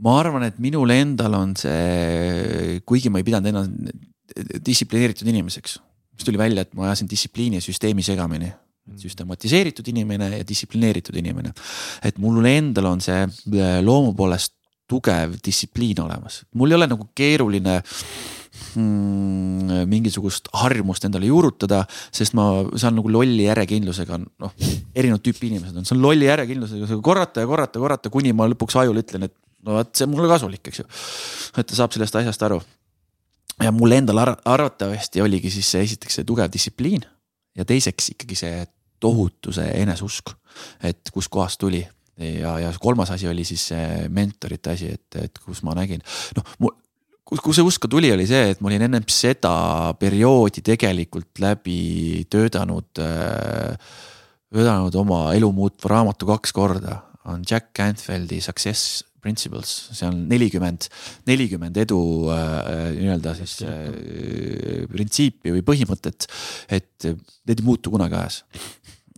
[0.00, 4.08] ma arvan, et minul endal on see, kuigi ma ei pidanud ennast
[4.64, 5.76] distsiplineeritud inimeseks,
[6.16, 8.52] mis tuli välja, et ma ajasin distsipliini ja süsteemi segamini.
[9.00, 11.52] Süstematiseeritud inimene ja distsiplineeritud inimene.
[12.02, 14.56] et mul endal on see äh, loomu poolest
[14.90, 17.76] tugev distsipliin olemas, mul ei ole nagu keeruline
[18.74, 24.56] mm, mingisugust harjumust endale juurutada, sest ma saan nagu lolli järjekindlusega, noh,
[24.90, 29.04] erinevat tüüpi inimesed on, saan lolli järjekindlusega korrata ja korrata, korrata, kuni ma lõpuks ajule
[29.04, 29.36] ütlen, et
[29.66, 30.88] no vot, see on mulle kasulik, eks ju.
[31.60, 32.60] et ta saab sellest asjast aru.
[33.60, 37.06] ja mul endal arvatavasti oligi siis see esiteks see tugev distsipliin
[37.56, 38.66] ja teiseks ikkagi see
[39.00, 40.34] tohutu see eneseusk,
[40.84, 41.80] et kuskohast tuli
[42.20, 46.02] ja, ja kolmas asi oli siis see mentorite asi, et, et kus ma nägin,
[46.36, 46.76] noh mul
[47.30, 49.52] kus, kus see usk ka tuli, oli see, et ma olin ennem seda
[50.00, 53.76] perioodi tegelikult läbi töötanud äh,,
[54.50, 57.04] töötanud oma elu muutva raamatu kaks korda.
[57.30, 60.88] on Jack Canfield'i Success Principles, see on nelikümmend,
[61.28, 62.00] nelikümmend edu
[62.32, 66.28] äh, nii-öelda siis äh, printsiipi või põhimõtet.
[66.72, 68.42] et need ei muutu kunagi ajas.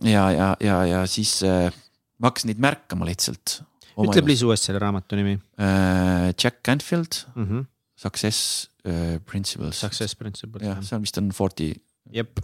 [0.03, 1.71] ja, ja, ja, ja siis äh,
[2.19, 3.61] ma hakkasin neid märkama lihtsalt.
[3.93, 6.33] ütle please uuesti selle raamatu nimi äh,.
[6.33, 7.65] Jack Canfield mm, -hmm.
[7.95, 9.79] Success äh, Principles.
[9.79, 10.63] Success Principles.
[10.63, 11.73] jah, see on vist on forty.
[12.11, 12.39] jep.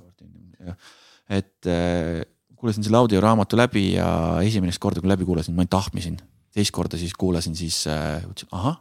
[1.29, 2.23] et äh,
[2.55, 6.19] kuulasin selle audioraamatu läbi ja esimest korda, kui läbi kuulasin, ma ainult ahmisin
[6.55, 8.77] teist korda siis kuulasin, siis äh, mõtlesin ahah,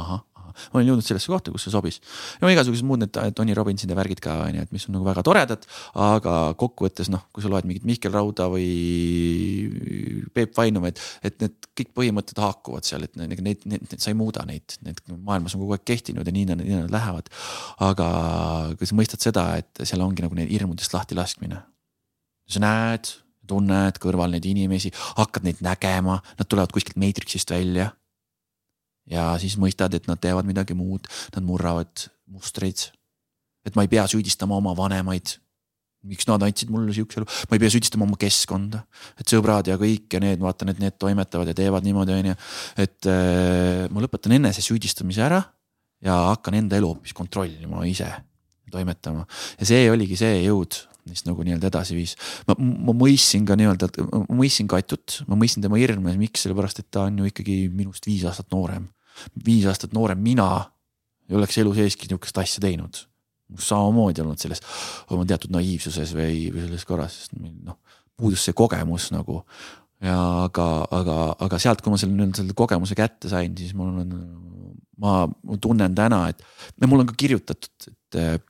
[0.00, 1.98] ahah, ahah, ma olen jõudnud sellesse kohta, kus see sobis.
[2.40, 5.24] no igasugused muud need Tony Robbinsi värgid ka on ju, et mis on nagu väga
[5.26, 5.66] toredad,
[6.00, 8.68] aga kokkuvõttes noh, kui sa loed mingit Mihkel Rauda või
[10.34, 14.46] Peep Vainumit, et need kõik põhimõtted haakuvad seal, et neid, neid, neid, sa ei muuda
[14.48, 17.32] neid, need maailmas on kogu aeg kehtinud ja nii nad, nii nad lähevad.
[17.84, 18.08] aga
[18.78, 21.62] kui sa mõistad seda, et seal ongi nagu need hirmudest lahti laskmine.
[22.48, 27.92] sa näed tunned kõrval neid inimesi, hakkad neid nägema, nad tulevad kuskilt Matrixist välja.
[29.10, 32.90] ja siis mõistad, et nad teevad midagi muud, nad murravad mustreid.
[33.66, 35.38] et ma ei pea süüdistama oma vanemaid.
[36.02, 38.84] miks nad andsid mulle siukse elu, ma ei pea süüdistama oma keskkonda,
[39.18, 42.38] et sõbrad ja kõik ja need, vaatan, et need toimetavad ja teevad niimoodi, on ju.
[42.76, 45.42] et äh, ma lõpetan enese süüdistamise ära
[46.02, 48.08] ja hakkan enda elu hoopis kontrollima ise,
[48.70, 49.26] toimetama
[49.58, 50.78] ja see oligi see jõud
[51.08, 52.14] mis nagu nii-öelda edasi viis.
[52.48, 56.90] ma, ma mõistsin ka nii-öelda, ma mõistsin Katjut, ma mõistsin tema hirme, miks, sellepärast et
[56.94, 58.88] ta on ju ikkagi minust viis aastat noorem.
[59.44, 60.50] viis aastat noorem mina
[61.28, 63.06] ei oleks elu seeski nihukest asja teinud.
[63.58, 64.62] samamoodi olnud selles
[65.12, 67.76] oma teatud naiivsuses või, või selles korras, sest noh,
[68.16, 69.42] puudus see kogemus nagu.
[70.02, 73.92] ja aga, aga, aga sealt, kui ma selle nii-öelda selle kogemuse kätte sain, siis mul
[74.04, 74.16] on,
[75.02, 75.26] ma,
[75.62, 78.48] tunnen täna, et mul on ka kirjutatud, et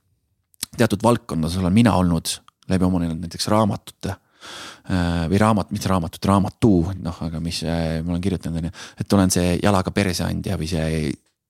[0.78, 2.30] teatud valdkonnas olen mina olnud
[2.70, 8.14] läbi oma näiteks raamatute äh, või raamat, mitte raamatut, raamatu, noh, aga mis äh, ma
[8.14, 11.02] olen kirjutanud, on ju, et olen see jalaga perseandja või see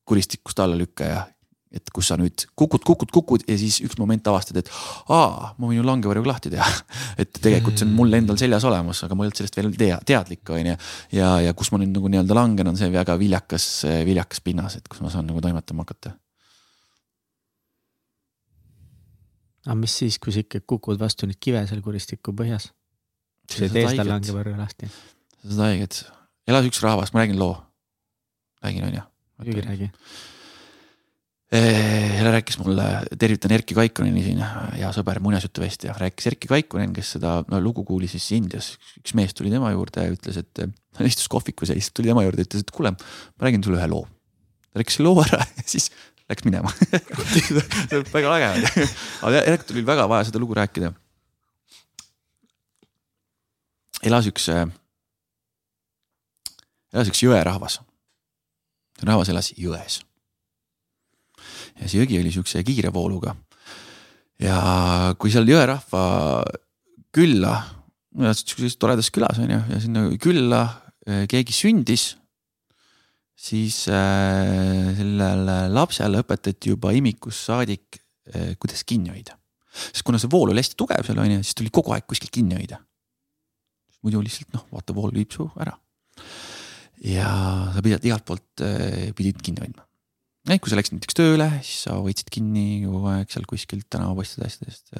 [0.08, 1.28] kuristikust allalükkaja.
[1.72, 4.66] et kus sa nüüd kukud, kukud, kukud ja siis üks moment avastad, et
[5.08, 6.66] aa, ma võin ju langevarju lahti teha.
[7.22, 9.96] et tegelikult see on mul endal seljas olemas, aga ma ei olnud sellest veel tea,
[10.04, 10.74] teadlik, on ju.
[11.16, 13.70] ja, ja kus ma nüüd nagu nii-öelda langen, on see väga viljakas,
[14.04, 16.12] viljakas pinnas, et kus ma saan nagu toimetama hakata
[19.66, 22.70] aga mis siis, kui sa ikka kukud vastu neid kive seal kuristiku põhjas?
[23.50, 24.88] sa ei tee seda langevõrra lahti.
[25.42, 26.02] sa saad haiget,
[26.48, 27.56] elas üks rahvas, ma räägin loo.
[28.62, 29.06] räägin, on ju?
[29.38, 29.90] muidugi räägi.
[31.52, 32.84] jälle rääkis mulle,
[33.18, 34.38] tervitan Erkki Kaikoneni siin,
[34.78, 38.70] hea sõber, muinasjutuvestja, rääkis Erkki Kaikonen, kes seda no, lugu kuulis siis Indias.
[39.02, 42.24] üks mees tuli tema juurde ja ütles, et ta istus kohvikus ja siis tuli tema
[42.24, 44.06] juurde ja ütles, et kuule, ma räägin sulle ühe loo.
[44.72, 45.90] rääkis loo ära ja siis
[46.32, 46.72] läks minema
[48.16, 48.86] väga äge oli,
[49.22, 50.92] aga järelikult oli väga vaja seda lugu rääkida.
[54.02, 54.66] elas üks, äh,
[56.92, 57.80] elas üks jõerahvas.
[59.02, 60.00] rahvas elas jões.
[61.80, 63.36] ja see jõgi oli siukse kiire vooluga.
[64.40, 66.06] ja kui seal jõerahva
[67.12, 67.58] külla,
[68.32, 70.64] sihukeses toredas külas on ju, ja sinna külla
[71.06, 72.12] äh, keegi sündis
[73.38, 78.00] siis äh, sellele lapsele õpetati juba imikust saadik
[78.32, 79.38] äh,, kuidas kinni hoida.
[79.72, 82.32] sest kuna see vool oli hästi tugev seal on ju, siis tuli kogu aeg kuskilt
[82.34, 82.82] kinni hoida.
[84.02, 85.74] muidu lihtsalt noh, vaata vool viib su ära.
[87.06, 87.30] ja
[87.74, 89.86] sa pidid igalt poolt äh, pidid kinni hoidma.
[90.52, 94.92] kui sa läksid näiteks tööle, siis sa hoidsid kinni kogu aeg seal kuskilt tänavapostide asjadest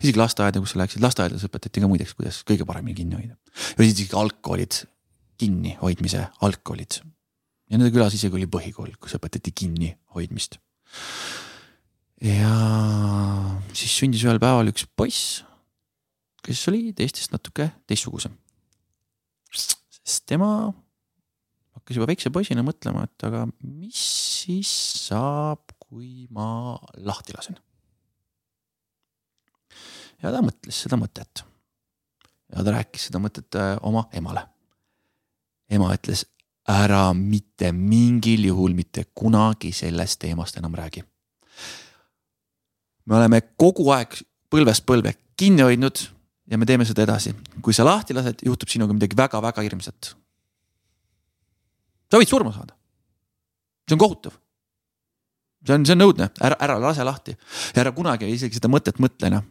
[0.00, 3.36] isegi lasteaeda, kus sa läksid, lasteaedades õpetati ka muideks, kuidas kõige paremini kinni hoida.
[3.74, 4.84] ja isegi algkoolid,
[5.42, 7.02] kinnihoidmise algkoolid
[7.72, 10.58] ja nende külas isegi oli põhikool, kus õpetati kinnihoidmist.
[12.20, 12.52] ja
[13.72, 15.40] siis sündis ühel päeval üks poiss,
[16.44, 18.36] kes oli teistest natuke teistsugusem.
[19.48, 20.68] sest tema
[21.78, 24.02] hakkas juba väikse poisina mõtlema, et aga mis
[24.42, 24.70] siis
[25.08, 27.56] saab, kui ma lahti lasen.
[30.20, 31.46] ja ta mõtles seda mõtet.
[32.52, 34.44] ja ta rääkis seda mõtet äh, oma emale.
[35.72, 36.26] ema ütles,
[36.68, 41.02] ära mitte mingil juhul mitte kunagi sellest teemast enam räägi.
[43.06, 45.98] me oleme kogu aeg põlvest põlve kinni hoidnud
[46.46, 47.34] ja me teeme seda edasi.
[47.62, 50.14] kui sa lahti lased, juhtub sinuga midagi väga-väga hirmsat
[52.12, 52.76] sa võid surma saada.
[53.88, 54.36] see on kohutav.
[55.66, 59.00] see on, see on õudne, ära, ära lase lahti ja ära kunagi isegi seda mõtet
[59.00, 59.48] mõtle enam.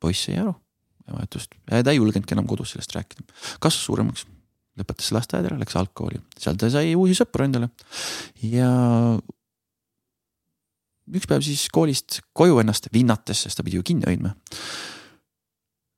[0.00, 0.54] poiss sai aru,
[1.06, 3.26] ema ütles, ta ei julgenudki enam kodus sellest rääkida,
[3.60, 4.24] kasvas suuremaks,
[4.80, 7.68] lõpetas lasteaed ära, läks algkooli, seal ta sai uusi sõpru endale
[8.48, 8.70] ja
[11.12, 14.34] üks päev siis koolist koju ennast vinnates, sest ta pidi ju kinni hoidma.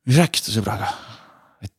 [0.06, 0.90] siis rääkis ta sõbraga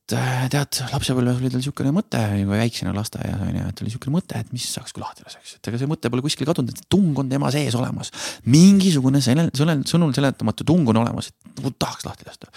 [0.05, 4.51] tead, lapsepõlves oli tal niisugune mõte väiksena lasteaias on ju, et oli niisugune mõte, et
[4.53, 7.31] mis saaks, kui lahti laseks, et ega see mõte pole kuskile kadunud, et tung on
[7.31, 8.11] tema sees olemas.
[8.45, 12.51] mingisugune selle, selle sõnul seletamatu tung on olemas, et nagu tahaks lahti lasta.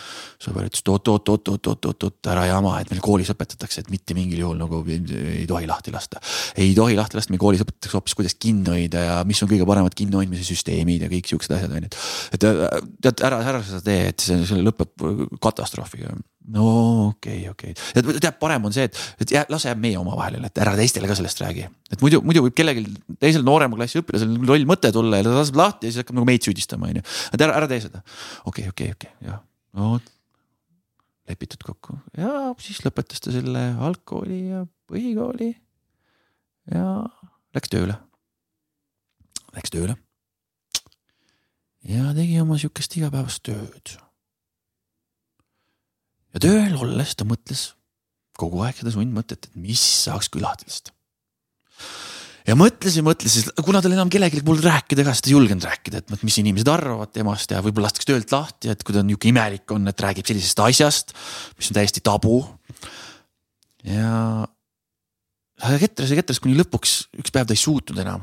[0.45, 3.33] sõber ütles, et oot, oot, oot, oot, oot, oot, oot, ära jama, et meil koolis
[3.33, 6.21] õpetatakse, et mitte mingil juhul nagu ei tohi lahti lasta.
[6.57, 9.65] ei tohi lahti lasta, meil koolis õpetatakse hoopis, kuidas kinni hoida ja mis on kõige
[9.69, 12.03] paremad kinnihoidmise süsteemid ja kõik siuksed asjad on ju, et.
[12.37, 12.49] et
[13.09, 16.13] tead, ära, ära seda tee, et see, see lõpeb katastroofiga
[16.55, 16.67] no
[17.09, 20.49] okei okay,, okei okay., tead, parem on see, et, et jää, las jääb meie omavaheline,
[20.49, 21.67] et ära teistele ka sellest räägi.
[21.93, 22.87] et muidu, muidu võib kellelgi
[23.21, 26.29] teisel noorema klassi õpilasel loll mõte tulla ja ta laseb lahti ja siis hakkab nagu
[26.29, 27.05] meid süüdistama, on ju.
[27.33, 28.03] et ära, ära tee seda.
[28.45, 29.43] okei okay,, okei okay,, okei okay,, jah,
[29.79, 29.99] no
[31.29, 35.53] lepitud kokku ja siis lõpetas ta selle algkooli ja põhikooli.
[36.73, 36.85] ja
[37.57, 37.97] läks tööle.
[39.57, 39.97] Läks tööle.
[41.89, 43.99] ja tegi oma sihukest igapäevast tööd
[46.39, 47.73] ja tööl olles ta mõtles
[48.39, 50.93] kogu aeg seda sundmõtet, et mis saaks küladest.
[52.47, 53.35] ja mõtles ja mõtles,
[53.67, 56.71] kuna tal enam kellelegi polnud rääkida ka, siis ta ei julgenud rääkida, et mis inimesed
[56.71, 60.31] arvavad temast ja võib-olla lastakse töölt lahti, et kui ta nihuke imelik on, et räägib
[60.31, 61.15] sellisest asjast,
[61.59, 62.41] mis on täiesti tabu.
[63.83, 64.47] ja
[65.59, 68.23] ta ketras ja ketras, kuni lõpuks üks päev ta ei suutnud enam.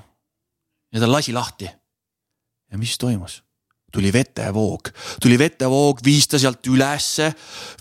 [0.96, 1.68] ja ta lasi lahti.
[1.68, 3.42] ja mis toimus?
[3.96, 4.92] Tuli vetevoog,
[5.24, 7.32] tuli vetevoog, viis ta sealt ülesse,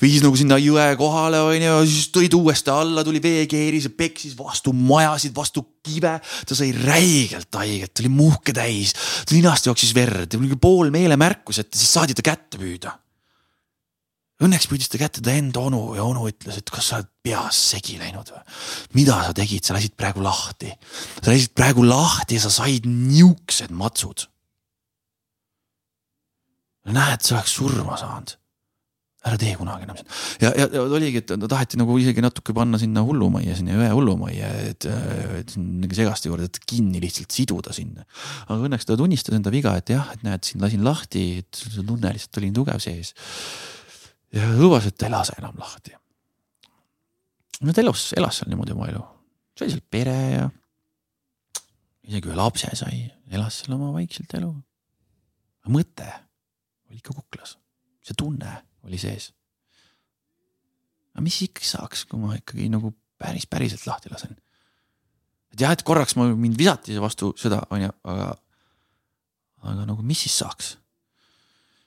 [0.02, 4.74] viis nagu sinna jõe kohale onju, siis tõid uuesti alla, tuli veekeeris ja peksis vastu
[4.76, 6.16] majasid, vastu kive.
[6.46, 8.94] ta sai räigelt haiget, ta oli muhke täis,
[9.32, 12.94] ninast jooksis verd, pool meelemärkus, et siis saadi ta kätte püüda.
[14.44, 17.58] Õnneks püüdis ta kätte ta enda onu ja onu ütles, et kas sa oled peas
[17.70, 18.42] segi läinud või.
[18.98, 20.72] mida sa tegid, sa lasid praegu lahti,
[21.20, 24.26] sa lasid praegu lahti ja sa said niuksed matsud
[26.92, 28.34] näed, sa oleks surma saanud.
[29.24, 30.10] ära tee kunagi enam seda
[30.42, 34.50] ja, ja, ja oligi, et taheti nagu isegi natuke panna sinna hullumajja, sinna jõe hullumajja,
[34.68, 34.86] et,
[35.38, 38.04] et mingi segaste juurde, et kinni lihtsalt siduda sinna.
[38.44, 41.86] aga õnneks ta tunnistas enda viga, et jah, et näed, siin lasin lahti, et see
[41.88, 43.14] tunne lihtsalt oli nii tugev sees.
[44.36, 45.96] ja lubas, et ta ei lase enam lahti.
[47.64, 49.00] no ta elus, elas seal niimoodi oma elu,
[49.56, 50.44] sai seal pere ja
[52.04, 54.52] isegi ühe lapse sai, elas seal oma vaikselt elu.
[55.72, 56.12] mõte
[56.90, 57.56] oli ikka kuklas,
[58.04, 59.32] see tunne oli sees.
[61.14, 64.36] aga mis ikkagi saaks, kui ma ikkagi nagu päris, päriselt lahti lasen?
[65.54, 68.30] et jah, et korraks ma, mind visati vastu seda, onju, aga,
[69.64, 70.74] aga nagu mis siis saaks?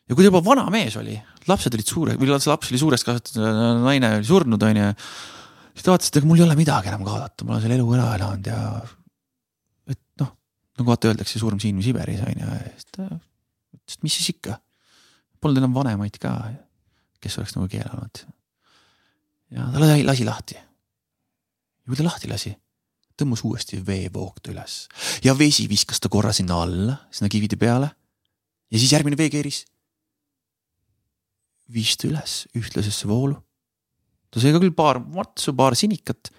[0.08, 1.18] ja kui ta juba vana mees oli,
[1.50, 3.44] lapsed olid suured, või laps oli suurest kasvatatud,
[3.84, 4.92] naine oli surnud, onju.
[5.74, 7.98] siis ta vaatas, et ega mul ei ole midagi enam kaotada, ma olen selle elu
[7.98, 8.62] ära elanud ja
[9.92, 10.32] et noh,
[10.80, 14.58] nagu vaata öeldakse, surm siin või Siberis onju, siis ta ütles, et mis siis ikka
[15.42, 16.34] polnud enam vanemaid ka,
[17.24, 18.24] kes oleks nagu keelanud.
[19.56, 20.56] ja ta lasi lahti.
[20.56, 22.54] ja kui ta lahti lasi,
[23.18, 24.86] tõmbas uuesti veevoog ta üles
[25.26, 27.92] ja vesi viskas ta korra sinna alla, sinna kivide peale.
[28.72, 29.66] ja siis järgmine veekeeris
[31.74, 33.38] viis ta üles ühtlasesse voolu.
[34.32, 36.32] ta sai ka küll paar matsu, paar sinikat.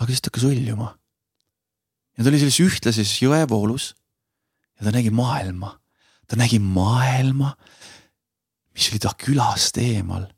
[0.00, 0.94] aga siis ta hakkas hõljuma.
[2.16, 3.94] ja ta oli selles ühtlases jõevoolus
[4.78, 5.79] ja ta nägi maailma
[6.30, 7.50] ta nägi maailma,
[8.74, 10.28] mis oli ta külast eemal.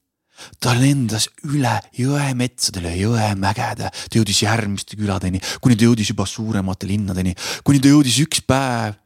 [0.59, 7.37] ta lendas üle jõemetsadele, jõemägede, ta jõudis järgmiste küladeni, kuni ta jõudis juba suuremate linnadeni,
[7.63, 8.97] kuni ta jõudis üks päev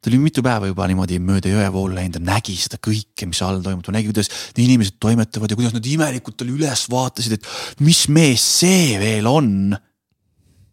[0.00, 3.60] ta oli mitu päeva juba niimoodi mööda jõevoolu läinud, ta nägi seda kõike, mis all
[3.64, 8.06] toimub, ta nägi, kuidas inimesed toimetavad ja kuidas nad imelikult talle üles vaatasid, et mis
[8.08, 9.76] mees see veel on.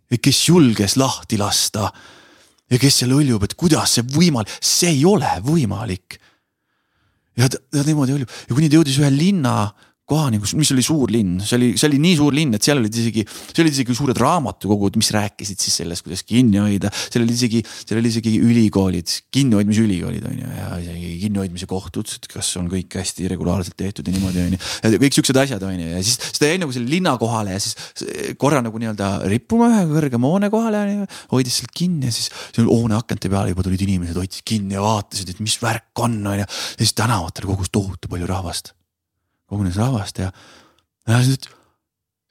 [0.07, 1.91] kes julges lahti lasta.
[2.71, 6.19] Ja kes seal hõljub, et kuidas see võimalik, see ei ole võimalik.
[7.37, 9.55] ja ta, ta niimoodi hõljub ja kuni ta jõudis ühe linna
[10.07, 12.79] kohani, kus, mis oli suur linn, see oli, see oli nii suur linn, et seal
[12.79, 16.91] olid isegi, seal olid isegi suured raamatukogud, mis rääkisid siis sellest, kuidas kinni hoida.
[16.95, 22.13] seal oli isegi, seal oli isegi ülikoolid, kinnihoidmise ülikoolid on ju ja isegi kinnihoidmise kohtud,
[22.31, 24.61] kas on kõik hästi regulaarselt tehtud ja niimoodi on ju.
[24.93, 27.59] ja kõik siuksed asjad on ju ja siis, ta jäi nagu selle linna kohale ja
[27.65, 27.75] siis
[28.39, 30.85] korra nagu nii-öelda rippuma ühe kõrgema hoone kohale
[31.35, 34.87] hoidis sealt kinni ja siis seal hoone akente peale juba tulid inimesed, hoidsid kinni ja
[34.87, 36.47] vaatasid, et mis värk on, on ju.
[36.47, 38.77] ja siis tänavatel kogus tohutu palju rahvast
[39.47, 40.31] kogunes rahvast ja,
[41.07, 41.57] ja siis ütles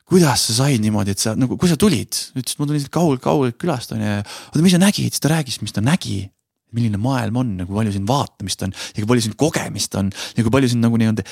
[0.07, 3.23] kuidas sa said niimoodi, et sa nagu, kui sa tulid, ütles, ma tulin siit kaugelt,
[3.25, 4.17] kaugelt külast on ju.
[4.23, 6.31] oota, mis sa nägid, siis ta rääkis, mis ta nägi.
[6.77, 10.11] milline maailm on ja kui palju siin vaatamist on ja kui palju siin kogemist on
[10.37, 11.23] ja kui palju siin nagu nii-öelda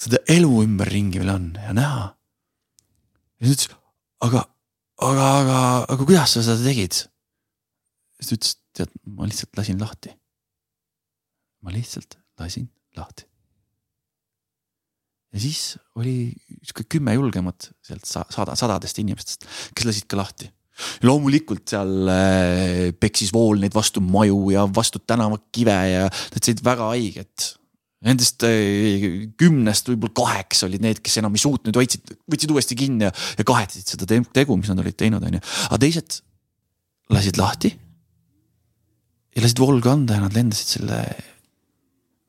[0.00, 2.04] seda elu ümberringi veel on ja näha.
[3.42, 3.74] ja siis ütles,
[4.24, 4.44] aga,
[5.02, 7.02] aga, aga, aga kuidas sa seda tegid?
[8.20, 10.14] siis ta ütles, tead, ma lihtsalt lasin lahti.
[11.66, 13.29] ma lihtsalt lasin lahti
[15.30, 16.32] ja siis oli
[16.62, 19.46] sihuke kümme julgemat sealt sada, sadadest inimestest,
[19.76, 20.50] kes lasid ka lahti.
[21.04, 26.86] loomulikult seal äh, peksis vool neid vastu maju ja vastu tänavakive ja nad said väga
[26.94, 27.50] haiget.
[28.06, 33.06] Nendest äh, kümnest võib-olla kaheksa olid need, kes enam ei suutnud, võtsid, võtsid uuesti kinni
[33.06, 35.42] ja, ja kahetasid seda tegu, mis nad olid teinud, on ju.
[35.68, 36.22] aga teised
[37.12, 37.74] lasid lahti.
[39.36, 41.04] ja lasid vool kanda ja nad lendasid selle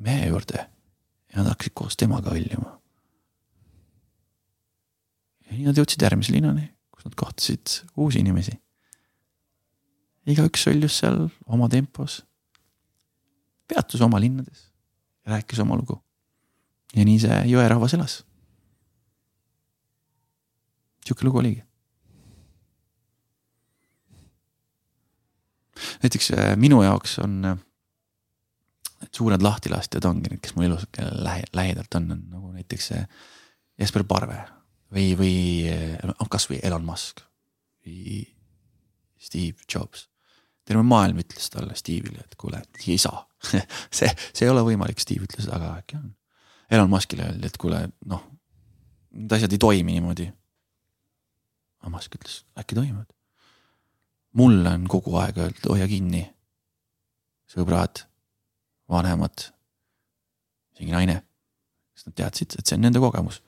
[0.03, 2.80] mehe juurde ja nad hakkasid koos temaga hõljuma
[5.51, 8.55] ja nii nad jõudsid järgmise linnani, kus nad kohtasid uusi inimesi.
[10.31, 12.21] igaüks sõljus seal oma tempos.
[13.67, 14.69] peatus oma linnades
[15.25, 16.01] rääkis oma lugu.
[16.95, 18.21] ja nii see jõerahvas elas.
[21.05, 21.63] sihuke lugu oligi.
[26.03, 31.43] näiteks äh, minu jaoks on need äh, suured lahtilaskjad ongi need, kes mul elus lähe,
[31.53, 33.05] lähedalt on, on nagu näiteks see
[33.79, 34.60] Jesper Parve
[34.93, 35.35] või, või
[36.07, 37.23] noh, kasvõi Elon Musk
[37.85, 38.25] või
[39.21, 40.07] Steve Jobs.
[40.65, 43.23] terve maailm ütles talle, Steve'ile, et kuule, ei saa
[43.97, 46.11] see, see ei ole võimalik, Steve ütles, aga äkki on.
[46.71, 48.21] Elon Muskile öeldi, et kuule, noh,
[49.17, 50.27] need asjad ei toimi niimoodi.
[51.81, 53.09] aga Musk ütles, äkki toimivad.
[54.33, 56.27] mulle on kogu aeg öeldud, hoia kinni.
[57.51, 58.05] sõbrad,
[58.87, 59.49] vanemad,
[60.75, 61.17] isegi naine,
[61.95, 63.41] sest nad teadsid, et see on nende kogemus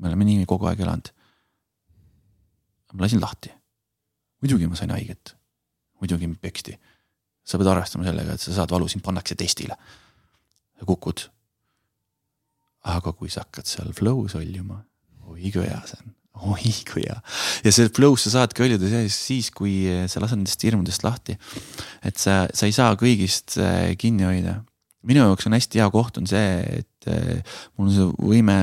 [0.00, 1.10] me oleme nii kogu aeg elanud.
[2.92, 3.52] ma lasin lahti.
[4.42, 5.34] muidugi ma sain haiget.
[6.00, 6.78] muidugi mind peksti.
[7.44, 9.76] sa pead arvestama sellega, et sa saad valu, sind pannakse testile.
[10.78, 11.26] sa kukud.
[12.94, 14.80] aga kui sa hakkad seal flow's holjuma,
[15.28, 16.16] oi kui hea see on
[16.54, 17.20] oi kui hea.
[17.64, 21.36] ja see flow's sa saadki hõljuda siis, siis, kui sa lased nendest hirmudest lahti.
[22.02, 24.60] et sa, sa ei saa kõigist äh, kinni hoida
[25.08, 28.56] minu jaoks on hästi hea koht on see, et äh, mul on see võime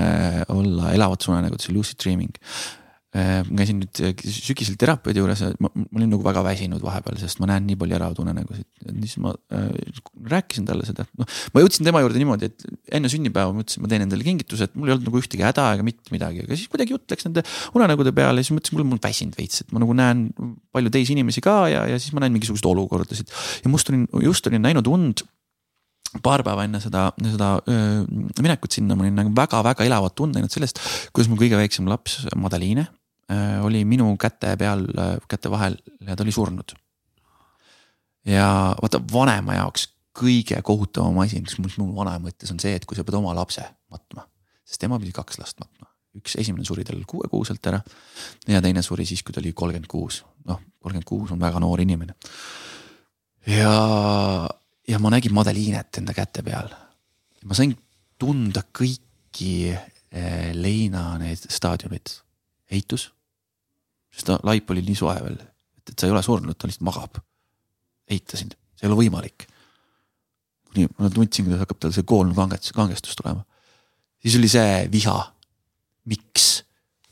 [0.53, 2.35] olla elavates unenägudes, lucid dreaming.
[3.18, 7.15] Äh, ma käisin nüüd äh, sügisel terapeudi juures ma, ma olin nagu väga väsinud vahepeal,
[7.22, 8.68] sest ma näen nii palju elavaid unenägusid.
[8.99, 9.69] siis ma äh,
[10.27, 12.68] rääkisin talle seda, noh, ma jõudsin tema juurde niimoodi, et
[12.99, 15.69] enne sünnipäeva ma ütlesin, ma teen endale kingituse, et mul ei olnud nagu ühtegi häda
[15.77, 17.45] ega mitte midagi, aga siis kuidagi jutt läks nende
[17.80, 20.27] unenägude peale ja siis mõtlesin, kuule, mul on väsinud veits, et ma nagu näen
[20.76, 23.34] palju teisi inimesi ka ja, ja siis ma näen mingisuguseid olukordasid.
[23.64, 25.23] ja must olin, just olin näinud und
[26.23, 28.03] paar päeva enne seda, seda öö,
[28.41, 30.81] minekut sinna ma olin nagu väga-väga elavat tunda näinud sellest,
[31.14, 32.88] kuidas mu kõige väiksem laps, Madaliine,
[33.68, 34.85] oli minu käte peal,
[35.27, 35.76] käte vahel
[36.07, 36.72] ja ta oli surnud.
[38.27, 38.48] ja
[38.81, 43.06] vaata vanema jaoks kõige kohutavam asi, mis mul vanaema ütles, on see, et kui sa
[43.06, 44.26] pead oma lapse matma,
[44.65, 47.80] sest tema pidi kaks last matma üks esimene suri tal kuuekuuselt ära
[48.49, 50.23] ja teine suri siis, kui ta oli kolmkümmend kuus.
[50.49, 52.15] noh, kolmkümmend kuus on väga noor inimene.
[53.48, 53.73] ja
[54.88, 56.69] ja ma nägin Madeliinet enda käte peal.
[57.45, 57.76] ma sain
[58.19, 62.14] tunda kõiki eh, leina need staadiumid,
[62.72, 63.11] eitus.
[64.11, 65.38] sest ta laip oli nii soe veel,
[65.77, 67.22] et, et sa ei ole surnud, ta lihtsalt magab.
[68.09, 69.47] eitasin, see ei ole võimalik.
[70.77, 73.43] nii, ma tundsin, kuidas hakkab tal see koolne kangestus, kangestus tulema.
[74.22, 75.19] siis oli see viha.
[76.05, 76.64] miks?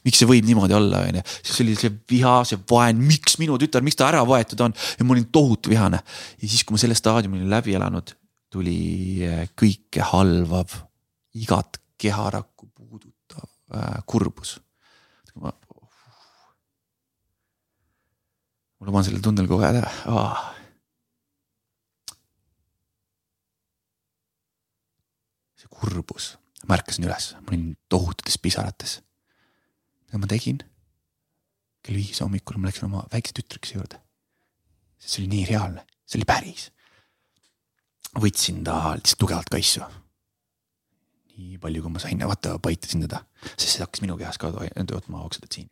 [0.05, 1.23] Miks see võib niimoodi olla, onju.
[1.41, 5.07] siis oli see viha, see vaen, miks minu tütar, miks ta ära võetud on ja
[5.07, 6.01] ma olin tohutu vihane.
[6.41, 8.13] ja siis, kui ma selle staadiumi olin läbi elanud,
[8.53, 8.77] tuli
[9.25, 10.77] eh, kõike halvav,
[11.41, 14.59] igat keharakku puudutav äh, kurbus.
[15.41, 15.53] ma,
[18.85, 19.81] luban sellel tundel kogeda
[20.13, 20.43] oh..
[25.57, 26.35] see kurbus,
[26.69, 28.99] märkasin üles, ma olin tohututes pisarates
[30.15, 30.63] mida ma tegin?
[31.85, 33.99] kell viis hommikul ma läksin oma väikse tütrekese juurde.
[34.97, 36.69] see oli nii reaalne, see oli päris.
[38.15, 39.83] võtsin ta lihtsalt tugevalt kaisu.
[41.35, 43.21] nii palju, kui ma sain, vaata paitasin teda,
[43.53, 45.69] sest see hakkas minu kehas ka töötama, oksendad siin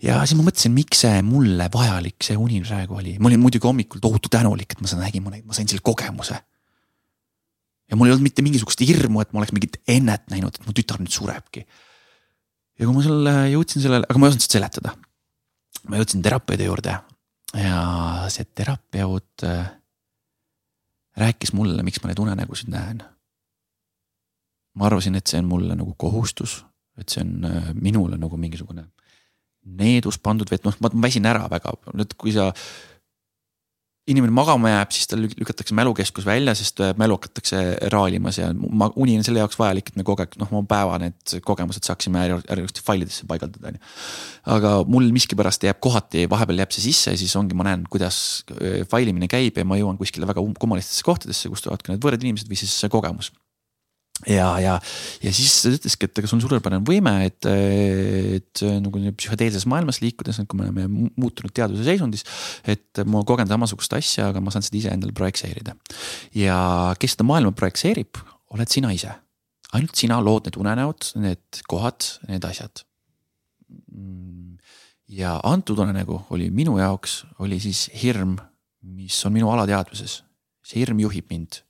[0.00, 3.68] ja siis ma mõtlesin, miks see mulle vajalik see uni praegu oli, ma olin muidugi
[3.68, 6.38] hommikul tohutu tänulik, et ma seda nägin, ma sain selle kogemuse.
[7.90, 10.72] ja mul ei olnud mitte mingisugust hirmu, et ma oleks mingit ennet näinud, et mu
[10.72, 11.66] tütar nüüd surebki.
[12.80, 14.96] Ja kui ma selle jõudsin sellele, aga ma ei osanud seda seletada.
[15.88, 16.96] ma jõudsin terapeudi juurde
[17.60, 17.80] ja
[18.32, 19.70] see terapeut äh,
[21.20, 23.02] rääkis mulle, miks ma neid unenägusid näen.
[24.74, 26.60] ma arvasin, et see on mulle nagu kohustus,
[26.98, 28.86] et see on äh, minule nagu mingisugune
[29.60, 32.50] needus pandud või et noh, ma väsin ära väga, nüüd kui sa.
[34.10, 37.62] Inimene magama jääb, siis tal lükatakse mälukeskus välja, sest äh, mälu hakatakse
[37.92, 40.98] raalimas ja ma, uni on selle jaoks vajalik, et me kogu aeg noh, oma päeva
[41.02, 43.92] need kogemused saaksime järjest failidesse paigaldada, on ju.
[44.56, 48.18] aga mul miskipärast jääb kohati, vahepeal jääb see sisse ja siis ongi, ma näen, kuidas
[48.56, 52.04] äh, failimine käib ja ma jõuan kuskile väga um-, kummalistesse kohtadesse, kust tulevad ka need
[52.04, 53.32] võõrad inimesed või siis see kogemus
[54.28, 54.74] ja, ja,
[55.22, 60.00] ja siis ta ütleski, et ega sul on suurepärane võime, et, et nagu psühhedeelses maailmas
[60.02, 62.26] liikudes, kui me oleme muutunud teaduse seisundis.
[62.68, 65.76] et ma kogen samasugust asja, aga ma saan seda iseendale projekseerida.
[66.36, 66.58] ja
[67.00, 68.20] kes seda maailma projekseerib,
[68.52, 69.14] oled sina ise.
[69.72, 72.84] ainult sina lood need unenäod, need kohad, need asjad.
[75.08, 78.36] ja antud unenägu oli minu jaoks, oli siis hirm,
[78.82, 80.22] mis on minu alateadvuses.
[80.60, 81.64] see hirm juhib mind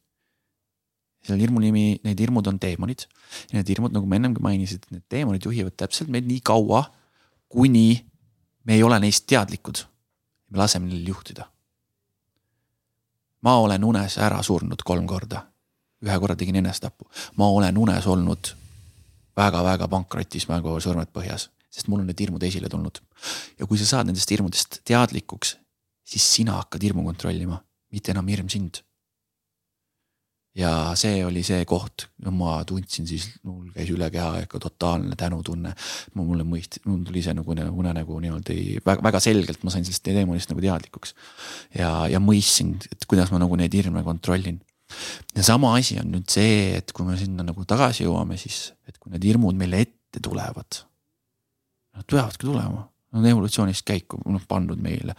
[1.26, 3.06] selle hirmu nimi, need hirmud on teemonid.
[3.52, 6.84] need hirmud, nagu ma ennemgi mainisin, need teemonid juhivad täpselt meid nii kaua,
[7.48, 8.00] kuni
[8.64, 9.84] me ei ole neist teadlikud.
[10.50, 11.48] me laseme neil juhtida.
[13.42, 15.46] ma olen unes ära surnud kolm korda.
[16.02, 17.10] ühe korra tegin enesetapu.
[17.36, 18.54] ma olen unes olnud
[19.36, 23.00] väga-väga pankrotis nagu sõrmed põhjas, sest mul on need hirmud esile tulnud.
[23.58, 25.56] ja kui sa saad nendest hirmudest teadlikuks,
[26.04, 27.60] siis sina hakkad hirmu kontrollima,
[27.92, 28.82] mitte enam hirm sind
[30.58, 35.74] ja see oli see koht, ma tundsin siis, mul käis üle keha ikka totaalne tänutunne.
[36.18, 40.50] mulle mõist-, mul tuli see nagu unenägu niimoodi väga, väga selgelt, ma sain sellest teemonist
[40.50, 41.14] nagu teadlikuks.
[41.78, 44.60] ja, ja mõistsin, et kuidas ma nagu neid hirme kontrollin.
[45.36, 48.98] ja sama asi on nüüd see, et kui me sinna nagu tagasi jõuame, siis, et
[48.98, 50.82] kui need hirmud meile ette tulevad.
[51.94, 55.14] Nad peavadki tulema, nad on evolutsioonist käiku noh pandud meile.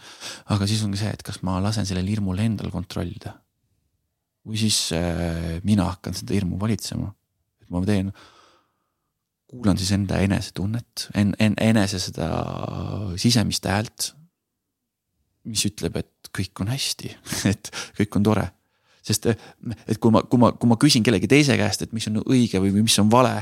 [0.52, 3.38] aga siis ongi see, et kas ma lasen sellel hirmul endal kontrollida
[4.46, 7.10] või siis äh, mina hakkan seda hirmu valitsema,
[7.62, 8.10] et ma teen,
[9.52, 12.30] kuulan siis enda enesetunnet en,, en, enese seda
[13.20, 14.12] sisemist häält.
[15.42, 17.10] mis ütleb, et kõik on hästi
[17.52, 18.46] et kõik on tore.
[19.02, 22.22] sest et kui ma, kui ma, kui ma küsin kellegi teise käest, et mis on
[22.22, 23.34] õige või, mis on vale,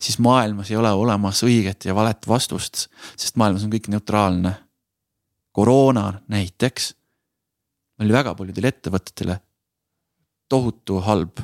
[0.00, 4.54] siis maailmas ei ole olemas õiget ja valet vastust, sest maailmas on kõik neutraalne.
[5.52, 6.94] koroona näiteks
[8.00, 9.36] oli väga paljudele ettevõtetele
[10.52, 11.40] tohutu halb,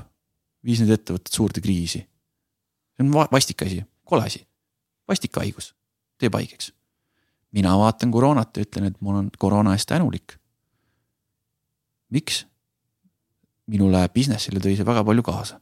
[0.64, 2.02] viis need ettevõtted suurde kriisi.
[2.96, 4.42] see on vastik asi, kole asi,
[5.08, 5.72] vastik haigus,
[6.20, 6.72] teeb haigeks.
[7.52, 10.36] mina vaatan koroonat ja ütlen, et mul on koroona eest tänulik.
[12.10, 12.44] miks?
[13.68, 15.58] minule business'ile tõi see väga palju kaasa.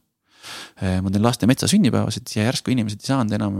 [0.79, 3.57] Ma teen laste metsa sünnipäevasid ja järsku inimesed ei saanud enam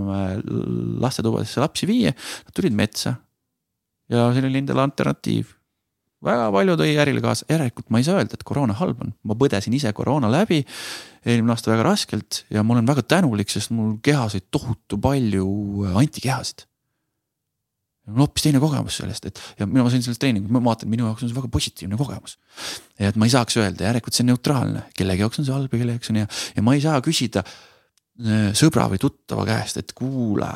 [1.04, 2.14] lastetubadesse lapsi viia,
[2.46, 3.18] nad tulid metsa.
[4.08, 5.57] ja see oli endale alternatiiv
[6.26, 9.36] väga palju tõi ärile kaasa, järelikult ma ei saa öelda, et koroona halb on, ma
[9.38, 10.64] põdesin ise koroona läbi.
[11.28, 15.46] eelmine aasta väga raskelt ja ma olen väga tänulik, sest mul kehas oli tohutu palju
[15.86, 16.66] äh, antikehasid.
[18.08, 21.26] on hoopis teine kogemus sellest, et ja mina sain sellest treeningust, ma vaatan, minu jaoks
[21.26, 22.38] on see väga positiivne kogemus.
[22.98, 25.84] et ma ei saaks öelda, järelikult see on neutraalne, kellegi jaoks on see halb ja
[25.84, 29.94] kelle jaoks on hea ja ma ei saa küsida äh, sõbra või tuttava käest, et
[29.94, 30.50] kuule.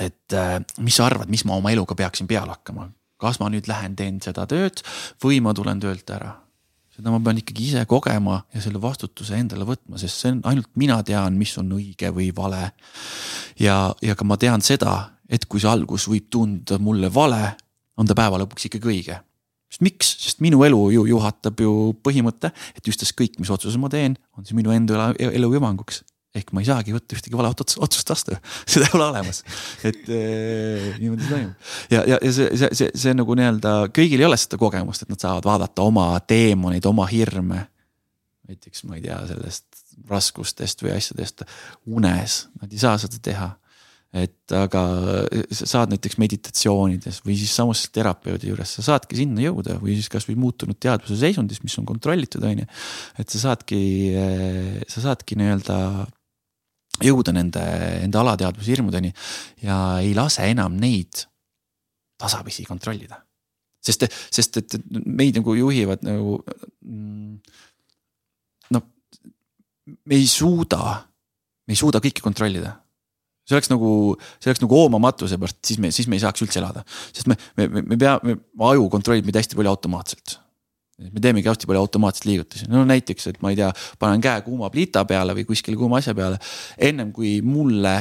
[0.00, 2.90] et äh, mis sa arvad, mis ma oma eluga peaksin peale hakkama
[3.20, 4.82] kas ma nüüd lähen teen seda tööd
[5.22, 6.36] või ma tulen töölt ära.
[6.96, 10.70] seda ma pean ikkagi ise kogema ja selle vastutuse endale võtma, sest see on ainult
[10.80, 12.72] mina tean, mis on õige või vale.
[13.60, 17.56] ja, ja ka ma tean seda, et kui see algus võib tunduda mulle vale,
[17.96, 19.20] on ta päeva lõpuks ikkagi õige.
[19.70, 23.88] sest miks, sest minu elu ju juhatab ju põhimõte, et just kõik, mis otsuse ma
[23.92, 26.04] teen, on see minu enda elu hüvanguks
[26.36, 28.36] ehk ma ei saagi võtta ühtegi vale otsust vastu,
[28.70, 29.42] seda ei ole olemas.
[29.86, 34.22] et ee, niimoodi see toimub ja, ja, ja see, see, see, see nagu nii-öelda kõigil
[34.22, 37.66] ei ole seda kogemust, et nad saavad vaadata oma teemoneid, oma hirme.
[38.50, 41.46] näiteks ma ei tea, sellest raskustest või asjadest
[41.88, 43.54] unes, nad ei saa seda teha
[44.16, 44.82] et aga
[45.52, 50.08] sa saad näiteks meditatsioonides või siis samas terapeudi juures, sa saadki sinna jõuda või siis
[50.12, 52.68] kasvõi muutunud teadvuse seisundis, mis on kontrollitud, on ju.
[53.20, 53.80] et sa saadki,
[54.88, 55.78] sa saadki nii-öelda
[57.04, 57.62] jõuda nende,
[58.04, 59.12] enda alateadvuse hirmudeni
[59.64, 61.26] ja ei lase enam neid
[62.20, 63.22] tasapisi kontrollida.
[63.86, 66.40] sest, sest et meid nagu juhivad nagu
[66.82, 67.36] mm,
[68.74, 68.86] noh,
[70.10, 70.80] me ei suuda,
[71.68, 72.72] me ei suuda kõike kontrollida.
[73.46, 76.58] See oleks nagu, see oleks nagu oomamatuse pärast, siis me, siis me ei saaks üldse
[76.58, 76.82] elada,
[77.12, 78.40] sest me, me, me, me peame,
[78.72, 80.40] aju kontrollib meid hästi palju automaatselt
[80.96, 83.68] me teemegi hästi palju automaatseid liigutusi, no näiteks, et ma ei tea,
[84.00, 86.38] panen käe kuuma pliita peale või kuskile kuuma asja peale.
[86.78, 87.98] ennem kui mulle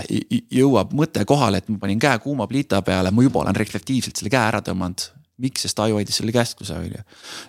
[0.51, 4.31] jõuab mõte kohale, et ma panin käe kuuma pliita peale, ma juba olen reflektiivselt selle
[4.31, 5.09] käe ära tõmmanud
[5.41, 7.01] miks, sest aju hoidis selle käskluse on ju.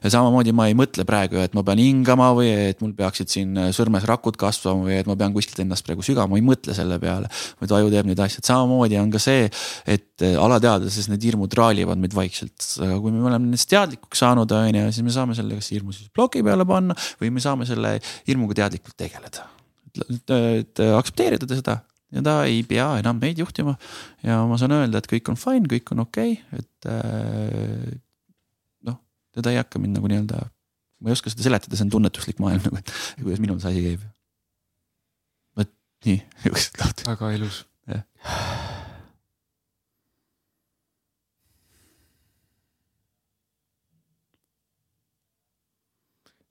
[0.02, 3.60] ja samamoodi ma ei mõtle praegu, et ma pean hingama või et mul peaksid siin
[3.76, 6.98] sõrmes rakud kasvama või et ma pean kuskilt ennast praegu sügama, ma ei mõtle selle
[7.02, 7.30] peale.
[7.60, 9.46] vaid aju teeb neid asju, samamoodi on ka see,
[9.86, 12.58] et äh, alateadvuses need hirmud raalivad meid vaikselt.
[12.82, 15.94] aga kui me oleme nendest teadlikuks saanud, on ju, siis me saame selle kas hirmu
[15.94, 19.46] siis ploki peale panna või me saame selle hirmuga teadlikult tegeleda.
[20.26, 21.80] et aktsepteerida seda
[22.14, 23.76] ja ta ei pea enam meid juhtima.
[24.26, 27.96] ja ma saan öelda, et kõik on fine, kõik on okei okay,, et äh,
[28.86, 29.00] noh,
[29.34, 30.44] teda ei hakka mind nagu nii-öelda,
[31.00, 33.84] ma ei oska seda seletada, see on tunnetuslik maailm nagu, et kuidas minul see asi
[33.88, 34.06] käib.
[35.58, 35.74] vot
[36.06, 37.04] nii, niisugused laud.
[37.10, 37.64] väga ilus.
[37.90, 38.04] jah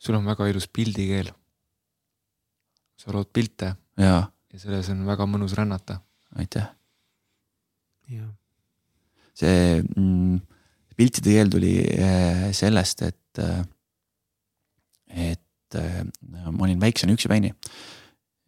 [0.06, 1.32] sul on väga ilus pildikeel.
[2.99, 3.73] sa lood pilte.
[3.98, 4.26] jaa
[4.56, 5.99] ja selles on väga mõnus rännata.
[6.40, 6.68] aitäh.
[9.36, 10.38] see mm,
[10.95, 13.65] piltide keel tuli äh, sellest, et, äh,
[15.32, 16.06] et äh,
[16.52, 17.52] ma olin väiksena üksipäini.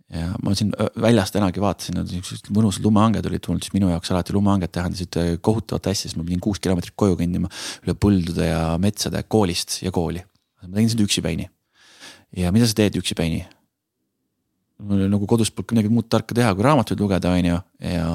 [0.08, 0.70] ja ma siin
[1.04, 5.90] väljas tänagi vaatasin, siuksed mõnusad lumehanged olid tulnud, siis minu jaoks alati lumehanged tähendasid kohutavat
[5.92, 7.52] asja, sest ma pidin kuus kilomeetrit koju kõndima
[7.84, 10.24] üle põldude ja metsade koolist ja kooli.
[10.64, 11.50] ma tegin seda üksipäini.
[12.40, 13.44] ja mida sa teed üksipäini?
[14.78, 17.58] Mul oli nagu kodus polnud midagi muud tarka teha, kui raamatuid lugeda, on ju.
[17.82, 18.12] ja,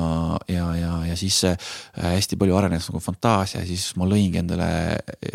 [0.52, 1.56] ja, ja, ja siis äh,
[1.98, 4.70] hästi palju arenes nagu fantaasia, siis ma lõingi endale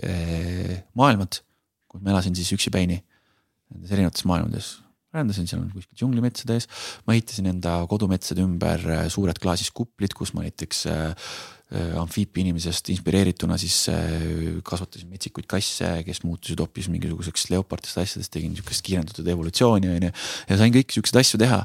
[0.07, 1.41] äh, maailmad,
[1.91, 3.01] kus ma elasin siis üksipäini.
[3.67, 4.69] Nendes erinevates maailmades,
[5.15, 6.69] rändasin seal kuskil džunglimetsades,
[7.07, 11.33] ma ehitasin enda kodumetsade ümber äh, suured klaasist kuplid, kus ma näiteks äh,
[11.67, 14.21] Äh, amfiibi inimesest inspireerituna siis äh,
[14.63, 20.11] kasvatasin metsikuid kasse, kes muutusid hoopis mingisuguseks leopardist asjadest, tegin sihukest kiirendatud evolutsiooni on ju.
[20.47, 21.57] ja sain kõiki siukseid asju teha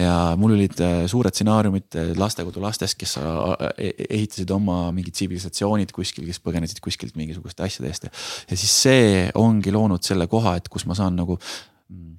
[0.00, 6.24] ja mul olid äh, suured stsenaariumid lastekodu lastest, kes e-, ehitasid oma mingid tsivilisatsioonid kuskil,
[6.30, 8.08] kes põgenesid kuskilt mingisuguste asjade eest.
[8.08, 12.16] ja siis see ongi loonud selle koha, et kus ma saan nagu mm,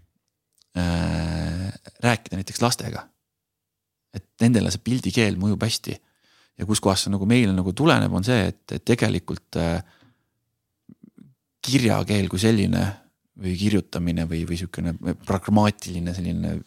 [0.78, 1.74] äh,
[2.06, 3.08] rääkida näiteks lastega.
[4.14, 5.98] et nendele see pildikeel mõjub hästi
[6.60, 9.80] ja kuskohast see nagu meile nagu tuleneb, on see, et, et tegelikult äh,
[11.62, 12.86] kirjakeel kui selline
[13.42, 14.94] või kirjutamine või, või sihukene
[15.26, 16.60] pragmaatiline selline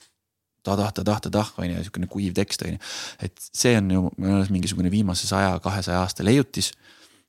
[0.64, 2.82] ta-tah, ta-tah, ta-tah on ju, sihukene kuiv tekst on ju.
[3.22, 6.72] et see on ju mingisugune viimase saja, kahesaja aasta leiutis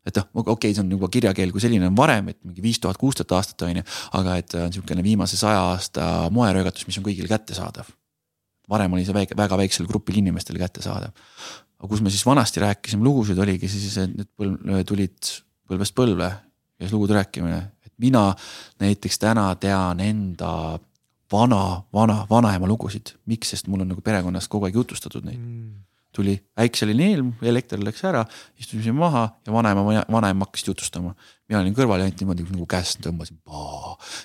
[0.06, 2.80] et noh, okei okay,, see on juba kirjakeel kui selline on varem, et mingi viis
[2.82, 3.86] tuhat, kuus tuhat aastat on ju,
[4.20, 7.90] aga et on sihukene viimase saja aasta moeröögatus, mis on kõigile kättesaadav.
[8.70, 11.14] varem oli see väike, väga väiksel grupil inimestele kättesaadav
[11.86, 15.32] aga kus me siis vanasti rääkisime lugusid, oligi siis, et need põlv, tulid
[15.70, 16.32] põlvest põlve,
[16.82, 18.32] käis lugude rääkimine, et mina
[18.82, 20.52] näiteks täna tean enda
[21.32, 21.62] vana,
[21.94, 25.70] vana, vanaema lugusid, miks, sest mul on nagu perekonnas kogu aeg jutustatud neid mm.
[26.16, 28.26] tuli äikseline ilm, elekter läks ära,
[28.62, 31.14] istusime maha ja vanaema, vanaema hakkas jutustama.
[31.50, 33.38] mina olin kõrval ja ainult niimoodi nagu käest tõmbasin.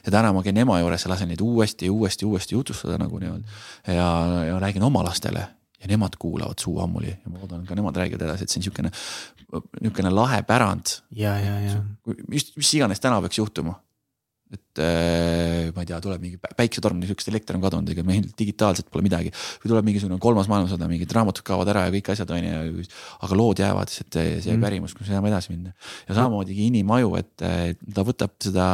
[0.07, 3.19] ja täna ma käin ema juures ja lasen neid uuesti ja uuesti, uuesti jutustada nagu
[3.19, 3.45] niimoodi
[3.87, 4.11] ja,
[4.49, 5.49] ja räägin oma lastele
[5.81, 8.67] ja nemad kuulavad suu ammuli ja ma loodan, ka nemad räägivad edasi, et see on
[8.69, 8.91] siukene,
[9.81, 10.99] niisugune lahe pärand.
[11.17, 11.79] ja, ja, ja.
[12.29, 13.79] mis, mis iganes täna peaks juhtuma.
[14.51, 18.91] et äh, ma ei tea, tuleb mingi päiksetorm, niisugust elekter on kadunud, ega meil digitaalselt
[18.91, 19.33] pole midagi.
[19.63, 22.85] või tuleb mingisugune kolmas maailmasõda, mingid raamatud kaovad ära ja kõik asjad on ju,
[23.25, 24.67] aga lood jäävad, sest see jääb mm.
[24.67, 25.73] pärimus, kus me saame edasi minna.
[26.11, 27.47] ja samamoodi inimaju, et
[27.95, 28.69] ta võtab seda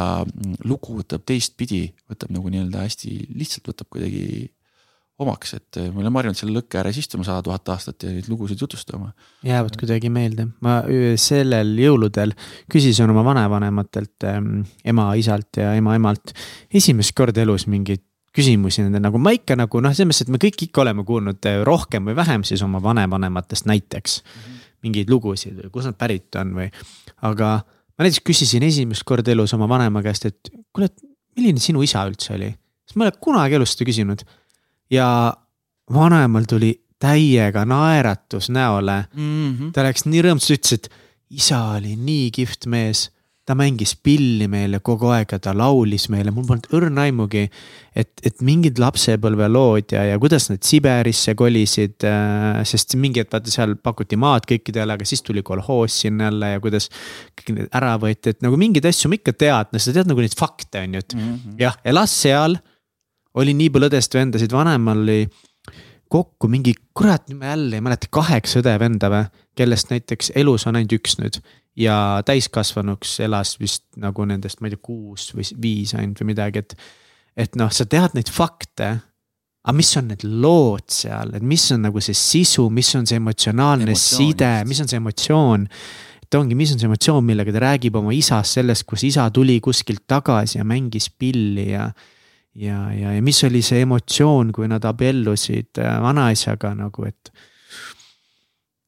[0.65, 4.49] lugu, võtab teistpidi, võtab nagu nii-öelda hästi lihtsalt võtab kuidagi
[5.17, 8.61] omaks, et me oleme harjunud selle lõkke ääres istuma sada tuhat aastat ja neid lugusid
[8.61, 9.09] jutustama.
[9.45, 10.81] jäävad kuidagi meelde, ma
[11.17, 12.35] sellel jõuludel
[12.71, 16.35] küsisin oma vanavanematelt ähm,, ema-isalt ja ema-emalt
[16.69, 18.03] esimest korda elus mingeid
[18.37, 21.49] küsimusi nende nagu ma ikka nagu noh, selles mõttes, et me kõik ikka oleme kuulnud
[21.49, 24.37] äh, rohkem või vähem siis oma vanavanematest näiteks mm.
[24.37, 24.63] -hmm.
[24.85, 26.69] mingeid lugusid või kust nad pärit on või,
[27.25, 31.07] aga ma näiteks küsisin esimest korda elus oma vanema käest, et kuule, et
[31.37, 32.51] milline sinu isa üldse oli,
[32.85, 34.27] sest ma ei ole kunagi elus seda küsinud
[34.91, 35.33] ja
[35.93, 39.57] vanemal tuli täiega naeratus näole mm.
[39.57, 39.73] -hmm.
[39.73, 40.89] ta läks nii rõõmsaks, ütles, et
[41.29, 43.11] isa oli nii kihvt mees.
[43.47, 47.45] ta mängis pilli meile kogu aeg ja ta laulis meile, mul polnud õrna aimugi.
[47.95, 53.51] et, et mingid lapsepõlvelood ja, ja kuidas nad Siberisse kolisid äh,, sest mingi hetk vaata
[53.51, 56.89] seal pakuti maad kõikidele, aga siis tuli kolhoos sinna jälle ja kuidas.
[57.39, 60.25] kõik need ära võeti, et nagu mingeid asju ma ikka tead, no sa tead nagu
[60.25, 61.61] neid fakte on ju, et mm -hmm.
[61.61, 62.57] jah, elas seal.
[63.37, 65.21] Oli nii palju õdesid vendasid, vanemal oli
[66.11, 69.25] kokku mingi, kurat, nüüd ma jälle ei mäleta, kaheksa õde-venda või,
[69.57, 71.41] kellest näiteks elus on ainult üks nüüd.
[71.77, 76.63] ja täiskasvanuks elas vist nagu nendest, ma ei tea, kuus või viis ainult või midagi,
[76.63, 76.75] et.
[77.37, 78.97] et noh, sa tead neid fakte.
[79.67, 83.19] aga mis on need lood seal, et mis on nagu see sisu, mis on see
[83.19, 85.67] emotsionaalne Emotsioon, side, mis on see emotsioon
[86.23, 89.59] et ongi, mis on see emotsioon, millega ta räägib oma isast, sellest, kus isa tuli
[89.63, 91.91] kuskilt tagasi ja mängis pilli ja
[92.57, 97.31] ja, ja, ja mis oli see emotsioon, kui nad abiellusid äh, vanaisaga nagu, et.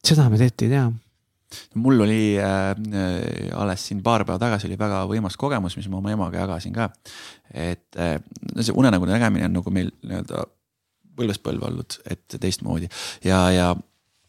[0.06, 0.90] seda me tegelikult ei tea
[1.82, 2.76] mul oli äh,
[3.58, 6.90] alles siin paar päeva tagasi oli väga võimas kogemus, mis ma oma emaga jagasin ka.
[7.54, 8.18] et äh,
[8.62, 10.46] see unenägude nägemine on nagu meil nii-öelda
[11.20, 12.90] põlvest põlve olnud, et teistmoodi
[13.26, 13.70] ja, ja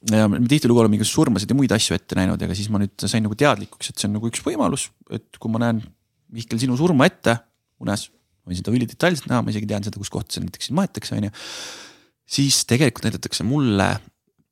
[0.09, 3.05] ja me tihtilugu oleme igasuguseid surmasid ja muid asju ette näinud, aga siis ma nüüd
[3.05, 5.83] sain nagu teadlikuks, et see on nagu üks võimalus, et kui ma näen
[6.31, 7.35] Mihkel sinu surma ette
[7.83, 8.07] unes
[8.51, 11.33] võin seda ülidetailselt näha, ma isegi tean seda, kus kohta see näiteks maetakse, on ju.
[12.39, 13.89] siis tegelikult näidatakse mulle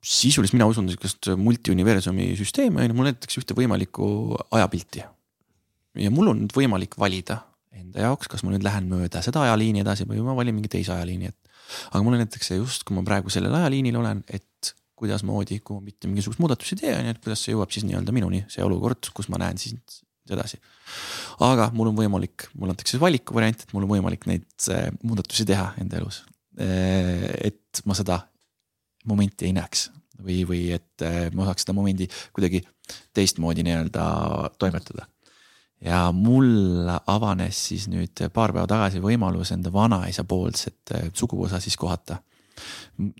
[0.04, 4.08] sisuliselt, mina usun sihukest multiuniversumi süsteemi, on ju, mulle näidatakse ühte võimalikku
[4.54, 5.04] ajapilti.
[5.98, 7.42] ja mul on nüüd võimalik valida
[7.78, 10.94] enda jaoks, kas ma nüüd lähen mööda seda ajaliini edasi või ma valin mingi teise
[10.94, 11.62] ajaliini, et.
[11.92, 16.10] aga mulle näidatakse just, kui ma praegu sellel ajaliinil olen, et kuidasmoodi, kui ma mitte
[16.10, 19.10] mingisugust muudatust ei tee, on ju, et kuidas see jõuab siis nii-öelda minuni, see olukord,
[19.14, 19.76] kus ma näen siis
[20.30, 20.58] edasi.
[21.44, 25.72] Aga mul on võimalik, mulle antakse valikuvariant, et mul on võimalik neid äh, muudatusi teha
[25.82, 26.22] enda elus.
[26.60, 28.20] Äh, et ma seda
[29.08, 29.88] momenti ei näeks
[30.18, 32.62] või, või et äh, ma saaks seda momendi kuidagi
[33.14, 34.04] teistmoodi nii-öelda
[34.58, 35.06] toimetada.
[35.84, 42.18] ja mul avanes siis nüüd paar päeva tagasi võimalus enda vanaisa poolset suguvõsa siis kohata.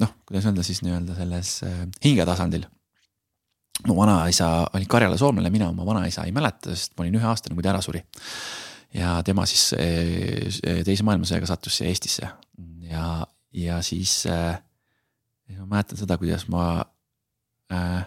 [0.01, 1.61] noh, kuidas öelda siis nii-öelda selles
[2.05, 2.66] hingetasandil
[3.87, 7.65] mu vanaisa oli Karjala soomlane, mina oma vanaisa ei mäleta, sest ma olin üheaastane, kui
[7.65, 8.03] ta ära suri.
[8.95, 12.29] ja tema siis eh, teise maailmasõjaga sattus siia Eestisse
[12.89, 14.57] ja, ja siis äh,
[15.59, 16.85] ma mäletan seda, kuidas ma
[17.73, 18.07] äh,.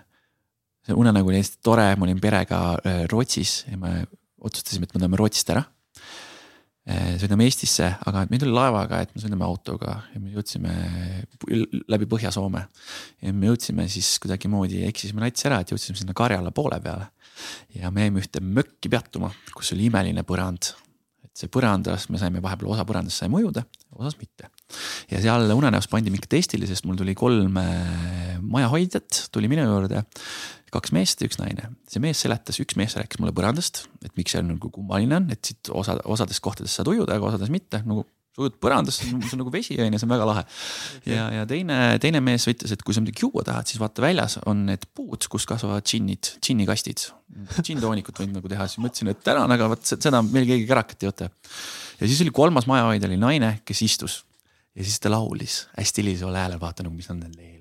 [0.82, 4.08] see unenägu oli hästi tore, ma olin perega äh, Rootsis ja me
[4.42, 5.81] otsustasime, et me tuleme Rootsist ära Eh,
[6.82, 10.72] sõidame Eestisse, aga me ei tule laevaga, et me sõidame autoga ja me jõudsime
[11.92, 12.64] läbi Põhja-Soome.
[13.22, 17.12] ja me jõudsime siis kuidagimoodi, eksisime nats ära, et jõudsime sinna Karjala poole peale.
[17.78, 20.74] ja me jäime ühte mökki peatuma, kus oli imeline põrand.
[21.24, 23.64] et see põrandas, me saime vahepeal osa põrandast sai mõjuda,
[23.96, 24.50] osas mitte.
[25.12, 30.02] ja seal unenäos pandi mind testile, sest mul tuli kolm eh, majahoidjat tuli minu juurde
[30.72, 31.74] kaks meest ja üks naine.
[31.92, 35.52] see mees seletas, üks mees rääkis mulle põrandast, et miks see nagu kummaline on, et
[35.52, 39.42] siit osa, osades kohtades saad ujuda, aga osades mitte, nagu sa ujud põrandas, see on
[39.42, 40.44] nagu vesi on ju, see on väga lahe.
[41.10, 44.38] ja, ja teine, teine mees ütles, et kui sa midagi juua tahad, siis vaata väljas
[44.48, 47.10] on need puud, kus kasvavad džinnid, džinnikastid.
[47.60, 51.12] džinntoonikut võid nagu teha, siis mõtlesin, et tänan, aga vot seda meil keegi kärakat ei
[51.12, 51.32] võta.
[52.00, 54.22] ja siis oli kolmas majahoidja oli naine, kes istus
[54.72, 57.61] ja siis ta laulis hästi heliseval häälel, vaata nagu, mis on leelud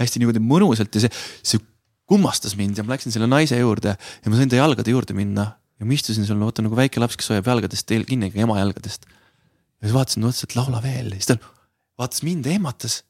[0.00, 1.12] hästi niimoodi mõnusalt ja see,
[1.42, 1.62] see
[2.06, 5.52] kummastas mind ja ma läksin selle naise juurde ja ma sain ta jalgade juurde minna.
[5.76, 9.06] ja ma istusin seal, vaata nagu väike laps, kes hoiab jalgadest kinni ema jalgadest.
[9.06, 11.38] ja siis vaatasin, mõtlesin, et laula veel ja siis ta
[11.98, 13.02] vaatas mind ja ehmatas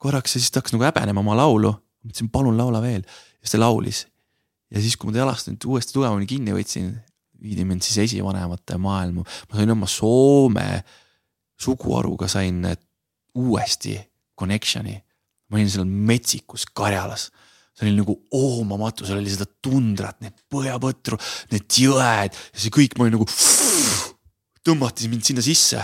[0.00, 1.72] korraks ja siis ta hakkas nagu häbenema oma laulu.
[1.72, 4.06] ma ütlesin, palun laula veel ja siis ta laulis.
[4.70, 6.92] ja siis, kui ma ta jalast nüüd uuesti tugevamini kinni võtsin,
[7.42, 10.84] viidi mind siis esivanemate maailma, ma sain oma Soome
[11.60, 12.62] suguharuga sain
[13.36, 13.98] uuesti
[14.38, 14.96] connection'i
[15.48, 17.30] ma olin seal metsikus Karjalas
[17.76, 21.18] see oli nagu oomamatu, seal oli seda tundrat, need põhjapõtru,
[21.52, 23.28] need jõed ja see kõik, ma olin nagu.
[24.66, 25.82] tõmmati mind sinna sisse.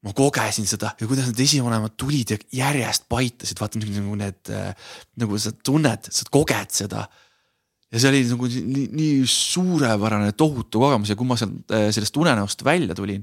[0.00, 4.52] ma kogesin seda ja kuidas need esivanemad tulid ja järjest paitasid, vaata nagu need,
[5.20, 7.06] nagu sa tunned, sa koged seda.
[7.92, 12.64] ja see oli nagu nii, nii suurepärane, tohutu kogemus ja kui ma sealt sellest unenäost
[12.64, 13.22] välja tulin,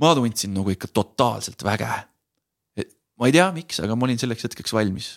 [0.00, 1.92] ma tundsin nagu ikka totaalselt väge
[3.20, 5.16] ma ei tea, miks, aga ma olin selleks hetkeks valmis.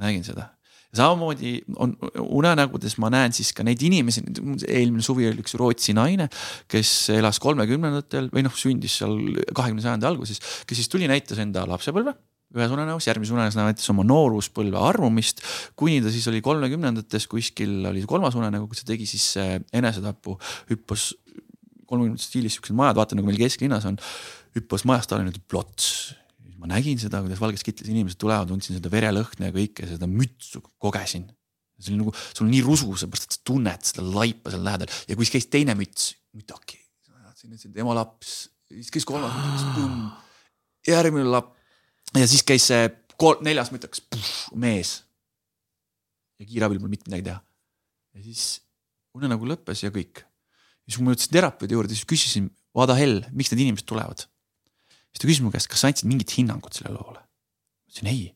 [0.00, 0.52] Nägin seda.
[0.94, 4.24] samamoodi on unenägudes, ma näen siis ka neid inimesi,
[4.66, 6.26] eelmine suvi oli üks Rootsi naine,
[6.70, 9.14] kes elas kolmekümnendatel või noh, sündis seal
[9.54, 12.16] kahekümne sajandi alguses, kes siis tuli, näitas enda lapsepõlve
[12.50, 15.44] ühes unenäos, järgmises unenäos näitas oma nooruspõlve armumist,
[15.78, 20.34] kuni ta siis oli kolmekümnendates, kuskil oli kolmas unenägu, kus ta tegi siis äh, enesetapu,
[20.72, 21.12] hüppas
[21.86, 24.00] kolmekümnendates stiilis siuksed majad, vaata nagu meil kesklinnas on,
[24.58, 26.10] hüppas majast alla nüüd plots
[26.60, 30.62] ma nägin seda, kuidas valges kitlis inimesed tulevad, tundsin seda verelõhna ja kõike seda mütsu
[30.82, 31.30] kogesin.
[31.80, 34.90] see oli nagu, sul on nii rusu, seepärast et sa tunned seda laipa seal lähedal
[35.08, 36.76] ja kui siis käis teine müts, mütaki.
[37.72, 40.26] tema laps, siis käis kolmas mütaks,
[40.88, 41.54] järgmine lapp.
[42.16, 44.04] ja siis käis see kolm, neljas mütaks,
[44.52, 44.98] mees.
[46.40, 47.40] ja kiirabil pole mitte midagi teha.
[48.14, 48.60] ja siis
[49.16, 50.26] unenägu lõppes ja kõik.
[50.84, 54.28] siis kui ma jõudsin terapeudi juurde, siis küsisin, vaada hell, miks need inimesed tulevad.
[55.10, 57.20] Siis ta küsis mu käest, kas sa andsid mingit hinnangut sellele loole?
[57.20, 58.28] ma ütlesin ei,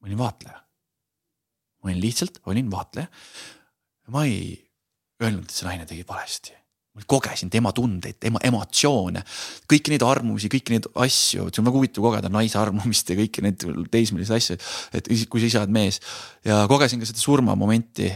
[0.00, 0.62] ma olin vaatleja
[1.82, 3.06] ma olin lihtsalt, olin vaatleja.
[4.08, 4.58] ma ei
[5.22, 6.54] öelnud, et see naine tegi valesti.
[6.92, 9.22] ma kogesin tema tundeid, tema emotsioone,
[9.70, 13.44] kõiki neid arvamusi, kõiki neid asju, see on väga huvitav kogeda naise arvamist ja kõiki
[13.44, 14.58] neid teismelisi asju.
[14.92, 16.02] et kui sa ise oled mees
[16.46, 18.10] ja kogesin ka seda surmamomenti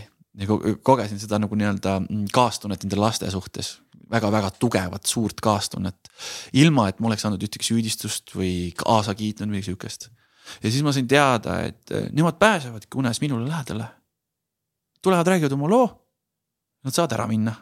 [0.83, 2.01] kogesin seda nagu nii-öelda
[2.35, 3.79] kaastunnet nende laste suhtes
[4.11, 5.97] väga-väga tugevat, suurt kaastunnet.
[6.53, 10.11] ilma, et ma oleks saanud ühtegi süüdistust või kaasa kiitnud midagi sihukest
[10.63, 13.89] ja siis ma sain teada, et nemad pääsevadki unes minule lähedale.
[15.03, 15.87] tulevad, räägivad oma loo.
[16.85, 17.55] Nad saavad ära minna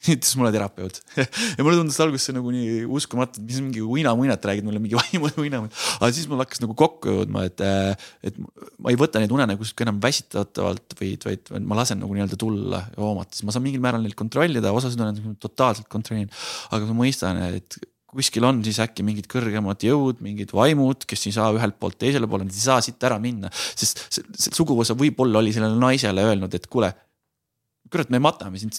[0.14, 4.46] ütles mulle terapeut ja mulle tundus alguses see nagu nii uskumatu, et mis mingi uinamuinat
[4.48, 5.76] räägid mulle mingi vaimu uinamuinat.
[5.98, 9.84] aga siis mul hakkas nagu kokku jõudma, et, eh, et ma ei võta neid unenägusid
[9.84, 13.84] enam väsitatavalt, vaid, vaid ma lasen nagu nii-öelda tulla ja hoomata, siis ma saan mingil
[13.84, 16.30] määral neid kontrollida, osasid unenägusid totaalselt kontrollin.
[16.70, 21.34] aga ma mõistan, et kuskil on siis äkki mingid kõrgemad jõud, mingid vaimud, kes ei
[21.36, 23.52] saa ühelt poolt teisele poole, nad ei saa siit ära minna.
[23.52, 26.90] sest see, see suguvõsa võib-olla oli sellele naisele öelnud, et kuule,
[27.92, 28.74] kurat, me matame sind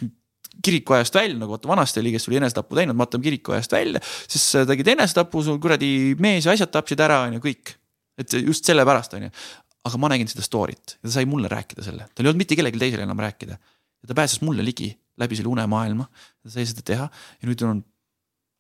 [0.66, 4.02] kirikuajast välja, nagu vaata vanasti oli, kes oli enesetapu teinud, matame kirikuajast välja.
[4.28, 5.92] siis tegid enesetapu, sul kuradi
[6.22, 7.76] mees ja asjad tapsid ära, on ju, kõik.
[8.22, 9.36] et just sellepärast, on ju.
[9.90, 12.58] aga ma nägin seda story't ja ta sai mulle rääkida selle, tal ei olnud mitte
[12.60, 13.58] kellelgi teisele enam rääkida.
[13.58, 14.92] ja ta pääses mulle ligi
[15.22, 16.10] läbi selle unemaailma,
[16.44, 17.82] ta sai seda teha ja nüüd on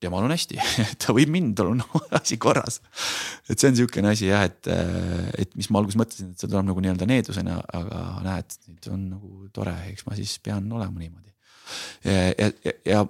[0.01, 0.57] temal on hästi
[1.01, 1.83] ta võib mind, tal on
[2.19, 2.79] asi korras.
[3.47, 4.69] et see on niisugune asi jah, et,
[5.41, 9.03] et mis ma alguses mõtlesin, et see tuleb nagu nii-öelda needusena, aga näed, nüüd on
[9.15, 11.30] nagu tore, eks ma siis pean olema niimoodi.
[12.03, 13.03] Ja, ja, ja,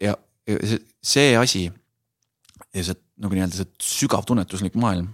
[0.00, 0.16] ja,
[1.02, 1.68] see, asi
[2.74, 5.12] ja see nagu nii-öelda see sügav tunnetuslik maailm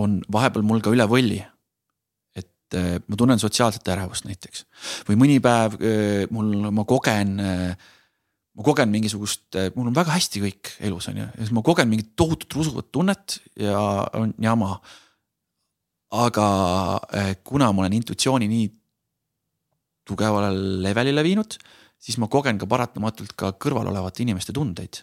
[0.00, 1.42] on vahepeal mul ka üle võlli.
[2.38, 4.64] Et ma tunnen sotsiaalset ärevust näiteks.
[5.04, 5.76] Või mõni päev
[6.32, 7.90] mul, ma kogen äh,
[8.52, 9.46] ma kogen mingisugust,
[9.76, 12.90] mul on väga hästi kõik elus on ju, ja siis ma kogen mingit tohutut rusuvat
[12.92, 13.78] tunnet ja
[14.18, 14.76] on jama.
[16.12, 16.46] aga
[17.44, 18.66] kuna ma olen intuitsiooni nii
[20.08, 20.50] tugevale
[20.84, 21.56] levelile viinud,
[22.02, 25.02] siis ma kogen ka paratamatult ka kõrval olevate inimeste tundeid.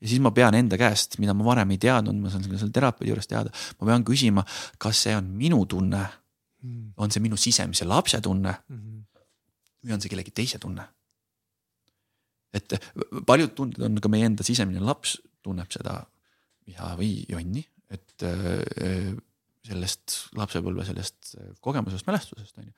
[0.00, 3.10] ja siis ma pean enda käest, mida ma varem ei teadnud, ma saan selle terapeudi
[3.12, 3.50] juures teada,
[3.80, 4.44] ma pean küsima,
[4.78, 6.06] kas see on minu tunne,
[6.62, 6.94] hmm.
[6.96, 9.04] on see minu sisemise lapse tunne hmm.
[9.84, 10.88] või on see kellegi teise tunne
[12.54, 12.74] et
[13.26, 16.00] paljud tunded on ka meie enda sisemine laps tunneb seda
[16.68, 19.14] viha või jonni, et äh,
[19.66, 21.34] sellest lapsepõlve sellest
[21.64, 22.72] kogemusest, mälestusest on ju.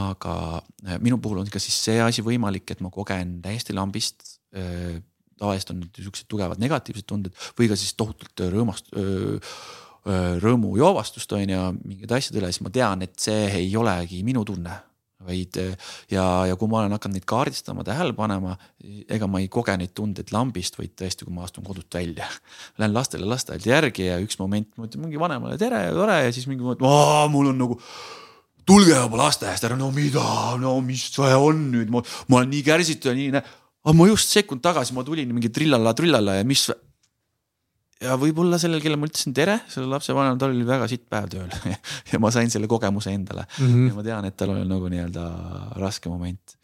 [0.00, 4.38] aga äh, minu puhul on ka siis see asi võimalik, et ma kogen täiesti lambist.
[4.56, 4.98] Äh,
[5.38, 8.88] tavaliselt on niisugused tugevad negatiivsed tunded või ka siis tohutult rõõmast,
[10.42, 14.74] rõõmujoovastust on ju mingite asjade üle, siis ma tean, et see ei olegi minu tunne
[15.26, 15.56] vaid
[16.10, 18.54] ja, ja kui ma olen hakanud neid kaardistama, tähele panema,
[19.10, 22.28] ega ma ei koge neid tundeid lambist, vaid tõesti, kui ma astun kodust välja.
[22.78, 26.32] Lähen lastele lasteaeda järgi ja üks moment ma ütlen mingi vanemale tere ja tore ja
[26.34, 26.84] siis mingi moment,
[27.34, 27.80] mul on nagu.
[28.68, 30.22] tulge juba lasteaiast ära, no mida,
[30.60, 34.28] no mis see on nüüd, ma, ma olen nii kärsitud ja nii, aga ma just
[34.28, 36.66] sekund tagasi ma tulin mingi trillala, trillala ja mis
[38.02, 41.48] ja võib-olla sellel, kellel ma ütlesin tere, sellel lapsevanemal, tal oli väga sitt päev tööl
[42.12, 43.64] ja ma sain selle kogemuse endale mm.
[43.64, 43.88] -hmm.
[43.90, 45.24] ja ma tean, et tal oli nagu nii-öelda
[45.82, 46.54] raske moment.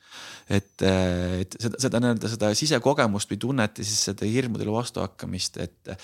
[0.48, 5.94] et, et seda, seda nii-öelda seda sisekogemust või tunnet ja siis seda hirmudele vastuhakkamist, et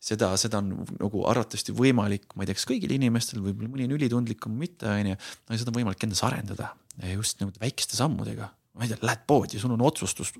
[0.00, 3.98] seda, seda on nagu arvatavasti võimalik, ma ei tea, kas kõigil inimestel, võib-olla mõni on
[3.98, 6.72] ülitundlikum, mitte on ju, aga seda on võimalik endas arendada
[7.12, 8.50] just niimoodi väikeste sammudega.
[8.74, 10.32] ma ei tea, lähed poodi, sul on otsustus,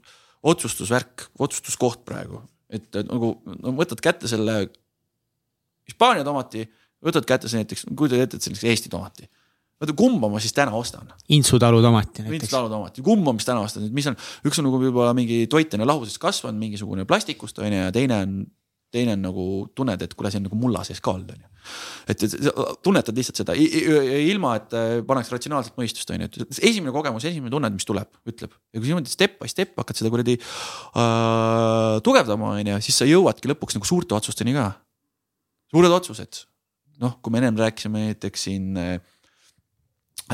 [0.43, 4.62] otsustusvärk, otsustuskoht praegu et nagu no, võtad kätte selle
[5.88, 6.64] Hispaania tomati,
[7.05, 9.26] võtad kätte see näiteks, ette, et see on Eesti tomati.
[9.80, 11.09] oota, kumba ma siis täna ostan?
[11.32, 12.44] Intsu talu tomati näiteks.
[12.44, 14.16] Intsu talu tomati, kumba ma siis täna ostan, et mis on,
[14.47, 18.40] üks on nagu võib-olla mingi toitene lahusest kasvanud, mingisugune plastikust on ju ja teine on
[18.94, 19.46] teine on nagu
[19.76, 21.48] tunned, et kuule, see on nagu mulla sees ka olnud, on ju.
[22.10, 22.34] et, et
[22.84, 27.52] tunnetad lihtsalt seda ilma, et äh, paneks ratsionaalset mõistust, on ju, et esimene kogemus, esimene
[27.54, 28.54] tunne, mis tuleb, ütleb.
[28.74, 33.08] ja kui niimoodi step by step hakkad seda kuradi äh, tugevdama, on ju, siis sa
[33.08, 34.72] jõuadki lõpuks nagu suurte otsusteni ka.
[35.70, 36.44] suured otsused,
[37.02, 38.96] noh, kui me ennem rääkisime näiteks siin äh,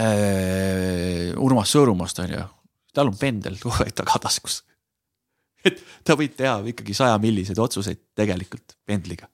[0.00, 2.46] äh Urmas Sõõrumaast, on ju,
[2.96, 4.62] tal on pendel kogu aeg tagataskus
[5.68, 9.28] et ta võib teha ikkagi sajamilliseid otsuseid tegelikult pendliga.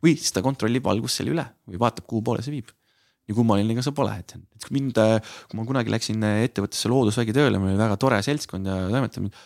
[0.00, 2.70] või siis ta kontrollib valgust selle üle või vaatab, kuhu poole see viib.
[3.28, 4.34] nii kummaline ka see pole, et,
[4.74, 4.96] mind,
[5.50, 9.44] kui ma kunagi läksin ettevõttesse Loodusvägi tööle, meil oli väga tore seltskond ja toimetamine.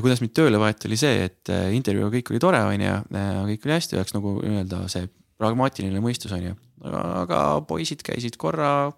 [0.00, 2.96] kuidas mind tööle võeti, oli see, et intervjuuga kõik oli tore, on ju,
[3.52, 5.08] kõik oli hästi, oleks nagu nii-öelda see
[5.38, 6.58] pragmaatiline mõistus, on ju.
[6.90, 8.90] aga poisid käisid korra,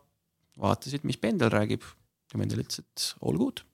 [0.56, 1.84] vaatasid, mis Pendel räägib
[2.32, 3.66] ja Pendel ütles, et all good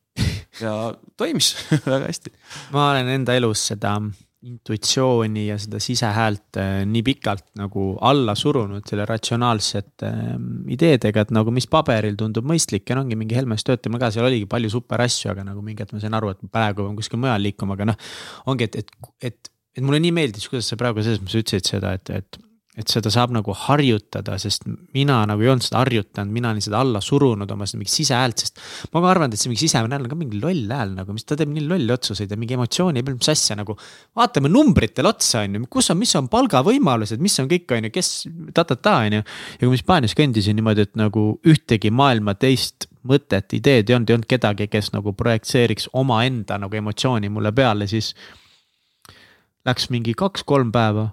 [0.61, 1.55] ja toimis
[1.87, 2.35] väga hästi.
[2.75, 3.97] ma olen enda elus seda
[4.43, 11.35] intuitsiooni ja seda sisehäält äh, nii pikalt nagu alla surunud selle ratsionaalsete ähm, ideedega, et
[11.35, 14.73] nagu mis paberil tundub mõistlik ja no ongi mingi Helmes töötamine ka, seal oligi palju
[14.75, 17.79] super asju, aga nagu mingi hetk ma sain aru, et praegu pean kuskil mujal liikuma,
[17.79, 18.09] aga noh.
[18.51, 21.95] ongi, et, et, et, et mulle nii meeldis, kuidas sa praegu selles mõttes ütlesid seda,
[22.01, 22.43] et, et
[22.73, 24.63] et seda saab nagu harjutada, sest
[24.97, 28.41] mina nagu ei olnud seda harjutanud, mina olin seda alla surunud oma seda mingit sisehäält,
[28.41, 28.63] sest.
[28.95, 31.29] ma ka arvan, et see mingi sisemine hääl on ka mingi loll hääl nagu, mis
[31.29, 33.77] ta teeb nii lolli otsuseid ja mingi emotsiooni peal, mis asja nagu.
[34.17, 37.93] vaatame numbritele otsa, on ju, kus on, mis on palgavõimalused, mis on kõik, on ju,
[37.93, 38.13] kes
[38.57, 39.29] ta-ta-ta, on ju.
[39.29, 44.09] ja kui ma Hispaanias kõndisin niimoodi, et nagu ühtegi maailma teist mõtet, ideed ei olnud,
[44.09, 48.15] ei olnud kedagi, kes nagu projitseeriks omaenda nagu emotsiooni mulle peale, siis.
[49.63, 51.13] Läks mingi kaks-kolm päeva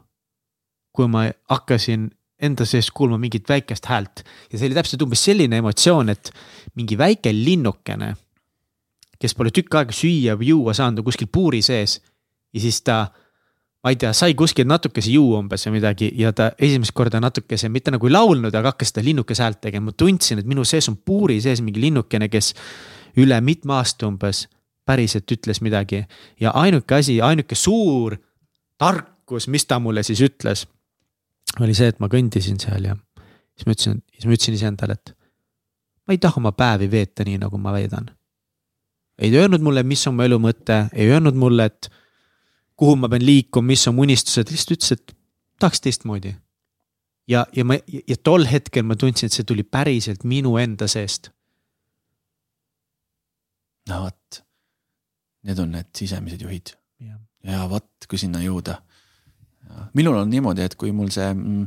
[0.96, 2.10] kui ma hakkasin
[2.42, 4.24] enda sees kuulma mingit väikest häält.
[4.52, 6.32] Ja see oli täpselt umbes selline emotsioon, et
[6.80, 8.14] mingi väike linnukene,
[9.20, 12.00] kes pole tükk aega süüa või juua saanud, on kuskil puuri sees.
[12.56, 13.02] Ja siis ta
[13.84, 17.70] ma ei tea, sai kuskil natukese juua umbes või midagi ja ta esimest korda natukese,
[17.72, 20.90] mitte nagu ei laulnud, aga hakkas seda linnukese häält tegema, ma tundsin, et minu sees
[20.92, 22.54] on puuri sees mingi linnukene, kes
[23.20, 24.48] üle mitme aasta umbes
[24.88, 26.04] päriselt ütles midagi.
[26.40, 28.18] ja ainuke asi, ainuke suur
[28.78, 30.66] tarkus, mis ta mulle siis ütles
[31.60, 32.96] oli see, et ma kõndisin seal ja
[33.60, 35.14] siis ma ütlesin, siis ma ütlesin iseendale, et
[36.08, 38.10] ma ei taha oma päevi veeta nii, nagu ma veedan.
[39.20, 41.90] ei öelnud mulle, mis on mu elu mõte, ei öelnud mulle, et
[42.80, 45.16] kuhu ma pean liikuma, mis on mu unistused, lihtsalt ütles, et
[45.60, 46.36] tahaks teistmoodi.
[47.28, 51.32] ja, ja ma, ja tol hetkel ma tundsin, et see tuli päriselt minu enda seest.
[53.90, 54.44] no vot,
[55.44, 56.76] need on need sisemised juhid.
[57.44, 58.80] ja vot, kui sinna jõuda
[59.98, 61.66] minul on niimoodi, et kui mul see mm,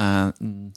[0.00, 0.70] äh, mm,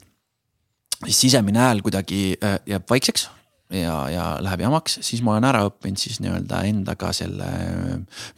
[1.08, 3.28] sisemine hääl kuidagi äh, jääb vaikseks
[3.72, 7.48] ja, ja läheb jamaks, siis ma olen ära õppinud siis nii-öelda endaga selle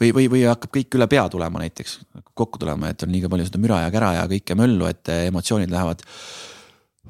[0.01, 1.99] või, või, või hakkab kõik üle pea tulema näiteks
[2.35, 5.73] kokku tulema, et on liiga palju seda müra ja kära ja kõike möllu, et emotsioonid
[5.75, 6.05] lähevad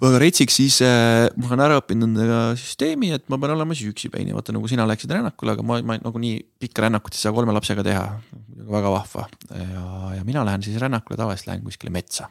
[0.02, 3.92] väga retsiks, siis äh, ma olen ära õppinud nendega süsteemi, et ma pean olema siis
[3.92, 7.54] üksipäini, vaata nagu sina läksid rännakule, aga ma, ma nagunii pikka rännakut ei saa kolme
[7.54, 8.04] lapsega teha.
[8.64, 12.30] väga vahva ja, ja mina lähen siis rännakule tavaliselt lähen kuskile metsa.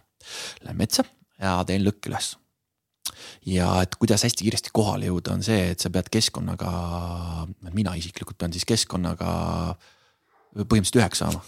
[0.64, 1.06] Lähen metsa
[1.40, 2.36] ja teen lõkk üles.
[3.48, 6.70] ja et kuidas hästi kiiresti kohale jõuda, on see, et sa pead keskkonnaga,
[7.72, 9.34] mina isiklikult pean siis keskkonnaga
[10.54, 11.44] põhimõtteliselt üheks saama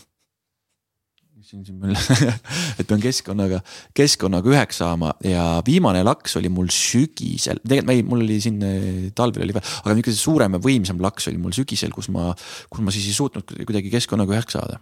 [1.46, 1.96] siin, siin meil
[2.80, 3.62] et pean keskkonnaga,
[3.96, 8.60] keskkonnaga üheks saama ja viimane laks oli mul sügisel, tegelikult ma ei, mul oli siin
[8.66, 12.32] eh, talvel oli, aga niisugune suurem ja võimsam laks oli mul sügisel, kus ma,
[12.72, 14.80] kus ma siis ei suutnud kuidagi keskkonnaga üheks saada.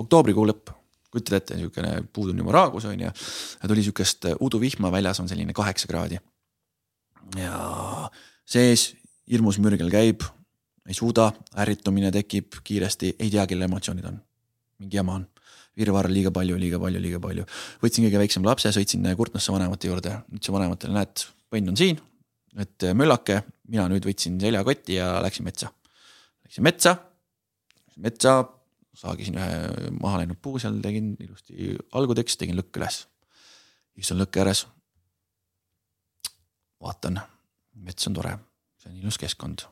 [0.00, 0.72] oktoobrikuu lõpp,
[1.12, 3.12] kujutad ette, niisugune puud on juba raagus on ju,
[3.66, 6.18] tuli sihukest uduvihma, väljas on selline kaheksa kraadi.
[7.38, 8.10] ja
[8.48, 8.90] sees
[9.30, 10.26] hirmus mürgel käib,
[10.88, 11.28] ei suuda,
[11.62, 14.18] ärritumine tekib kiiresti, ei tea, kelle emotsioonid on
[14.80, 15.26] mingi jama on
[15.80, 17.46] virvarr liiga palju, liiga palju, liiga palju.
[17.82, 22.00] võtsin kõige väiksema lapse, sõitsin Kurtnasse vanemate juurde, ütlesin vanematele, näed, põnn on siin,
[22.60, 23.40] et möllake,
[23.70, 25.70] mina nüüd võtsin seljakoti ja läksin metsa.
[26.46, 26.96] Läksin metsa,
[28.00, 28.36] metsa,
[29.00, 33.04] saagisin ühe maha läinud puu seal, tegin ilusti algudeks, tegin lõkke üles.
[34.00, 34.66] istun lõkke ääres.
[36.80, 37.20] vaatan,
[37.84, 38.38] mets on tore,
[38.80, 39.66] see on ilus keskkond,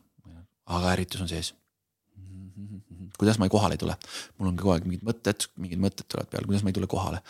[0.68, 1.54] aga ärritus on sees
[3.18, 3.96] kuidas ma kohale ei tule.
[4.38, 7.22] mul on kogu aeg mingid mõtted, mingid mõtted tulevad peale, kuidas ma ei tule kohale.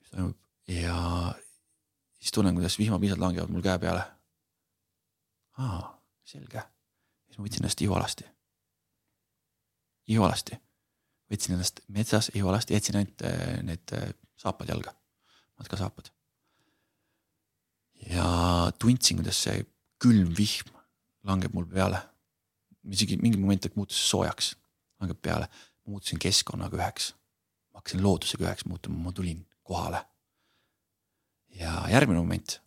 [0.00, 0.36] mis toimub
[0.68, 1.34] ja
[2.18, 4.02] siis tunnen, kuidas vihmapiisad langevad mul käe peale.
[5.58, 5.80] aa,
[6.24, 6.62] selge.
[7.26, 8.24] siis ma võtsin ennast ihualasti.
[10.06, 10.60] ihualasti.
[11.32, 14.94] võtsin ennast metsas ihualasti, jätsin ainult äh, need äh, saapad jalga,
[15.58, 16.12] matkasaapad.
[18.12, 18.28] ja
[18.78, 19.64] tundsin, kuidas see
[19.98, 20.76] külm vihm
[21.26, 22.04] langeb mul peale
[22.88, 24.54] isegi mingi moment muutus soojaks
[25.00, 25.48] langeb peale,
[25.86, 27.12] muutusin keskkonnaga üheks.
[27.72, 30.04] ma hakkasin loodusega üheks muutuma, ma tulin kohale.
[31.60, 32.60] ja järgmine moment,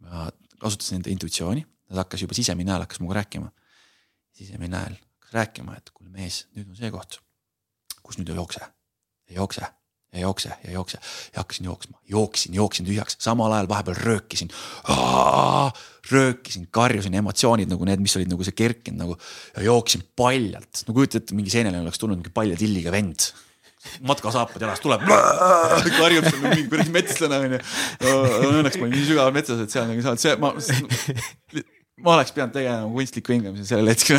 [0.00, 0.28] ma
[0.60, 3.50] kasutasin enda intuitsiooni, ta hakkas juba sisemine hääl hakkas minuga rääkima.
[4.32, 7.20] sisemine hääl hakkas rääkima, et kuule mees, nüüd on see koht,
[8.02, 8.68] kus nüüd ei jookse,
[9.28, 9.66] ei jookse
[10.14, 10.98] ja jookse ja jookse.
[11.34, 14.50] Ja hakkasin jooksma, jooksin, jooksin tühjaks, samal ajal vahepeal röökisin.
[16.10, 19.18] röökisin, karjusin, emotsioonid nagu need, mis olid nagu see kerkinud nagu.
[19.56, 23.32] Ja jooksin paljalt, no kujutad ette, mingi seenele oleks tulnud mingi palja tilliga vend.
[24.02, 27.60] matkasaapad jalas, tuleb, karjub seal mingi kuradi metslane onju.
[28.02, 30.54] Õnneks ma olin nii sügaval metsas, et seal nagu saad, see ma,
[32.04, 34.18] ma oleks pidanud tegema kunstliku hingamise sellel hetkel,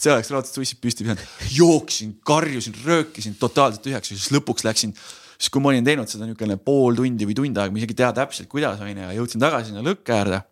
[0.00, 1.24] see oleks raudselt suissid püsti pidanud.
[1.52, 4.94] jooksin, karjusin, röökisin totaalselt tühjaks ja siis lõpuks läksin
[5.40, 8.00] siis kui ma olin teinud seda niisugune pool tundi või tund aega, ma isegi ei
[8.02, 10.42] tea täpselt, kuidas on ju, ja jõudsin tagasi sinna lõkke äärde.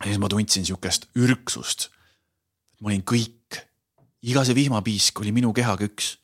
[0.00, 1.88] ja siis ma tundsin sihukest ürksust.
[2.80, 3.60] ma olin kõik,
[4.26, 6.16] iga see vihmapiisk oli minu kehaga üks.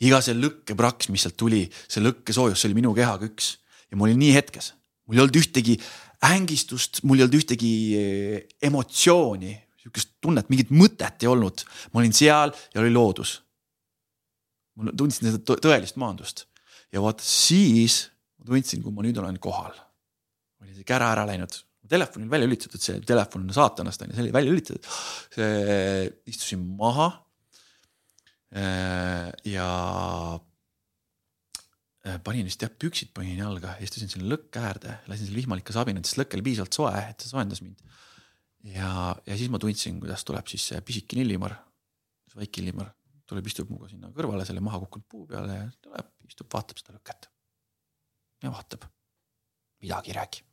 [0.00, 3.56] iga see lõkkeprakk, mis sealt tuli, see lõkkesoojus, see oli minu kehaga üks
[3.90, 4.74] ja ma olin nii hetkes,
[5.06, 5.78] mul ei olnud ühtegi
[6.24, 9.52] ängistust, mul ei olnud ühtegi eh, emotsiooni,
[9.82, 11.64] sihukest tunnet, mingit mõtet ei olnud.
[11.92, 13.40] ma olin seal ja oli loodus.
[14.76, 16.46] ma tundsin seda tõelist maandust
[16.92, 18.06] ja vaata siis
[18.38, 19.76] ma tundsin, kui ma nüüd olen kohal.
[20.62, 21.52] oli see kära ära läinud,
[21.88, 24.90] telefon oli välja lülitatud, see telefon on saatanast on ju, see oli välja lülitatud.
[26.26, 27.12] istusin maha.
[28.56, 29.68] Äh, ja
[32.24, 36.20] panin vist jah püksid panin jalga, istusin sinna lõkke äärde, lasin selle vihmalika sabinat, sest
[36.20, 37.82] lõkk oli piisavalt soe, et see soojendas mind.
[38.72, 38.90] ja,
[39.26, 41.56] ja siis ma tundsin, kuidas tuleb siis see pisikene illimar,
[42.36, 42.92] väike illimar
[43.26, 46.94] tuleb, istub minuga sinna kõrvale selle maha kukkunud puu peale ja tuleb, istub, vaatab seda
[46.96, 47.28] lõket.
[48.44, 48.86] ja vaatab,
[49.82, 50.44] midagi ei räägi.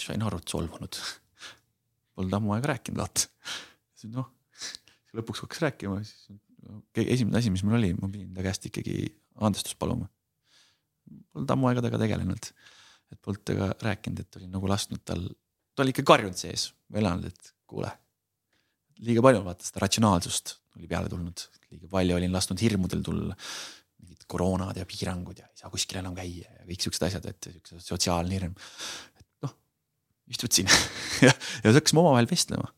[0.00, 0.96] sain aru, et solvunud.
[2.16, 3.28] Polnud ammu aega rääkinud, vaata.
[3.94, 4.30] siis noh,
[5.16, 6.40] lõpuks hakkas rääkima, siis
[7.04, 8.96] esimene asi, mis mul oli, ma pidin ta käest ikkagi
[9.40, 10.08] andestust paluma.
[11.32, 12.50] Polnud ammu aega temaga tegelenud,
[13.10, 15.24] et polnud temaga rääkinud, et olin nagu lasknud tal,
[15.74, 17.90] ta oli ikka karjunud sees, elanud, et kuule
[19.06, 23.36] liiga palju vaata seda ratsionaalsust oli peale tulnud, liiga palju olin lasknud hirmudel tulla.
[24.00, 27.48] mingid koroonad ja piirangud ja ei saa kuskil enam käia ja kõik siuksed asjad, et
[27.52, 28.54] siukse sotsiaalne hirm.
[29.20, 29.52] et noh,
[30.32, 30.70] istud siin
[31.26, 32.70] ja, ja siis hakkasime omavahel vestlema.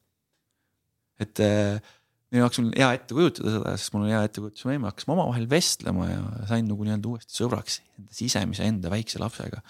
[1.22, 1.78] et äh,
[2.32, 5.44] minu jaoks on hea ette kujutada seda, sest mul on hea ettekujutus, me hakkasime omavahel
[5.50, 9.60] vestlema ja sain nagu nii-öelda uuesti sõbraks enda sisemise enda väikse lapsega,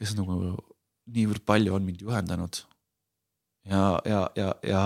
[0.00, 0.56] kes nagu
[1.12, 2.62] niivõrd palju on mind juhendanud
[3.68, 4.82] ja, ja, ja, ja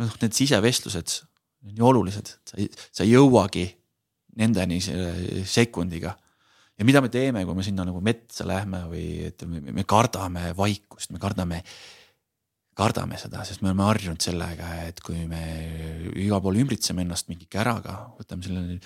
[0.00, 1.20] noh, need sisevestlused
[1.62, 3.66] on nii olulised, sa ei, sa ei jõuagi
[4.40, 4.80] nendeni
[5.46, 6.14] sekundiga.
[6.78, 10.52] ja mida me teeme, kui me sinna nagu metsa lähme või et me, me kardame
[10.58, 11.60] vaikust, me kardame,
[12.78, 15.42] kardame seda, sest me oleme harjunud sellega, et kui me
[16.16, 18.78] igal pool ümbritseme ennast mingi käraga, võtame selle,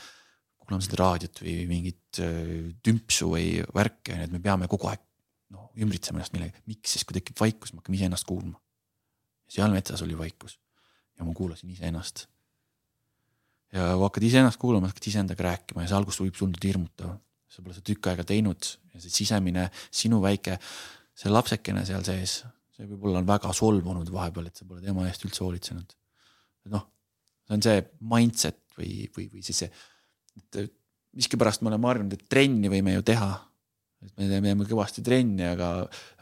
[0.59, 5.05] kuulame seda raadiot või mingit äh, tümpsu või värki, et me peame kogu aeg
[5.55, 8.59] noh, ümbritsema ennast millegagi, miks siis, kui tekib vaikus, me hakkame iseennast kuulma
[9.49, 10.59] seal metsas oli vaikus
[11.19, 12.27] ja ma kuulasin iseennast.
[13.73, 17.17] ja kui hakkad iseennast kuulama, hakkad iseendaga rääkima ja see alguses võib tunduda hirmutav.
[17.49, 20.59] sa pole seda tükk aega teinud ja see sisemine sinu väike,
[21.17, 22.43] see lapsekene seal sees,
[22.77, 25.97] see võib-olla on väga solvunud vahepeal, et sa pole tema eest üldse hoolitsenud.
[26.75, 26.87] noh,
[27.47, 27.83] see on see
[28.13, 29.71] mindset või, või, või siis see,
[30.37, 30.63] et
[31.17, 33.31] miskipärast me oleme harjunud, et trenni võime ju teha
[34.05, 35.71] et me teeme kõvasti trenni, aga,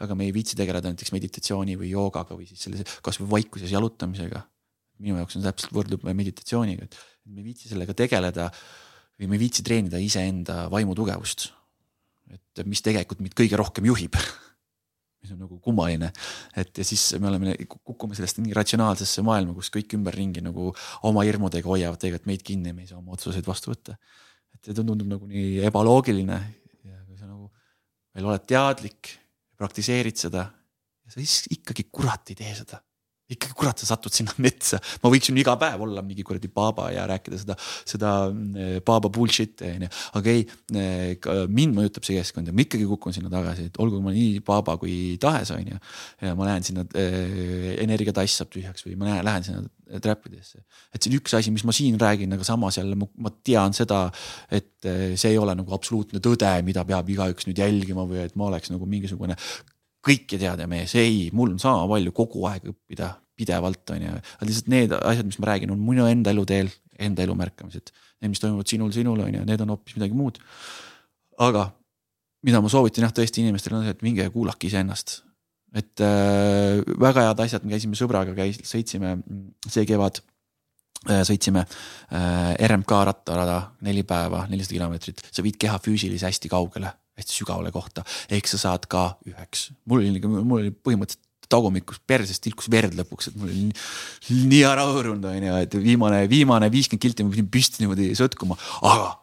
[0.03, 4.41] aga me ei viitsi tegeleda näiteks meditatsiooni või joogaga või siis sellise kasvõi vaikuses jalutamisega.
[5.03, 6.95] minu jaoks on täpselt võrdub meditatsiooniga, et
[7.27, 8.47] me ei viitsi sellega tegeleda
[9.19, 11.51] või me ei viitsi treenida iseenda vaimu tugevust.
[12.31, 14.15] et mis tegelikult meid kõige rohkem juhib
[15.25, 16.11] mis on nagu kummaline,
[16.55, 20.69] et ja siis me oleme, kukume sellest nii ratsionaalsesse maailma, kus kõik ümberringi nagu
[21.09, 23.97] oma hirmudega hoiavad tegelikult meid kinni, me ei saa oma otsuseid vastu võtta.
[24.55, 26.37] et see tundub nagu nii ebaloogiline
[28.15, 29.11] veel oled teadlik,
[29.59, 30.47] praktiseerid seda
[31.05, 31.23] ja sa
[31.53, 32.79] ikkagi kurat ei tee seda
[33.33, 36.91] ikkagi kurat, sa satud sinna metsa, ma võiksin ju iga päev olla mingi kuradi baaba
[36.93, 37.55] ja rääkida seda,
[37.87, 39.89] seda mm, baaba bullshit'i onju.
[40.19, 40.43] aga ei,
[40.77, 44.43] eh, mind mõjutab see keskkond ja ma ikkagi kukun sinna tagasi, et olgu ma nii
[44.45, 45.81] baaba kui tahes onju.
[46.21, 50.61] ja ma lähen sinna äh,, energia tass saab tühjaks või ma lähen, lähen sinna trapidesse.
[50.93, 53.73] et see on üks asi, mis ma siin räägin, aga samas jälle ma, ma tean
[53.73, 54.05] seda,
[54.53, 58.37] et eh, see ei ole nagu absoluutne tõde, mida peab igaüks nüüd jälgima või et
[58.37, 59.37] ma oleks nagu mingisugune
[60.05, 64.11] kõike teada mees, ei, mul on sama palju kogu aeg õppida, pidevalt on ju.
[64.15, 66.69] aga lihtsalt need asjad, mis ma räägin, on minu enda eluteel,
[67.01, 67.91] enda elu märkamised.
[68.21, 70.39] Need, mis toimuvad sinul, sinul on ju, need on hoopis midagi muud.
[71.41, 71.67] aga
[72.47, 75.21] mida ma soovitan jah, tõesti inimestele on see, et minge kuulake iseennast.
[75.75, 79.17] et äh, väga head asjad, me käisime sõbraga, käis, sõitsime
[79.67, 80.21] see kevad
[81.09, 86.93] äh, sõitsime äh, RMK rattarada neli päeva, nelisada kilomeetrit, sa viid keha füüsilise hästi kaugele
[87.19, 89.69] hästi sügavale kohta, ehk sa saad ka üheks.
[89.85, 94.63] mul oli, mul oli põhimõtteliselt tagumikus persest tilkus verd lõpuks, et mul oli nii, nii
[94.65, 99.13] ära hõõrunud on ju, et viimane, viimane viiskümmend kilti ma pidin püsti niimoodi sõtkuma, aga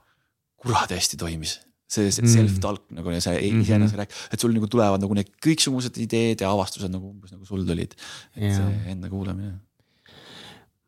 [0.63, 1.59] kurat hästi toimis
[1.93, 2.33] see, see mm.
[2.33, 3.97] self-talk nagu ja see mm -hmm.
[4.01, 7.67] rääk-, et sul nagu tulevad nagu need kõiksugused ideed ja avastused nagu umbes nagu sul
[7.67, 7.95] tulid.
[8.37, 8.55] et ja.
[8.57, 9.59] see enda kuulamine.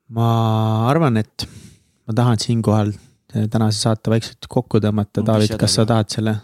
[0.08, 0.28] ma
[0.88, 1.48] arvan, et
[2.06, 2.92] ma tahan siinkohal
[3.50, 6.36] tänase saate vaikselt kokku tõmmata, David, kas sa tahad selle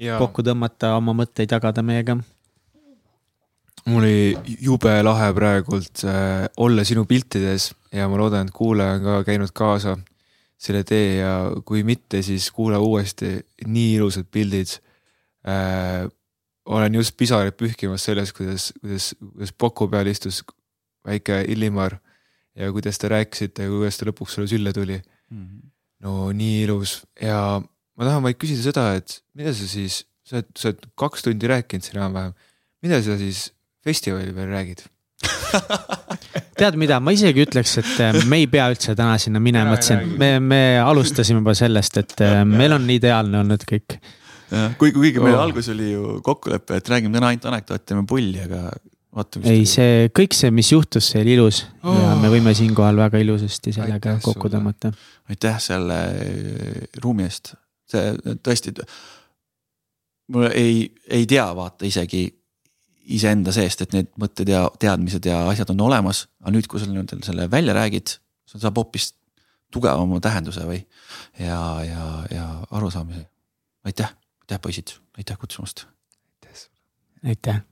[0.00, 0.18] ja.
[0.20, 2.18] kokku tõmmata, oma mõtteid jagada meiega?
[3.88, 9.06] mul oli jube lahe praegult äh, olla sinu piltides ja ma loodan, et kuulaja on
[9.06, 9.96] ka käinud kaasa
[10.60, 11.32] selle tee ja
[11.64, 14.76] kui mitte, siis kuula uuesti, nii ilusad pildid
[15.48, 16.08] äh,.
[16.64, 20.42] olen just pisaraid pühkimas sellest, kuidas, kuidas, kuidas Poku peal istus
[21.06, 21.96] väike Illimar
[22.54, 25.00] ja kuidas te rääkisite ja kuidas ta lõpuks sulle sülle tuli
[25.30, 25.46] mm.
[25.46, 25.70] -hmm.
[26.04, 27.62] no nii ilus ja
[28.00, 31.50] ma tahan vaid küsida seda, et mida sa siis, sa oled, sa oled kaks tundi
[31.50, 32.32] rääkinud siin enam-vähem,
[32.80, 33.50] mida sa siis
[33.84, 34.86] festivalil veel räägid
[36.60, 39.86] tead mida, ma isegi ütleks, et äh, me ei pea üldse täna sinna minema, et
[39.86, 43.98] see, me, me alustasime juba sellest, et äh, meil on ideaalne olnud kõik.
[44.80, 45.44] kuigi, kuigi meil oh.
[45.44, 48.70] alguses oli ju kokkulepe, et räägime täna ainult anekdoote, teeme pulli, aga
[49.16, 49.52] vaatame.
[49.52, 51.96] ei, see kõik see, mis juhtus, see oli ilus oh.
[51.96, 54.92] ja me võime siinkohal väga ilusasti sellega aitäh kokku tõmmata.
[55.30, 56.00] aitäh selle
[57.02, 57.54] ruumi eest,
[57.92, 58.74] see tõesti.
[60.30, 62.28] mul ei, ei tea vaata isegi
[63.10, 66.86] iseenda seest, et need mõtted ja teadmised ja asjad on olemas, aga nüüd, kui sa
[66.86, 69.12] nüüd selle välja räägid, see saab hoopis
[69.74, 70.80] tugevama tähenduse või
[71.38, 73.26] ja, ja, ja arusaamise.
[73.84, 74.14] aitäh,
[74.44, 75.86] aitäh poisid, aitäh kutsumast.
[77.24, 77.62] aitäh.